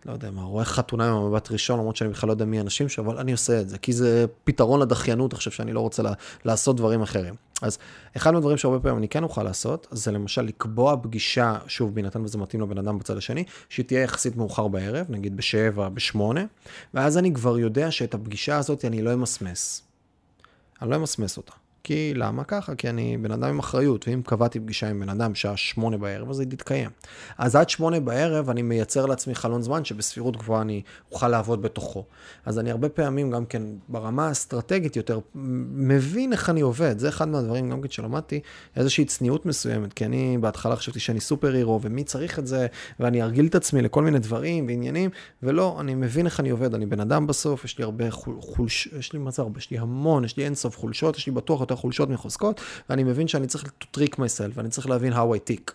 לא 0.07 0.12
יודע 0.12 0.31
מה, 0.31 0.42
רואה 0.42 0.64
חתונה 0.64 1.09
עם 1.11 1.16
המבט 1.16 1.50
ראשון, 1.50 1.79
למרות 1.79 1.96
שאני 1.96 2.11
בכלל 2.11 2.29
לא 2.29 2.33
יודע 2.33 2.44
מי 2.44 2.59
האנשים 2.59 2.88
שם, 2.88 3.07
אבל 3.07 3.18
אני 3.18 3.33
עושה 3.33 3.61
את 3.61 3.68
זה, 3.68 3.79
כי 3.79 3.92
זה 3.92 4.26
פתרון 4.44 4.81
לדחיינות 4.81 5.33
עכשיו 5.33 5.53
שאני 5.53 5.72
לא 5.72 5.81
רוצה 5.81 6.03
לה, 6.03 6.12
לעשות 6.44 6.76
דברים 6.76 7.03
אחרים. 7.03 7.35
אז 7.62 7.79
אחד 8.16 8.31
מהדברים 8.31 8.57
שהרבה 8.57 8.79
פעמים 8.81 8.98
אני 8.98 9.09
כן 9.09 9.22
אוכל 9.22 9.42
לעשות, 9.42 9.87
זה 9.90 10.12
למשל 10.12 10.42
לקבוע 10.42 10.96
פגישה, 11.03 11.59
שוב, 11.66 11.94
בהינתן 11.94 12.24
וזה 12.24 12.38
מתאים 12.38 12.62
לבן 12.62 12.79
אדם 12.79 12.98
בצד 12.98 13.16
השני, 13.16 13.44
שהיא 13.68 13.87
תהיה 13.87 14.03
יחסית 14.03 14.37
מאוחר 14.37 14.68
בערב, 14.68 15.07
נגיד 15.09 15.37
בשבע, 15.37 15.88
בשמונה, 15.88 16.44
ואז 16.94 17.18
אני 17.18 17.35
כבר 17.35 17.59
יודע 17.59 17.90
שאת 17.90 18.14
הפגישה 18.14 18.57
הזאת 18.57 18.85
אני 18.85 19.03
לא 19.03 19.14
אמסמס. 19.14 19.89
אני 20.83 20.90
לא 20.90 20.97
אמסמס 20.97 21.37
אותה. 21.37 21.53
כי 21.85 22.14
למה 22.14 22.45
ככה? 22.45 22.75
כי 22.75 22.88
אני 22.88 23.16
בן 23.16 23.31
אדם 23.31 23.49
עם 23.49 23.59
אחריות, 23.59 24.09
ואם 24.09 24.23
קבעתי 24.23 24.61
פגישה 24.61 24.90
עם 24.90 25.01
בן 25.01 25.09
אדם 25.09 25.35
שעה 25.35 25.57
שמונה 25.57 25.97
בערב, 25.97 26.31
אז 26.31 26.40
היא 26.40 26.49
תתקיים. 26.49 26.90
אז 27.38 27.57
עד 27.57 27.71
שמונה 27.71 28.01
בערב 28.01 28.51
אני 28.51 28.62
מייצר 28.62 29.07
לעצמי 29.07 29.35
חלון 29.35 29.62
זמן 29.62 29.85
שבסבירות 29.85 30.37
גבוהה 30.37 30.62
אני 30.62 30.83
אוכל 31.12 31.29
לעבוד 31.29 31.62
בתוכו. 31.62 32.05
אז 32.47 32.59
אני 32.59 32.71
הרבה 32.71 32.88
פעמים 32.88 33.31
גם 33.31 33.47
כן 33.47 33.62
ברמה 33.88 34.29
האסטרטגית 34.29 34.97
יותר 34.97 35.19
מבין 35.35 36.33
איך 36.33 36.51
אני 36.51 36.61
עובד. 36.61 36.99
זה 36.99 37.09
אחד 37.09 37.29
מהדברים 37.29 37.71
גם 37.71 37.83
כן 37.83 37.88
שלמדתי, 37.90 38.40
איזושהי 38.77 39.05
צניעות 39.05 39.47
מסוימת, 39.47 39.93
כי 39.93 40.05
אני 40.05 40.38
בהתחלה 40.40 40.77
חשבתי 40.77 41.01
שאני 41.01 41.21
סופר 41.21 41.55
הירו 41.55 41.81
ומי 41.83 42.05
צריך 42.05 42.38
את 42.38 42.47
זה, 42.47 42.66
ואני 43.01 43.23
ארגיל 43.23 43.47
את 43.47 43.55
עצמי 43.55 43.83
לכל 43.83 44.03
מיני 44.03 44.19
דברים 44.19 44.66
ועניינים, 44.66 45.11
ולא, 45.43 45.77
אני 45.81 45.95
מבין 45.95 46.27
איך 46.27 46.40
אני 46.40 46.51
עובד, 46.51 46.75
אני 46.75 46.87
בן 46.87 47.01
אדם 47.01 47.27
בסוף, 47.27 47.64
יש 47.64 47.79
לי 47.79 47.85
הרבה 47.85 48.05
חולש, 48.40 48.87
יש 48.99 49.12
לי 49.12 49.19
מה 49.19 49.31
זה 49.31 49.43
הרבה, 49.43 49.59
יש 49.59 49.71
לי 49.71 49.79
המון, 49.79 50.25
יש 50.25 50.37
לי 50.37 50.45
אינסוף 50.45 50.79
חולשות, 50.79 51.16
יש 51.16 51.27
לי 51.27 51.33
בטוח 51.33 51.61
יותר 51.70 51.80
חולשות 51.80 52.11
מחוזקות, 52.11 52.61
ואני 52.88 53.04
מבין 53.04 53.28
שאני 53.28 53.46
צריך 53.46 53.64
to 53.64 53.87
trick 53.96 54.14
myself, 54.14 54.52
ואני 54.54 54.68
צריך 54.68 54.88
להבין 54.88 55.12
how 55.12 55.16
I 55.16 55.50
tick. 55.50 55.72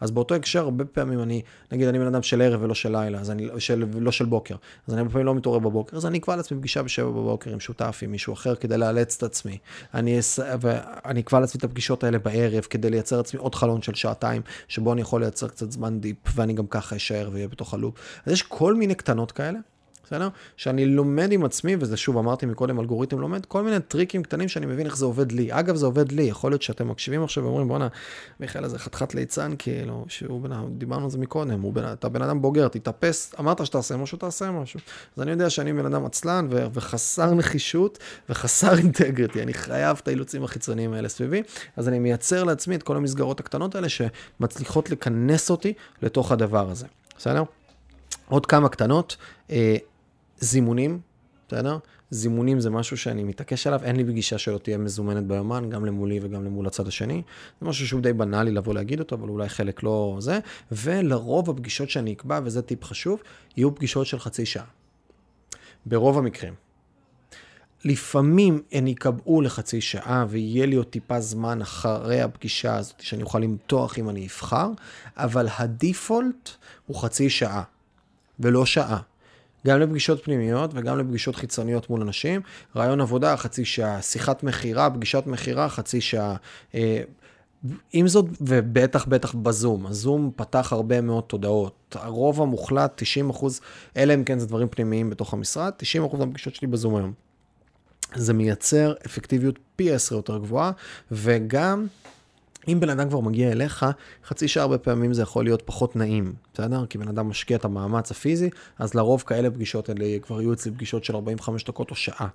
אז 0.00 0.10
באותו 0.10 0.34
הקשר, 0.34 0.60
הרבה 0.60 0.84
פעמים 0.84 1.22
אני, 1.22 1.42
נגיד 1.72 1.88
אני 1.88 1.98
בן 1.98 2.06
אדם 2.06 2.22
של 2.22 2.42
ערב 2.42 2.62
ולא 2.62 2.74
של 2.74 2.92
לילה, 2.92 3.18
אז 3.20 3.30
אני, 3.30 3.48
של, 3.58 3.84
לא 3.94 4.12
של 4.12 4.24
בוקר, 4.24 4.54
אז 4.86 4.94
אני 4.94 5.00
הרבה 5.00 5.12
פעמים 5.12 5.26
לא 5.26 5.34
מתעורר 5.34 5.58
בבוקר, 5.58 5.96
אז 5.96 6.06
אני 6.06 6.18
אקבע 6.18 6.36
לעצמי 6.36 6.58
פגישה 6.58 6.82
בשבע 6.82 7.10
בבוקר 7.10 7.52
עם 7.52 7.60
שותף, 7.60 8.00
עם 8.02 8.10
מישהו 8.10 8.32
אחר, 8.32 8.54
כדי 8.54 8.78
לאלץ 8.78 9.16
את 9.16 9.22
עצמי. 9.22 9.58
אני, 9.94 10.18
ואני 10.60 11.20
אקבע 11.20 11.40
לעצמי 11.40 11.58
את 11.58 11.64
הפגישות 11.64 12.04
האלה 12.04 12.18
בערב, 12.18 12.62
כדי 12.62 12.90
לייצר 12.90 13.16
לעצמי 13.16 13.40
עוד 13.40 13.54
חלון 13.54 13.82
של 13.82 13.94
שעתיים, 13.94 14.42
שבו 14.68 14.92
אני 14.92 15.00
יכול 15.00 15.20
לייצר 15.20 15.48
קצת 15.48 15.72
זמן 15.72 16.00
deep, 16.00 16.16
ואני 16.34 16.52
גם 16.52 16.66
ככה 16.66 16.96
אשאר 16.96 17.30
ואהיה 17.32 17.48
בתוך 17.48 17.74
ה 17.74 17.77
loop. 17.77 17.94
אז 18.26 18.32
יש 18.32 18.42
כל 18.42 18.74
מיני 18.74 18.94
קטנות 18.94 19.32
כאלה, 19.32 19.58
בסדר? 20.12 20.28
שאני 20.56 20.86
לומד 20.86 21.32
עם 21.32 21.44
עצמי, 21.44 21.76
וזה 21.80 21.96
שוב 21.96 22.18
אמרתי 22.18 22.46
מקודם, 22.46 22.80
אלגוריתם 22.80 23.20
לומד, 23.20 23.46
כל 23.46 23.62
מיני 23.62 23.80
טריקים 23.80 24.22
קטנים 24.22 24.48
שאני 24.48 24.66
מבין 24.66 24.86
איך 24.86 24.96
זה 24.96 25.04
עובד 25.04 25.32
לי. 25.32 25.48
אגב, 25.50 25.76
זה 25.76 25.86
עובד 25.86 26.12
לי, 26.12 26.22
יכול 26.22 26.50
להיות 26.52 26.62
שאתם 26.62 26.88
מקשיבים 26.88 27.22
עכשיו 27.22 27.44
ואומרים, 27.44 27.68
בואנה, 27.68 27.88
מיכאל 28.40 28.64
הזה 28.64 28.78
חתיכת 28.78 29.14
ליצן, 29.14 29.52
כאילו, 29.58 30.04
שהוא 30.08 30.40
בן 30.40 30.52
אדם, 30.52 30.64
דיברנו 30.78 31.04
על 31.04 31.10
זה 31.10 31.18
מקודם, 31.18 31.74
בן, 31.74 31.92
אתה 31.92 32.08
בן 32.08 32.22
אדם 32.22 32.42
בוגר, 32.42 32.68
תתאפס, 32.68 33.34
אמרת 33.40 33.66
שתעשה 33.66 33.96
משהו, 33.96 34.18
תעשה 34.18 34.50
משהו. 34.50 34.80
אז 35.16 35.22
אני 35.22 35.30
יודע 35.30 35.50
שאני 35.50 35.72
בן 35.72 35.86
אדם 35.86 36.04
עצלן 36.04 36.46
ו- 36.50 36.66
וחסר 36.72 37.34
נחישות 37.34 37.98
וחסר 38.28 38.78
אינטגריטי, 38.78 39.42
אני 39.42 39.54
חייב 39.54 40.00
את 40.02 40.08
האילוצים 40.08 40.44
החיצוניים 40.44 40.92
האלה 40.92 41.08
סביבי, 41.08 41.42
אז 41.76 41.88
אני 41.88 41.98
מייצר 41.98 42.44
לעצמי 42.44 42.74
את 42.74 42.82
כל 42.82 42.96
המסגרות 42.96 43.40
הקטנות 43.40 43.74
האלה 43.74 43.88
שמצליחות 43.88 44.90
לכנס 44.90 45.50
אותי 45.50 45.72
לתוך 46.02 46.32
הדבר 46.32 46.70
הזה, 46.70 46.86
בסדר? 47.18 47.42
עוד 48.28 48.46
כמה 48.46 48.68
קטנות. 48.68 49.16
זימונים, 50.42 51.00
בסדר? 51.48 51.78
זימונים 52.10 52.60
זה 52.60 52.70
משהו 52.70 52.96
שאני 52.96 53.24
מתעקש 53.24 53.66
עליו, 53.66 53.80
אין 53.84 53.96
לי 53.96 54.04
פגישה 54.04 54.38
שלא 54.38 54.58
תהיה 54.58 54.78
מזומנת 54.78 55.24
ביומן, 55.24 55.70
גם 55.70 55.84
למולי 55.84 56.20
וגם 56.22 56.44
למול 56.44 56.66
הצד 56.66 56.88
השני. 56.88 57.22
זה 57.60 57.66
משהו 57.66 57.86
שהוא 57.86 58.00
די 58.00 58.12
בנאלי 58.12 58.50
לבוא 58.50 58.74
להגיד 58.74 59.00
אותו, 59.00 59.16
אבל 59.16 59.28
אולי 59.28 59.48
חלק 59.48 59.82
לא 59.82 60.16
זה. 60.20 60.38
ולרוב 60.72 61.50
הפגישות 61.50 61.90
שאני 61.90 62.12
אקבע, 62.12 62.40
וזה 62.44 62.62
טיפ 62.62 62.84
חשוב, 62.84 63.22
יהיו 63.56 63.74
פגישות 63.74 64.06
של 64.06 64.18
חצי 64.18 64.46
שעה. 64.46 64.64
ברוב 65.86 66.18
המקרים. 66.18 66.54
לפעמים 67.84 68.62
הן 68.72 68.86
יקבעו 68.86 69.40
לחצי 69.40 69.80
שעה 69.80 70.24
ויהיה 70.28 70.66
לי 70.66 70.76
עוד 70.76 70.86
טיפה 70.86 71.20
זמן 71.20 71.62
אחרי 71.62 72.20
הפגישה 72.20 72.76
הזאת 72.76 73.00
שאני 73.00 73.22
אוכל 73.22 73.38
למתוח 73.38 73.98
אם 73.98 74.08
אני 74.08 74.26
אבחר, 74.26 74.68
אבל 75.16 75.48
הדיפולט 75.58 76.50
הוא 76.86 76.96
חצי 76.96 77.30
שעה, 77.30 77.62
ולא 78.40 78.66
שעה. 78.66 79.00
גם 79.66 79.80
לפגישות 79.80 80.24
פנימיות 80.24 80.70
וגם 80.74 80.98
לפגישות 80.98 81.36
חיצוניות 81.36 81.90
מול 81.90 82.00
אנשים. 82.00 82.40
רעיון 82.76 83.00
עבודה, 83.00 83.36
חצי 83.36 83.64
שעה, 83.64 84.02
שיחת 84.02 84.42
מכירה, 84.42 84.90
פגישת 84.90 85.22
מכירה, 85.26 85.68
חצי 85.68 86.00
שעה. 86.00 86.36
אה, 86.74 87.02
עם 87.92 88.08
זאת, 88.08 88.24
ובטח 88.40 89.04
בטח 89.04 89.34
בזום, 89.34 89.86
הזום 89.86 90.30
פתח 90.36 90.72
הרבה 90.72 91.00
מאוד 91.00 91.24
תודעות. 91.24 91.96
הרוב 92.00 92.42
המוחלט, 92.42 92.92
90 92.96 93.30
אחוז, 93.30 93.60
אלא 93.96 94.14
אם 94.14 94.24
כן 94.24 94.38
זה 94.38 94.46
דברים 94.46 94.68
פנימיים 94.68 95.10
בתוך 95.10 95.32
המשרד, 95.32 95.72
90 95.76 96.04
אחוז 96.04 96.20
מהפגישות 96.20 96.54
שלי 96.54 96.68
בזום 96.68 96.96
היום. 96.96 97.12
זה 98.14 98.32
מייצר 98.32 98.94
אפקטיביות 99.06 99.58
פי 99.76 99.92
10 99.92 100.14
יותר 100.14 100.38
גבוהה, 100.38 100.70
וגם 101.12 101.86
אם 102.68 102.80
בן 102.80 102.88
אדם 102.88 103.08
כבר 103.08 103.20
מגיע 103.20 103.52
אליך, 103.52 103.86
חצי 104.24 104.48
שעה 104.48 104.62
הרבה 104.62 104.78
פעמים 104.78 105.14
זה 105.14 105.22
יכול 105.22 105.44
להיות 105.44 105.62
פחות 105.64 105.96
נעים, 105.96 106.34
בסדר? 106.54 106.86
כי 106.86 106.98
בן 106.98 107.08
אדם 107.08 107.28
משקיע 107.28 107.56
את 107.56 107.64
המאמץ 107.64 108.10
הפיזי, 108.10 108.50
אז 108.78 108.94
לרוב 108.94 109.24
כאלה 109.26 109.50
פגישות 109.50 109.88
האלה 109.88 110.18
כבר 110.22 110.40
יהיו 110.40 110.52
אצלי 110.52 110.72
פגישות 110.72 111.04
של 111.04 111.14
45 111.14 111.64
דקות 111.64 111.90
או 111.90 111.94
שעה. 111.94 112.28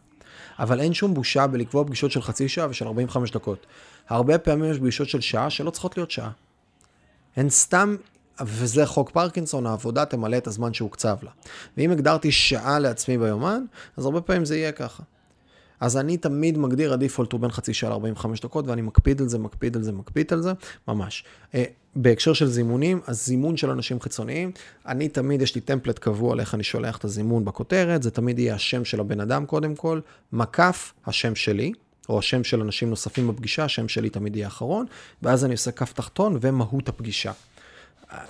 אבל 0.59 0.79
אין 0.79 0.93
שום 0.93 1.13
בושה 1.13 1.47
בלקבוע 1.47 1.83
פגישות 1.83 2.11
של 2.11 2.21
חצי 2.21 2.49
שעה 2.49 2.67
ושל 2.69 2.87
45 2.87 3.31
דקות. 3.31 3.65
הרבה 4.09 4.37
פעמים 4.37 4.71
יש 4.71 4.77
פגישות 4.77 5.09
של 5.09 5.21
שעה 5.21 5.49
שלא 5.49 5.69
צריכות 5.69 5.97
להיות 5.97 6.11
שעה. 6.11 6.31
הן 7.35 7.49
סתם, 7.49 7.95
וזה 8.41 8.85
חוק 8.85 9.09
פרקינסון, 9.09 9.65
העבודה 9.65 10.05
תמלא 10.05 10.37
את 10.37 10.47
הזמן 10.47 10.73
שהוקצב 10.73 11.17
לה. 11.23 11.31
ואם 11.77 11.91
הגדרתי 11.91 12.31
שעה 12.31 12.79
לעצמי 12.79 13.17
ביומן, 13.17 13.63
אז 13.97 14.05
הרבה 14.05 14.21
פעמים 14.21 14.45
זה 14.45 14.57
יהיה 14.57 14.71
ככה. 14.71 15.03
אז 15.79 15.97
אני 15.97 16.17
תמיד 16.17 16.57
מגדיר, 16.57 16.93
הדיפולט 16.93 17.31
הוא 17.31 17.41
בין 17.41 17.51
חצי 17.51 17.73
שעה 17.73 17.89
ל-45 17.89 18.27
דקות, 18.43 18.67
ואני 18.67 18.81
מקפיד 18.81 19.21
על 19.21 19.27
זה, 19.27 19.37
מקפיד 19.37 19.75
על 19.75 19.83
זה, 19.83 19.91
מקפיד 19.91 20.33
על 20.33 20.41
זה, 20.41 20.51
ממש. 20.87 21.23
Uh, 21.51 21.55
בהקשר 21.95 22.33
של 22.33 22.47
זימונים, 22.47 22.99
אז 23.07 23.25
זימון 23.25 23.57
של 23.57 23.69
אנשים 23.69 23.99
חיצוניים, 23.99 24.51
אני 24.85 25.09
תמיד, 25.09 25.41
יש 25.41 25.55
לי 25.55 25.61
טמפלט 25.61 25.99
קבוע 25.99 26.33
על 26.33 26.39
איך 26.39 26.55
אני 26.55 26.63
שולח 26.63 26.97
את 26.97 27.05
הזימון 27.05 27.45
בכותרת, 27.45 28.03
זה 28.03 28.11
תמיד 28.11 28.39
יהיה 28.39 28.55
השם 28.55 28.85
של 28.85 28.99
הבן 28.99 29.19
אדם 29.19 29.45
קודם 29.45 29.75
כל, 29.75 29.99
מקף 30.33 30.93
השם 31.05 31.35
שלי, 31.35 31.71
או 32.09 32.19
השם 32.19 32.43
של 32.43 32.61
אנשים 32.61 32.89
נוספים 32.89 33.27
בפגישה, 33.27 33.63
השם 33.63 33.87
שלי 33.87 34.09
תמיד 34.09 34.35
יהיה 34.35 34.47
אחרון, 34.47 34.85
ואז 35.21 35.45
אני 35.45 35.53
עושה 35.53 35.71
כף 35.71 35.93
תחתון 35.93 36.37
ומהות 36.41 36.89
הפגישה. 36.89 37.31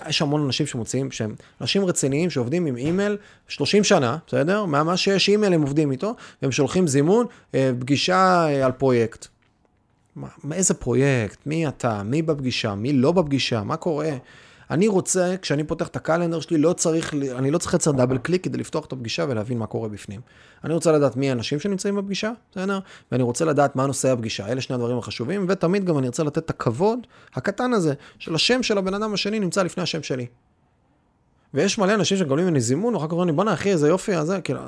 יש 0.08 0.22
המון 0.22 0.44
אנשים 0.44 0.66
שמוצאים, 0.66 1.10
שהם 1.10 1.34
אנשים 1.60 1.84
רציניים 1.84 2.30
שעובדים 2.30 2.66
עם 2.66 2.76
אימייל 2.76 3.16
30 3.48 3.84
שנה, 3.84 4.16
בסדר? 4.26 4.64
מה 4.64 4.96
שיש 4.96 5.28
אימייל 5.28 5.52
הם 5.54 5.62
עובדים 5.62 5.90
איתו, 5.90 6.14
והם 6.42 6.52
שולחים 6.52 6.86
זימון, 6.86 7.26
אה, 7.54 7.70
פגישה 7.80 8.46
אה, 8.48 8.66
על 8.66 8.72
פרויקט. 8.72 9.26
מה, 10.16 10.28
איזה 10.52 10.74
פרויקט? 10.74 11.38
מי 11.46 11.68
אתה? 11.68 12.02
מי 12.02 12.22
בפגישה? 12.22 12.74
מי 12.74 12.92
לא 12.92 13.12
בפגישה? 13.12 13.62
מה 13.62 13.76
קורה? 13.76 14.10
אני 14.70 14.88
רוצה, 14.88 15.34
כשאני 15.42 15.64
פותח 15.64 15.88
את 15.88 15.96
הקלנדר 15.96 16.40
שלי, 16.40 16.58
לא 16.58 16.72
צריך, 16.72 17.14
אני 17.14 17.50
לא 17.50 17.58
צריך 17.58 17.74
לייצר 17.74 17.90
דאבל 17.90 18.18
קליק 18.18 18.44
כדי 18.44 18.58
לפתוח 18.58 18.86
את 18.86 18.92
הפגישה 18.92 19.24
ולהבין 19.28 19.58
מה 19.58 19.66
קורה 19.66 19.88
בפנים. 19.88 20.20
אני 20.64 20.74
רוצה 20.74 20.92
לדעת 20.92 21.16
מי 21.16 21.30
האנשים 21.30 21.60
שנמצאים 21.60 21.96
בפגישה, 21.96 22.32
בסדר? 22.50 22.78
ואני 23.12 23.22
רוצה 23.22 23.44
לדעת 23.44 23.76
מה 23.76 23.86
נושא 23.86 24.12
הפגישה. 24.12 24.48
אלה 24.48 24.60
שני 24.60 24.74
הדברים 24.74 24.98
החשובים, 24.98 25.46
ותמיד 25.48 25.84
גם 25.84 25.98
אני 25.98 26.06
רוצה 26.06 26.22
לתת 26.22 26.38
את 26.38 26.50
הכבוד 26.50 26.98
הקטן 27.34 27.72
הזה, 27.72 27.94
של 28.18 28.34
השם 28.34 28.62
של 28.62 28.78
הבן 28.78 28.94
אדם 28.94 29.14
השני 29.14 29.40
נמצא 29.40 29.62
לפני 29.62 29.82
השם 29.82 30.02
שלי. 30.02 30.26
ויש 31.54 31.78
מלא 31.78 31.94
אנשים 31.94 32.18
שמקבלים 32.18 32.46
ממני 32.46 32.60
זימון, 32.60 32.94
ואחר 32.94 33.06
כך 33.06 33.12
אומרים 33.12 33.28
לי, 33.28 33.34
בואנה 33.34 33.52
אחי, 33.54 33.70
איזה 33.70 33.88
יופי, 33.88 34.14
הזה, 34.14 34.40
כאילו, 34.40 34.60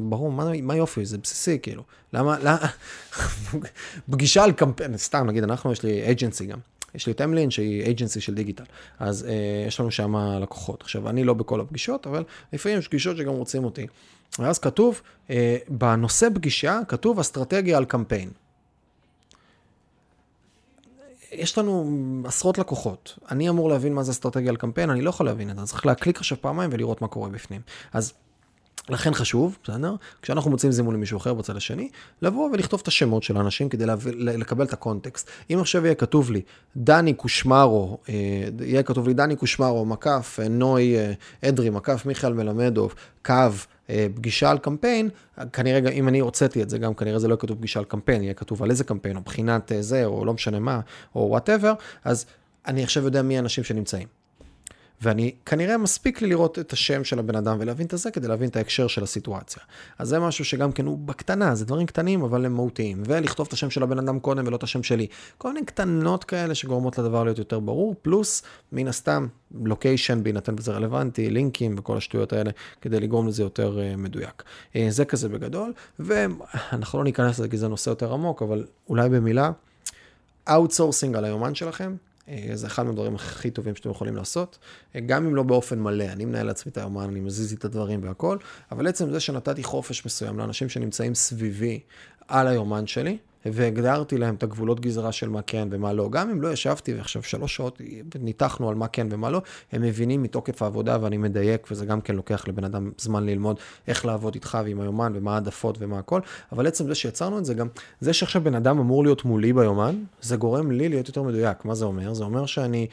ברור, 0.00 0.32
מה, 0.32 0.50
מה 0.62 0.76
יופי, 0.76 1.04
זה 1.04 1.18
בסיסי, 1.18 1.58
כאילו. 1.62 1.82
למה, 2.12 2.38
למה, 2.38 2.58
פגישה 4.10 4.44
על 4.44 4.52
קמפיין, 4.52 4.96
סתם, 4.96 5.26
נגיד, 5.26 5.44
אנחנו, 5.44 5.72
יש 5.72 5.82
לי 5.82 6.02
אייג'נסי 6.02 6.46
גם. 6.46 6.58
יש 6.94 7.06
לי 7.06 7.12
את 7.12 7.20
אמלין 7.20 7.50
שהיא 7.50 7.82
אייג'נסי 7.82 8.20
של 8.20 8.34
דיגיטל, 8.34 8.64
אז 8.98 9.24
אה, 9.24 9.64
יש 9.66 9.80
לנו 9.80 9.90
שם 9.90 10.16
לקוחות. 10.16 10.82
עכשיו, 10.82 11.08
אני 11.08 11.24
לא 11.24 11.34
בכל 11.34 11.60
הפגישות, 11.60 12.06
אבל 12.06 12.24
לפעמים 12.52 12.78
יש 12.78 12.88
פגישות 12.88 13.16
שגם 13.16 13.32
רוצים 13.32 13.64
אותי. 13.64 13.86
ואז 14.38 14.58
כתוב, 14.58 15.00
אה, 15.30 15.56
בנושא 15.68 16.28
פגישה, 16.34 16.80
כתוב 16.88 17.18
אסטרטגיה 17.18 17.76
על 17.76 17.84
קמפיין. 17.84 18.30
יש 21.32 21.58
לנו 21.58 21.92
עשרות 22.24 22.58
לקוחות. 22.58 23.18
אני 23.30 23.48
אמור 23.48 23.68
להבין 23.68 23.94
מה 23.94 24.02
זה 24.02 24.12
אסטרטגיה 24.12 24.50
על 24.50 24.56
קמפיין, 24.56 24.90
אני 24.90 25.00
לא 25.00 25.10
יכול 25.10 25.26
להבין 25.26 25.50
את 25.50 25.56
זה. 25.56 25.62
צריך 25.64 25.86
להקליק 25.86 26.18
עכשיו 26.18 26.38
פעמיים 26.40 26.70
ולראות 26.72 27.02
מה 27.02 27.08
קורה 27.08 27.28
בפנים. 27.28 27.60
אז 27.92 28.12
לכן 28.88 29.14
חשוב, 29.14 29.58
בסדר? 29.64 29.94
כשאנחנו 30.22 30.50
מוציאים 30.50 30.72
זימון 30.72 30.94
למישהו 30.94 31.16
אחר 31.16 31.34
בצד 31.34 31.56
השני, 31.56 31.88
לבוא 32.22 32.50
ולכתוב 32.52 32.80
את 32.82 32.88
השמות 32.88 33.22
של 33.22 33.36
האנשים 33.36 33.68
כדי 33.68 33.86
להב... 33.86 34.06
לקבל 34.14 34.64
את 34.64 34.72
הקונטקסט. 34.72 35.30
אם 35.50 35.58
עכשיו 35.60 35.84
יהיה 35.84 35.94
כתוב 35.94 36.30
לי, 36.30 36.42
דני 36.76 37.14
קושמרו, 37.14 37.98
אה, 38.08 38.14
יהיה 38.60 38.82
כתוב 38.82 39.08
לי 39.08 39.14
דני 39.14 39.36
קושמרו, 39.36 39.84
מקף, 39.84 40.38
אה, 40.42 40.48
נוי 40.48 40.98
אה, 40.98 41.12
אדרי, 41.48 41.70
מקף 41.70 42.06
מיכאל 42.06 42.32
מלמדוב, 42.32 42.94
קו, 43.24 43.34
פגישה 44.14 44.50
על 44.50 44.58
קמפיין, 44.58 45.08
כנראה, 45.52 45.90
אם 45.90 46.08
אני 46.08 46.18
הוצאתי 46.18 46.62
את 46.62 46.70
זה, 46.70 46.78
גם 46.78 46.94
כנראה 46.94 47.18
זה 47.18 47.28
לא 47.28 47.32
יהיה 47.32 47.40
כתוב 47.40 47.58
פגישה 47.58 47.78
על 47.78 47.84
קמפיין, 47.84 48.22
יהיה 48.22 48.34
כתוב 48.34 48.62
על 48.62 48.70
איזה 48.70 48.84
קמפיין, 48.84 49.16
או 49.16 49.20
בחינת 49.20 49.72
זה, 49.80 50.04
או 50.04 50.24
לא 50.24 50.34
משנה 50.34 50.58
מה, 50.58 50.80
או 51.14 51.26
whatever, 51.30 51.72
אז 52.04 52.26
אני 52.66 52.82
עכשיו 52.82 53.04
יודע 53.04 53.22
מי 53.22 53.36
האנשים 53.36 53.64
שנמצאים. 53.64 54.17
ואני, 55.02 55.34
כנראה 55.46 55.78
מספיק 55.78 56.22
לי 56.22 56.28
לראות 56.28 56.58
את 56.58 56.72
השם 56.72 57.04
של 57.04 57.18
הבן 57.18 57.36
אדם 57.36 57.56
ולהבין 57.60 57.86
את 57.86 57.98
זה 57.98 58.10
כדי 58.10 58.28
להבין 58.28 58.48
את 58.48 58.56
ההקשר 58.56 58.86
של 58.86 59.02
הסיטואציה. 59.02 59.62
אז 59.98 60.08
זה 60.08 60.18
משהו 60.18 60.44
שגם 60.44 60.72
כן 60.72 60.86
הוא 60.86 60.98
בקטנה, 60.98 61.54
זה 61.54 61.64
דברים 61.64 61.86
קטנים 61.86 62.22
אבל 62.22 62.46
הם 62.46 62.52
מהותיים. 62.52 63.02
ולכתוב 63.06 63.46
את 63.46 63.52
השם 63.52 63.70
של 63.70 63.82
הבן 63.82 63.98
אדם 63.98 64.18
קודם 64.20 64.46
ולא 64.46 64.56
את 64.56 64.62
השם 64.62 64.82
שלי. 64.82 65.06
כל 65.38 65.52
מיני 65.52 65.66
קטנות 65.66 66.24
כאלה 66.24 66.54
שגורמות 66.54 66.98
לדבר 66.98 67.24
להיות 67.24 67.38
יותר 67.38 67.60
ברור, 67.60 67.94
פלוס, 68.02 68.42
מן 68.72 68.88
הסתם, 68.88 69.26
לוקיישן 69.64 70.22
בהינתן 70.22 70.54
וזה 70.58 70.72
רלוונטי, 70.72 71.30
לינקים 71.30 71.74
וכל 71.78 71.96
השטויות 71.96 72.32
האלה, 72.32 72.50
כדי 72.80 73.00
לגרום 73.00 73.28
לזה 73.28 73.42
יותר 73.42 73.78
uh, 73.78 73.96
מדויק. 73.96 74.42
Uh, 74.72 74.76
זה 74.88 75.04
כזה 75.04 75.28
בגדול, 75.28 75.72
ואנחנו 75.98 76.98
לא 76.98 77.04
ניכנס 77.04 77.38
לזה 77.38 77.48
כי 77.48 77.56
זה 77.56 77.68
נושא 77.68 77.90
יותר 77.90 78.12
עמוק, 78.12 78.42
אבל 78.42 78.64
אולי 78.88 79.08
במילה, 79.08 79.50
outsourcing 80.48 81.16
על 81.16 81.24
היומן 81.24 81.54
שלכם, 81.54 81.96
זה 82.54 82.66
אחד 82.66 82.82
מהדברים 82.86 83.14
הכי 83.14 83.50
טובים 83.50 83.74
שאתם 83.74 83.90
יכולים 83.90 84.16
לעשות, 84.16 84.58
אה, 84.94 85.00
גם 85.00 85.26
אם 85.26 85.34
לא 85.34 85.42
באופן 85.42 85.78
מלא, 85.78 86.04
אני 86.04 86.24
מנהל 86.24 86.46
לעצמי 86.46 86.72
את 86.72 86.78
היומן, 86.78 87.08
אני 87.08 87.20
מזיז 87.20 87.52
את 87.52 87.64
הדברים 87.64 88.00
והכל, 88.02 88.38
אבל 88.72 88.86
עצם 88.86 89.10
זה 89.10 89.20
שנתתי 89.20 89.62
חופש 89.62 90.06
מסוים 90.06 90.38
לאנשים 90.38 90.68
שנמצאים 90.68 91.14
סביבי 91.14 91.80
על 92.28 92.46
היומן 92.46 92.86
שלי, 92.86 93.18
והגדרתי 93.46 94.18
להם 94.18 94.34
את 94.34 94.42
הגבולות 94.42 94.80
גזרה 94.80 95.12
של 95.12 95.28
מה 95.28 95.42
כן 95.42 95.68
ומה 95.70 95.92
לא. 95.92 96.08
גם 96.10 96.30
אם 96.30 96.42
לא 96.42 96.52
ישבתי 96.52 96.94
ועכשיו 96.94 97.22
שלוש 97.22 97.56
שעות 97.56 97.80
ניתחנו 98.20 98.68
על 98.68 98.74
מה 98.74 98.88
כן 98.88 99.06
ומה 99.10 99.30
לא, 99.30 99.42
הם 99.72 99.82
מבינים 99.82 100.22
מתוקף 100.22 100.62
העבודה 100.62 100.98
ואני 101.00 101.16
מדייק, 101.16 101.66
וזה 101.70 101.86
גם 101.86 102.00
כן 102.00 102.14
לוקח 102.14 102.48
לבן 102.48 102.64
אדם 102.64 102.90
זמן 102.98 103.26
ללמוד 103.26 103.56
איך 103.88 104.06
לעבוד 104.06 104.34
איתך 104.34 104.58
ועם 104.64 104.80
היומן 104.80 105.12
ומה 105.14 105.34
העדפות 105.34 105.76
ומה 105.78 105.98
הכל, 105.98 106.20
אבל 106.52 106.66
עצם 106.66 106.86
זה 106.86 106.94
שיצרנו 106.94 107.38
את 107.38 107.44
זה 107.44 107.54
גם, 107.54 107.68
זה 108.00 108.12
שעכשיו 108.12 108.42
בן 108.42 108.54
אדם 108.54 108.78
אמור 108.78 109.04
להיות 109.04 109.24
מולי 109.24 109.52
ביומן, 109.52 109.96
זה 110.20 110.36
גורם 110.36 110.70
לי 110.70 110.88
להיות 110.88 111.08
יותר 111.08 111.22
מדויק. 111.22 111.64
מה 111.64 111.74
זה 111.74 111.84
אומר? 111.84 112.14
זה 112.14 112.24
אומר 112.24 112.46
שאני 112.46 112.86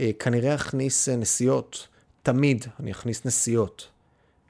אה, 0.00 0.10
כנראה 0.18 0.54
אכניס 0.54 1.08
אה, 1.08 1.16
נסיעות, 1.16 1.88
תמיד 2.22 2.64
אני 2.80 2.90
אכניס 2.90 3.26
נסיעות. 3.26 3.91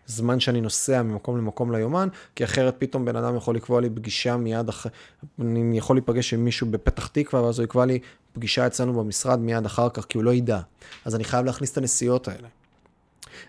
זמן 0.06 0.40
שאני 0.40 0.60
נוסע 0.60 1.02
ממקום 1.02 1.38
למקום 1.38 1.72
ליומן, 1.72 2.08
כי 2.36 2.44
אחרת 2.44 2.74
פתאום 2.78 3.04
בן 3.04 3.16
אדם 3.16 3.36
יכול 3.36 3.56
לקבוע 3.56 3.80
לי 3.80 3.90
פגישה 3.90 4.36
מיד 4.36 4.68
אחרי, 4.68 4.92
אני 5.40 5.78
יכול 5.78 5.96
להיפגש 5.96 6.34
עם 6.34 6.44
מישהו 6.44 6.66
בפתח 6.70 7.06
תקווה, 7.06 7.42
ואז 7.42 7.58
הוא 7.58 7.64
יקבע 7.64 7.84
לי 7.84 7.98
פגישה 8.32 8.66
אצלנו 8.66 8.92
במשרד 8.92 9.38
מיד 9.38 9.66
אחר 9.66 9.88
כך, 9.88 10.04
כי 10.04 10.18
הוא 10.18 10.24
לא 10.24 10.34
ידע. 10.34 10.60
אז 11.04 11.14
אני 11.14 11.24
חייב 11.24 11.46
להכניס 11.46 11.72
את 11.72 11.78
הנסיעות 11.78 12.28
האלה. 12.28 12.48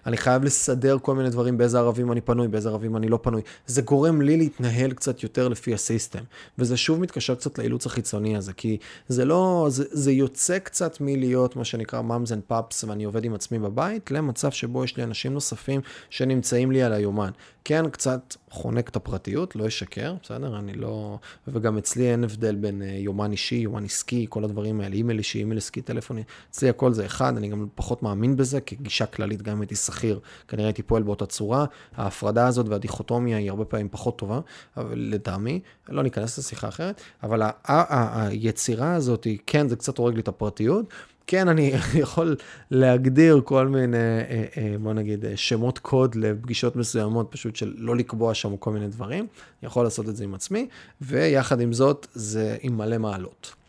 אני 0.05 0.17
חייב 0.17 0.43
לסדר 0.43 0.97
כל 1.01 1.15
מיני 1.15 1.29
דברים, 1.29 1.57
באיזה 1.57 1.79
ערבים 1.79 2.11
אני 2.11 2.21
פנוי, 2.21 2.47
באיזה 2.47 2.69
ערבים 2.69 2.97
אני 2.97 3.07
לא 3.07 3.19
פנוי. 3.21 3.41
זה 3.67 3.81
גורם 3.81 4.21
לי 4.21 4.37
להתנהל 4.37 4.91
קצת 4.93 5.23
יותר 5.23 5.47
לפי 5.47 5.73
ה 5.73 5.80
system. 5.80 6.23
וזה 6.57 6.77
שוב 6.77 6.99
מתקשר 6.99 7.35
קצת 7.35 7.59
לאילוץ 7.59 7.85
החיצוני 7.85 8.37
הזה, 8.37 8.53
כי 8.53 8.77
זה 9.07 9.25
לא, 9.25 9.67
זה, 9.69 9.83
זה 9.91 10.11
יוצא 10.11 10.59
קצת 10.59 10.97
מלהיות 11.01 11.55
מה 11.55 11.65
שנקרא 11.65 12.01
moms 12.01 12.31
and 12.31 12.41
pops, 12.47 12.83
ואני 12.83 13.03
עובד 13.03 13.25
עם 13.25 13.33
עצמי 13.33 13.59
בבית, 13.59 14.11
למצב 14.11 14.51
שבו 14.51 14.83
יש 14.83 14.97
לי 14.97 15.03
אנשים 15.03 15.33
נוספים 15.33 15.81
שנמצאים 16.09 16.71
לי 16.71 16.83
על 16.83 16.93
היומן. 16.93 17.31
כן, 17.65 17.89
קצת 17.89 18.35
חונק 18.49 18.89
את 18.89 18.95
הפרטיות, 18.95 19.55
לא 19.55 19.67
אשקר, 19.67 20.15
בסדר? 20.23 20.59
אני 20.59 20.73
לא... 20.73 21.17
וגם 21.47 21.77
אצלי 21.77 22.11
אין 22.11 22.23
הבדל 22.23 22.55
בין 22.55 22.81
אה, 22.81 22.87
יומן 22.87 23.31
אישי, 23.31 23.55
יומן 23.55 23.85
עסקי, 23.85 24.25
כל 24.29 24.43
הדברים 24.43 24.81
האלה, 24.81 24.95
אימייל 24.95 25.17
אישי, 25.17 25.39
אימייל 25.39 25.57
עסקי, 25.57 25.81
טלפוני, 25.81 26.23
אצלי 26.51 26.69
הכל 26.69 26.93
זה 26.93 27.05
אחד, 27.05 27.37
אני 27.37 27.47
גם 27.47 27.67
פחות 27.75 28.03
מאמין 28.03 28.35
בזה, 28.35 28.61
כגישה 28.61 29.05
כללית, 29.05 29.41
גם 29.41 29.55
אם 29.55 29.61
הייתי 29.61 29.75
שכיר, 29.75 30.19
כנראה 30.47 30.67
הייתי 30.67 30.83
פועל 30.83 31.03
באותה 31.03 31.25
צורה. 31.25 31.65
ההפרדה 31.95 32.47
הזאת 32.47 32.69
והדיכוטומיה 32.69 33.37
היא 33.37 33.49
הרבה 33.49 33.65
פעמים 33.65 33.89
פחות 33.91 34.17
טובה, 34.17 34.39
אבל 34.77 34.93
לטעמי, 34.95 35.59
לא 35.89 36.03
ניכנס 36.03 36.37
לשיחה 36.37 36.67
אחרת, 36.67 37.01
אבל 37.23 37.41
היצירה 37.65 38.95
הזאת, 38.95 39.27
כן, 39.47 39.69
זה 39.69 39.75
קצת 39.75 39.97
הורג 39.97 40.15
לי 40.15 40.21
את 40.21 40.27
הפרטיות. 40.27 40.93
כן, 41.27 41.47
אני 41.47 41.73
יכול 42.03 42.35
להגדיר 42.71 43.41
כל 43.45 43.67
מיני, 43.67 43.97
אה, 43.97 44.45
אה, 44.57 44.75
בוא 44.79 44.93
נגיד, 44.93 45.25
אה, 45.25 45.37
שמות 45.37 45.79
קוד 45.79 46.15
לפגישות 46.15 46.75
מסוימות, 46.75 47.27
פשוט 47.31 47.55
של 47.55 47.73
לא 47.77 47.95
לקבוע 47.95 48.33
שם 48.33 48.57
כל 48.57 48.71
מיני 48.71 48.87
דברים. 48.87 49.19
אני 49.19 49.67
יכול 49.67 49.83
לעשות 49.83 50.09
את 50.09 50.15
זה 50.15 50.23
עם 50.23 50.33
עצמי, 50.33 50.67
ויחד 51.01 51.61
עם 51.61 51.73
זאת, 51.73 52.07
זה 52.13 52.57
עם 52.61 52.77
מלא 52.77 52.97
מעלות. 52.97 53.62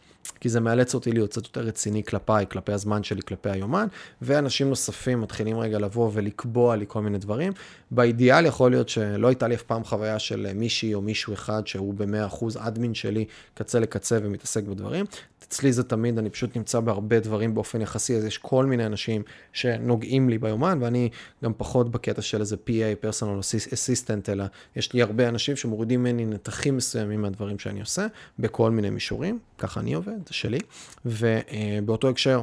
כי 0.44 0.48
זה 0.48 0.60
מאלץ 0.60 0.94
אותי 0.94 1.12
להיות 1.12 1.30
קצת 1.30 1.42
יותר 1.44 1.60
רציני 1.60 2.04
כלפיי, 2.04 2.46
כלפי 2.50 2.72
הזמן 2.72 3.02
שלי, 3.02 3.22
כלפי 3.22 3.50
היומן, 3.50 3.86
ואנשים 4.22 4.68
נוספים 4.68 5.20
מתחילים 5.20 5.58
רגע 5.58 5.78
לבוא 5.78 6.10
ולקבוע 6.12 6.76
לי 6.76 6.84
כל 6.88 7.02
מיני 7.02 7.18
דברים. 7.18 7.52
באידיאל 7.90 8.46
יכול 8.46 8.70
להיות 8.70 8.88
שלא 8.88 9.28
הייתה 9.28 9.48
לי 9.48 9.54
אף 9.54 9.62
פעם 9.62 9.84
חוויה 9.84 10.18
של 10.18 10.52
מישהי 10.54 10.94
או 10.94 11.02
מישהו 11.02 11.34
אחד 11.34 11.66
שהוא 11.66 11.94
ב-100% 11.94 12.44
אדמין 12.58 12.94
שלי, 12.94 13.24
קצה 13.54 13.80
לקצה 13.80 14.18
ומתעסק 14.22 14.64
בדברים. 14.64 15.04
אצלי 15.48 15.72
זה 15.72 15.84
תמיד, 15.84 16.18
אני 16.18 16.30
פשוט 16.30 16.56
נמצא 16.56 16.80
בהרבה 16.80 17.20
דברים 17.20 17.54
באופן 17.54 17.80
יחסי, 17.80 18.16
אז 18.16 18.24
יש 18.24 18.38
כל 18.38 18.66
מיני 18.66 18.86
אנשים 18.86 19.22
שנוגעים 19.52 20.28
לי 20.28 20.38
ביומן, 20.38 20.78
ואני 20.82 21.08
גם 21.44 21.52
פחות 21.56 21.90
בקטע 21.90 22.22
של 22.22 22.40
איזה 22.40 22.56
PA, 22.66 23.00
פרסונל 23.00 23.40
אסיסטנט, 23.74 24.28
אלא 24.28 24.44
יש 24.76 24.92
לי 24.92 25.02
הרבה 25.02 25.28
אנשים 25.28 25.56
שמורידים 25.56 26.00
ממני 26.00 26.26
נתחים 26.26 26.76
מסוימים 26.76 27.22
מהדברים 27.22 27.58
שאני 27.58 27.80
עושה, 27.80 28.06
בכל 28.38 28.70
מיני 28.70 28.90
מישורים. 28.90 29.38
ככה 29.58 29.80
אני 29.80 29.94
עובד, 29.94 30.28
שלי. 30.34 30.58
ובאותו 31.04 32.08
הקשר, 32.08 32.42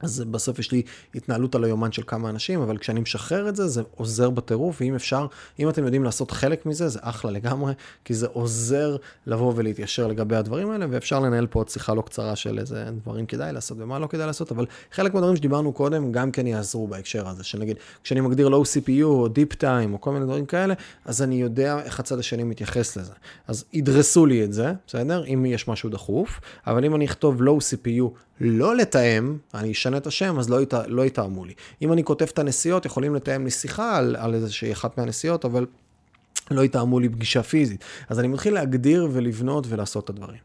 אז 0.00 0.24
בסוף 0.30 0.58
יש 0.58 0.72
לי 0.72 0.82
התנהלות 1.14 1.54
על 1.54 1.64
היומן 1.64 1.92
של 1.92 2.02
כמה 2.06 2.30
אנשים, 2.30 2.60
אבל 2.60 2.78
כשאני 2.78 3.00
משחרר 3.00 3.48
את 3.48 3.56
זה, 3.56 3.68
זה 3.68 3.82
עוזר 3.96 4.30
בטירוף, 4.30 4.80
ואם 4.80 4.94
אפשר, 4.94 5.26
אם 5.58 5.68
אתם 5.68 5.84
יודעים 5.84 6.04
לעשות 6.04 6.30
חלק 6.30 6.66
מזה, 6.66 6.88
זה 6.88 6.98
אחלה 7.02 7.30
לגמרי, 7.30 7.72
כי 8.04 8.14
זה 8.14 8.26
עוזר 8.32 8.96
לבוא 9.26 9.52
ולהתיישר 9.56 10.06
לגבי 10.06 10.36
הדברים 10.36 10.70
האלה, 10.70 10.86
ואפשר 10.90 11.20
לנהל 11.20 11.46
פה 11.46 11.60
עוד 11.60 11.68
שיחה 11.68 11.94
לא 11.94 12.02
קצרה 12.02 12.36
של 12.36 12.58
איזה 12.58 12.88
דברים 13.02 13.26
כדאי 13.26 13.52
לעשות 13.52 13.78
ומה 13.80 13.98
לא 13.98 14.06
כדאי 14.06 14.26
לעשות, 14.26 14.52
אבל 14.52 14.66
חלק 14.92 15.14
מהדברים 15.14 15.36
שדיברנו 15.36 15.72
קודם 15.72 16.12
גם 16.12 16.30
כן 16.30 16.46
יעזרו 16.46 16.88
בהקשר 16.88 17.28
הזה, 17.28 17.44
שנגיד, 17.44 17.76
כשאני 18.04 18.20
מגדיר 18.20 18.48
low 18.48 18.64
CPU 18.64 19.04
או 19.04 19.26
deep 19.26 19.56
time 19.60 19.92
או 19.92 20.00
כל 20.00 20.12
מיני 20.12 20.24
דברים 20.24 20.46
כאלה, 20.46 20.74
אז 21.04 21.22
אני 21.22 21.34
יודע 21.34 21.80
איך 21.82 22.00
הצד 22.00 22.18
השני 22.18 22.44
מתייחס 22.44 22.96
לזה. 22.96 23.12
אז 23.48 23.64
ידרסו 23.72 24.26
לי 24.26 24.44
את 24.44 24.52
זה, 24.52 24.72
בסדר? 24.86 25.24
אם 25.26 25.46
יש 25.46 25.68
משהו 25.68 25.90
דחוף, 25.90 26.40
אבל 26.66 26.84
אם 26.84 26.94
אני 26.94 27.04
אכתוב 27.04 27.42
low 27.42 27.60
CPU 27.60 28.18
לא 28.40 28.76
לתאם, 28.76 29.36
אני 29.54 29.72
אשנה 29.72 29.96
את 29.96 30.06
השם, 30.06 30.38
אז 30.38 30.50
לא, 30.50 30.62
ית, 30.62 30.74
לא 30.86 31.06
יתאמו 31.06 31.44
לי. 31.44 31.52
אם 31.82 31.92
אני 31.92 32.04
כותב 32.04 32.26
את 32.32 32.38
הנסיעות, 32.38 32.86
יכולים 32.86 33.14
לתאם 33.14 33.44
לי 33.44 33.50
שיחה 33.50 33.96
על, 33.96 34.16
על 34.18 34.34
איזושהי 34.34 34.72
אחת 34.72 34.98
מהנסיעות, 34.98 35.44
אבל 35.44 35.66
לא 36.50 36.64
יתאמו 36.64 37.00
לי 37.00 37.08
פגישה 37.08 37.42
פיזית. 37.42 37.84
אז 38.08 38.18
אני 38.18 38.28
מתחיל 38.28 38.54
להגדיר 38.54 39.08
ולבנות 39.12 39.66
ולעשות 39.68 40.04
את 40.04 40.10
הדברים. 40.10 40.38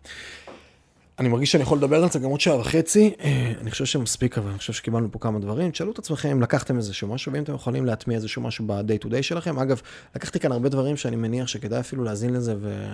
אני 1.21 1.29
מרגיש 1.29 1.51
שאני 1.51 1.63
יכול 1.63 1.77
לדבר 1.77 2.03
על 2.03 2.09
זה 2.09 2.19
גם 2.19 2.29
עוד 2.29 2.41
שעה 2.41 2.59
וחצי, 2.59 3.13
אה, 3.23 3.53
אני 3.61 3.71
חושב 3.71 3.85
שמספיק, 3.85 4.37
אבל 4.37 4.49
אני 4.49 4.57
חושב 4.57 4.73
שקיבלנו 4.73 5.11
פה 5.11 5.19
כמה 5.19 5.39
דברים. 5.39 5.71
תשאלו 5.71 5.91
את 5.91 5.99
עצמכם 5.99 6.29
אם 6.29 6.41
לקחתם 6.41 6.77
איזשהו 6.77 7.07
משהו, 7.07 7.33
ואם 7.33 7.43
אתם 7.43 7.53
יכולים 7.53 7.85
להטמיע 7.85 8.17
איזשהו 8.17 8.41
משהו 8.41 8.65
ב-day 8.67 9.05
to 9.05 9.07
day 9.07 9.21
שלכם. 9.21 9.59
אגב, 9.59 9.81
לקחתי 10.15 10.39
כאן 10.39 10.51
הרבה 10.51 10.69
דברים 10.69 10.97
שאני 10.97 11.15
מניח 11.15 11.47
שכדאי 11.47 11.79
אפילו 11.79 12.03
להאזין 12.03 12.33
לזה, 12.33 12.55
ו... 12.61 12.87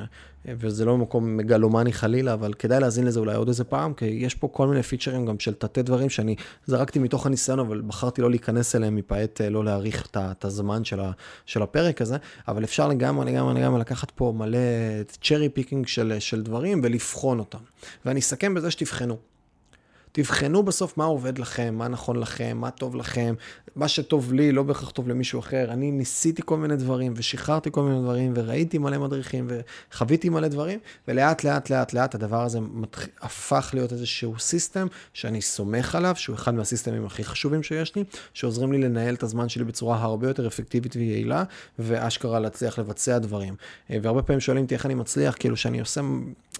וזה 0.46 0.86
לא 0.86 0.98
מקום 0.98 1.38
מגלומני 1.38 1.94
חלילה, 1.94 2.34
אבל 2.34 2.54
כדאי 2.54 2.80
להאזין 2.80 3.06
לזה 3.06 3.20
אולי 3.20 3.36
עוד 3.36 3.48
איזה 3.48 3.64
פעם, 3.64 3.94
כי 3.94 4.06
יש 4.06 4.36
פה 4.36 4.48
כל 4.48 4.68
מיני 4.68 4.84
פיצ'רים 4.84 5.26
גם 5.26 5.40
של 5.40 5.54
תתי 5.54 5.82
דברים 5.82 6.10
שאני 6.10 6.36
זרקתי 6.66 7.00
מתוך 7.00 7.26
הניסיון, 7.26 7.60
אבל 7.60 7.82
בחרתי 7.82 8.22
לא 8.22 8.30
להיכנס 8.30 8.76
אליהם 8.76 8.96
מפאת 8.96 9.42
אה, 9.42 9.50
לא 9.50 9.66
להאריך 9.66 10.08
את 10.18 10.46
הזמן 10.46 10.84
של, 10.84 11.00
ה... 11.00 11.12
של 11.46 11.62
הפרק 11.62 12.02
הזה, 12.02 12.18
אבל 12.48 12.64
אפשר 12.64 12.88
לגמרי, 12.88 13.32
לגמרי, 13.32 13.62
לגמרי 13.62 13.80
לקחת 13.80 14.12
פה 14.12 14.34
מלא 14.36 14.58
cherry 15.22 15.50
picking 15.50 15.88
של, 15.88 16.16
של 16.20 16.42
דברים 16.42 16.82
ולבחון 16.84 17.40
אותם. 17.40 17.60
ואני 18.06 18.17
אסכם 18.20 18.54
בזה 18.54 18.72
שתבחנו. 18.72 19.18
תבחנו 20.12 20.64
בסוף 20.64 20.98
מה 20.98 21.06
עובד 21.06 21.40
לכם, 21.40 21.76
מה 21.78 21.88
נכון 21.88 22.16
לכם, 22.16 22.58
מה 22.58 22.72
טוב 22.72 22.96
לכם. 22.96 23.36
מה 23.78 23.88
שטוב 23.88 24.34
לי 24.34 24.52
לא 24.52 24.64
בהכרח 24.64 24.90
טוב 24.90 25.08
למישהו 25.08 25.40
אחר. 25.40 25.68
אני 25.70 25.92
ניסיתי 25.92 26.42
כל 26.46 26.58
מיני 26.58 26.76
דברים, 26.76 27.14
ושחררתי 27.16 27.72
כל 27.72 27.82
מיני 27.82 28.02
דברים, 28.02 28.34
וראיתי 28.36 28.78
מלא 28.78 28.98
מדריכים, 28.98 29.48
וחוויתי 29.92 30.30
מלא 30.30 30.48
דברים, 30.48 30.80
ולאט 31.08 31.44
לאט 31.44 31.70
לאט 31.70 31.94
לאט 31.94 32.16
הדבר 32.16 32.44
הזה 32.44 32.60
מתח... 32.60 33.08
הפך 33.22 33.70
להיות 33.74 33.92
איזשהו 33.92 34.40
סיסטם 34.40 34.88
שאני 35.14 35.42
סומך 35.42 35.96
עליו, 35.96 36.16
שהוא 36.16 36.36
אחד 36.36 36.54
מהסיסטמים 36.54 37.06
הכי 37.06 37.24
חשובים 37.24 37.64
שיש 37.64 37.96
לי, 37.96 38.04
שעוזרים 38.34 38.72
לי 38.72 38.78
לנהל 38.78 39.16
את 39.16 39.24
הזמן 39.24 39.50
שלי 39.50 39.64
בצורה 39.64 39.98
הרבה 39.98 40.28
יותר 40.28 40.48
אפקטיבית 40.48 40.96
ויעילה, 40.96 41.44
ואשכרה 41.80 42.40
להצליח 42.40 42.80
לבצע 42.80 43.18
דברים. 43.18 43.56
והרבה 43.90 44.22
פעמים 44.22 44.40
שואלים 44.40 44.64
אותי 44.64 44.76
איך 44.76 44.86
אני 44.86 44.94
מצליח, 44.94 45.36
כאילו 45.40 45.58
שאני 45.58 45.80
עושה, 45.80 46.02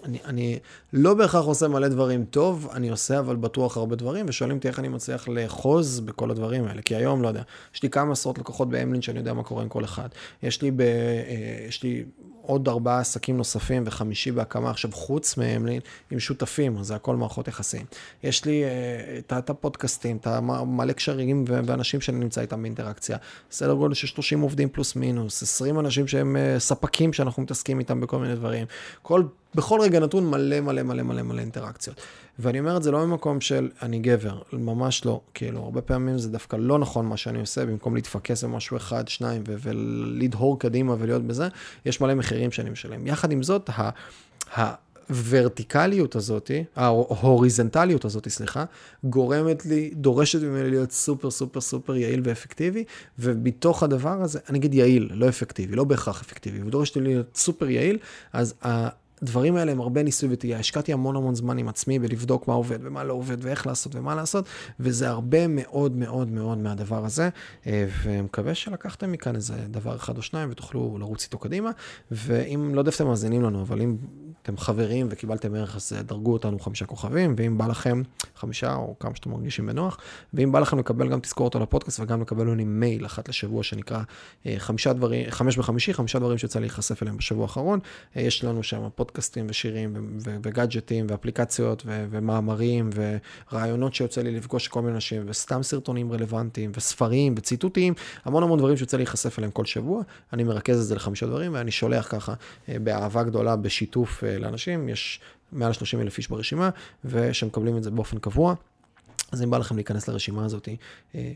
אני, 0.04 0.18
אני 0.24 0.58
לא 0.92 1.14
בהכרח 1.14 1.44
עושה 1.44 1.68
מלא 1.68 1.88
דברים 1.88 2.24
טוב, 2.24 2.68
אני 2.72 2.88
עושה 2.88 3.18
אבל 3.18 3.36
בטוח 3.40 3.76
הרבה 3.76 3.96
דברים, 3.96 4.26
ושואלים 4.28 4.56
אותי 4.56 4.68
איך 4.68 4.78
אני 4.78 4.88
מצליח 4.88 5.28
לאחוז 5.28 6.00
בכל 6.00 6.30
הדברים 6.30 6.64
האלה. 6.64 6.82
כי 6.82 6.96
היום, 6.96 7.22
לא 7.22 7.28
יודע, 7.28 7.42
יש 7.74 7.82
לי 7.82 7.90
כמה 7.90 8.12
עשרות 8.12 8.38
לקוחות 8.38 8.68
באמלין 8.68 9.02
שאני 9.02 9.18
יודע 9.18 9.34
מה 9.34 9.42
קורה 9.42 9.62
עם 9.62 9.68
כל 9.68 9.84
אחד. 9.84 10.08
יש 10.42 10.62
לי, 10.62 10.70
ב, 10.70 10.80
אה, 10.80 11.66
יש 11.68 11.82
לי 11.82 12.04
עוד 12.48 12.68
ארבעה 12.68 13.00
עסקים 13.00 13.36
נוספים 13.36 13.82
וחמישי 13.86 14.32
בהקמה 14.32 14.70
עכשיו 14.70 14.92
חוץ 14.92 15.36
מאמלין 15.36 15.80
עם 16.10 16.20
שותפים, 16.20 16.82
זה 16.82 16.94
הכל 16.94 17.16
מערכות 17.16 17.48
יחסים. 17.48 17.86
יש 18.22 18.44
לי 18.44 18.64
אה, 18.64 19.38
את 19.38 19.50
הפודקאסטים, 19.50 20.16
את 20.16 20.26
המלא 20.26 20.92
קשרים 20.92 21.44
ואנשים 21.46 22.00
שאני 22.00 22.18
נמצא 22.18 22.40
איתם 22.40 22.62
באינטראקציה. 22.62 23.16
סדר 23.50 23.74
גודל 23.74 23.94
של 23.94 24.06
30 24.06 24.40
עובדים 24.40 24.68
פלוס 24.68 24.96
מינוס, 24.96 25.42
20 25.42 25.78
אנשים 25.78 26.06
שהם 26.06 26.36
אה, 26.36 26.58
ספקים 26.58 27.12
שאנחנו 27.12 27.42
מתעסקים 27.42 27.78
איתם 27.78 28.00
בכל 28.00 28.18
מיני 28.18 28.34
דברים. 28.34 28.66
כל 29.02 29.22
בכל 29.54 29.80
רגע 29.80 30.00
נתון 30.00 30.30
מלא 30.30 30.60
מלא 30.60 30.82
מלא 30.82 31.02
מלא 31.02 31.22
מלא 31.22 31.40
אינטראקציות. 31.40 32.00
ואני 32.38 32.60
אומר 32.60 32.76
את 32.76 32.82
זה 32.82 32.90
לא 32.90 33.06
ממקום 33.06 33.40
של 33.40 33.68
אני 33.82 33.98
גבר, 33.98 34.38
ממש 34.52 35.04
לא. 35.04 35.20
כאילו, 35.34 35.62
הרבה 35.62 35.80
פעמים 35.80 36.18
זה 36.18 36.28
דווקא 36.28 36.56
לא 36.56 36.78
נכון 36.78 37.06
מה 37.06 37.16
שאני 37.16 37.40
עושה, 37.40 37.66
במקום 37.66 37.94
להתפקס 37.94 38.44
במשהו 38.44 38.76
אחד, 38.76 39.08
שניים, 39.08 39.42
ולדהור 39.46 40.58
קדימה 40.58 40.94
ולהיות 40.98 41.22
בזה, 41.22 41.48
יש 41.86 42.00
מלא 42.00 42.14
מחירים 42.14 42.37
שאני 42.50 42.70
משלם. 42.70 43.06
יחד 43.06 43.32
עם 43.32 43.42
זאת, 43.42 43.70
ה... 43.72 43.90
ה 44.56 44.74
הוורטיקליות 45.08 46.16
הזאת, 46.16 46.50
ההוריזנטליות 46.76 48.04
הזאת, 48.04 48.28
סליחה, 48.28 48.64
גורמת 49.04 49.66
לי, 49.66 49.90
דורשת 49.94 50.42
ממני 50.42 50.70
להיות 50.70 50.92
סופר 50.92 51.30
סופר 51.30 51.60
סופר 51.60 51.96
יעיל 51.96 52.20
ואפקטיבי, 52.24 52.84
ומתוך 53.18 53.82
הדבר 53.82 54.22
הזה, 54.22 54.38
אני 54.48 54.58
אגיד 54.58 54.74
יעיל, 54.74 55.10
לא 55.12 55.28
אפקטיבי, 55.28 55.76
לא 55.76 55.84
בהכרח 55.84 56.20
אפקטיבי, 56.20 56.62
ודורשת 56.62 56.96
לי 56.96 57.02
להיות 57.02 57.36
סופר 57.36 57.70
יעיל, 57.70 57.98
אז 58.32 58.54
הדברים 59.22 59.56
האלה 59.56 59.72
הם 59.72 59.80
הרבה 59.80 60.02
ניסוי 60.02 60.28
וטעייה. 60.32 60.58
השקעתי 60.58 60.92
המון 60.92 61.16
המון 61.16 61.34
זמן 61.34 61.58
עם 61.58 61.68
עצמי 61.68 61.98
בלבדוק 61.98 62.48
מה 62.48 62.54
עובד 62.54 62.78
ומה 62.82 63.04
לא 63.04 63.12
עובד 63.12 63.36
ואיך 63.40 63.66
לעשות 63.66 63.94
ומה 63.94 64.14
לעשות, 64.14 64.44
וזה 64.80 65.08
הרבה 65.08 65.46
מאוד 65.48 65.96
מאוד 65.96 66.30
מאוד 66.30 66.58
מהדבר 66.58 67.04
הזה, 67.04 67.28
אה, 67.66 67.86
ומקווה 68.02 68.54
שלקחתם 68.54 69.12
מכאן 69.12 69.36
איזה 69.36 69.54
דבר 69.70 69.96
אחד 69.96 70.16
או 70.16 70.22
שניים 70.22 70.48
ותוכלו 70.52 70.96
לרוץ 70.98 71.24
איתו 71.24 71.38
קדימה, 71.38 71.70
ואם, 72.10 72.74
לא 72.74 72.80
יודע 72.80 72.90
איפה 72.90 73.04
אתם 73.04 73.10
מאזינים 73.10 73.42
לנו, 73.42 73.62
אבל 73.62 73.80
אם 73.80 73.96
אתם 74.48 74.56
חברים 74.56 75.06
וקיבלתם 75.10 75.54
ערך, 75.54 75.76
אז 75.76 75.92
אה, 75.96 76.02
דרגו 76.02 76.32
אותנו 76.32 76.58
חמישה 76.58 76.86
כוכבים, 76.86 77.34
ואם 77.36 77.58
בא 77.58 77.66
לכם 77.66 78.02
חמישה 78.36 78.74
או 78.74 78.94
כמה 79.00 79.16
שאתם 79.16 79.30
מרגישים 79.30 79.66
בנוח, 79.66 79.98
ואם 80.34 80.52
בא 80.52 80.60
לכם 80.60 80.78
לקבל 80.78 81.08
גם 81.08 81.20
תזכורת 81.20 81.54
על 81.54 81.62
הפודקאסט 81.62 82.00
וגם 82.00 82.20
לקבל 82.20 82.44
ממני 82.44 82.64
מייל 82.64 83.06
אחת 83.06 83.28
לשבוע 83.28 83.62
שנקרא 83.62 84.02
אה, 84.46 84.54
חמישה 84.58 84.92
דברים, 84.92 85.30
חמש 85.30 85.58
בחמישי, 85.58 85.94
חמישה 85.94 86.18
דברים 86.18 86.38
שיצא 86.38 86.60
להיחשף 86.60 87.02
אליהם 87.02 87.16
בשבוע 87.16 87.42
האחרון, 87.42 87.78
יש 88.16 88.44
לנו 88.44 88.62
שם 88.62 88.88
פודקאסטים 88.94 89.46
ושירים 89.48 90.18
וגאדג'טים 90.42 91.06
ואפליקציות 91.08 91.82
ומאמרים 91.86 92.90
ורעיונות 93.52 93.94
שיוצא 93.94 94.22
לי 94.22 94.36
לפגוש 94.36 94.68
כל 94.68 94.82
מיני 94.82 94.94
אנשים 94.94 95.22
וסתם 95.26 95.62
סרטונים 95.62 96.12
רלוונטיים 96.12 96.72
וספרים 96.76 97.34
וציטוטים, 97.36 97.94
המון 98.24 98.42
המון 98.42 98.58
דברים 98.58 98.76
שיוצא 98.76 98.96
להיחשף 98.96 99.38
אליהם 99.38 99.50
כל 99.50 99.64
שבוע. 99.64 100.02
אני 100.32 100.44
מרכז 100.44 100.80
את 100.80 100.86
זה 100.86 100.94
לחמישה 100.94 101.26
דברים 101.26 101.54
ואני 101.54 101.70
שולח 101.70 102.08
ככה 102.10 102.34
אה, 102.68 102.78
באהבה 102.78 103.22
גדולה, 103.22 103.56
בשיתוף 103.56 104.24
אה, 104.24 104.37
לאנשים, 104.38 104.88
יש 104.88 105.20
מעל 105.52 105.72
30 105.72 106.00
אלף 106.00 106.18
איש 106.18 106.28
ברשימה 106.28 106.70
ושמקבלים 107.04 107.76
את 107.76 107.82
זה 107.82 107.90
באופן 107.90 108.18
קבוע. 108.18 108.54
אז 109.32 109.42
אם 109.42 109.50
בא 109.50 109.58
לכם 109.58 109.74
להיכנס 109.74 110.08
לרשימה 110.08 110.44
הזאת, 110.44 110.68
אה, 111.14 111.32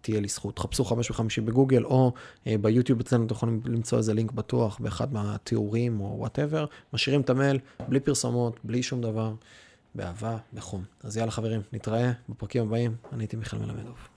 תהיה 0.00 0.20
לי 0.20 0.28
זכות. 0.28 0.58
חפשו 0.58 0.84
חמש 0.84 1.10
בחמישי 1.10 1.40
בגוגל, 1.40 1.84
או 1.84 2.12
אה, 2.46 2.54
ביוטיוב 2.60 3.00
אצלנו 3.00 3.26
אתם 3.26 3.34
יכולים 3.34 3.60
למצוא 3.64 3.98
איזה 3.98 4.14
לינק 4.14 4.32
בטוח 4.32 4.78
באחד 4.78 5.12
מהתיאורים 5.12 6.00
או 6.00 6.14
whatever. 6.18 6.66
משאירים 6.92 7.20
את 7.20 7.30
המייל, 7.30 7.58
בלי 7.88 8.00
פרסומות, 8.00 8.60
בלי 8.64 8.82
שום 8.82 9.00
דבר, 9.00 9.34
באהבה, 9.94 10.36
בחום. 10.54 10.84
אז 11.02 11.16
יאללה 11.16 11.30
חברים, 11.30 11.60
נתראה 11.72 12.12
בפרקים 12.28 12.62
הבאים. 12.62 12.96
אני 13.12 13.22
הייתי 13.22 13.36
מיכאל 13.36 13.58
מלמדוב. 13.58 14.09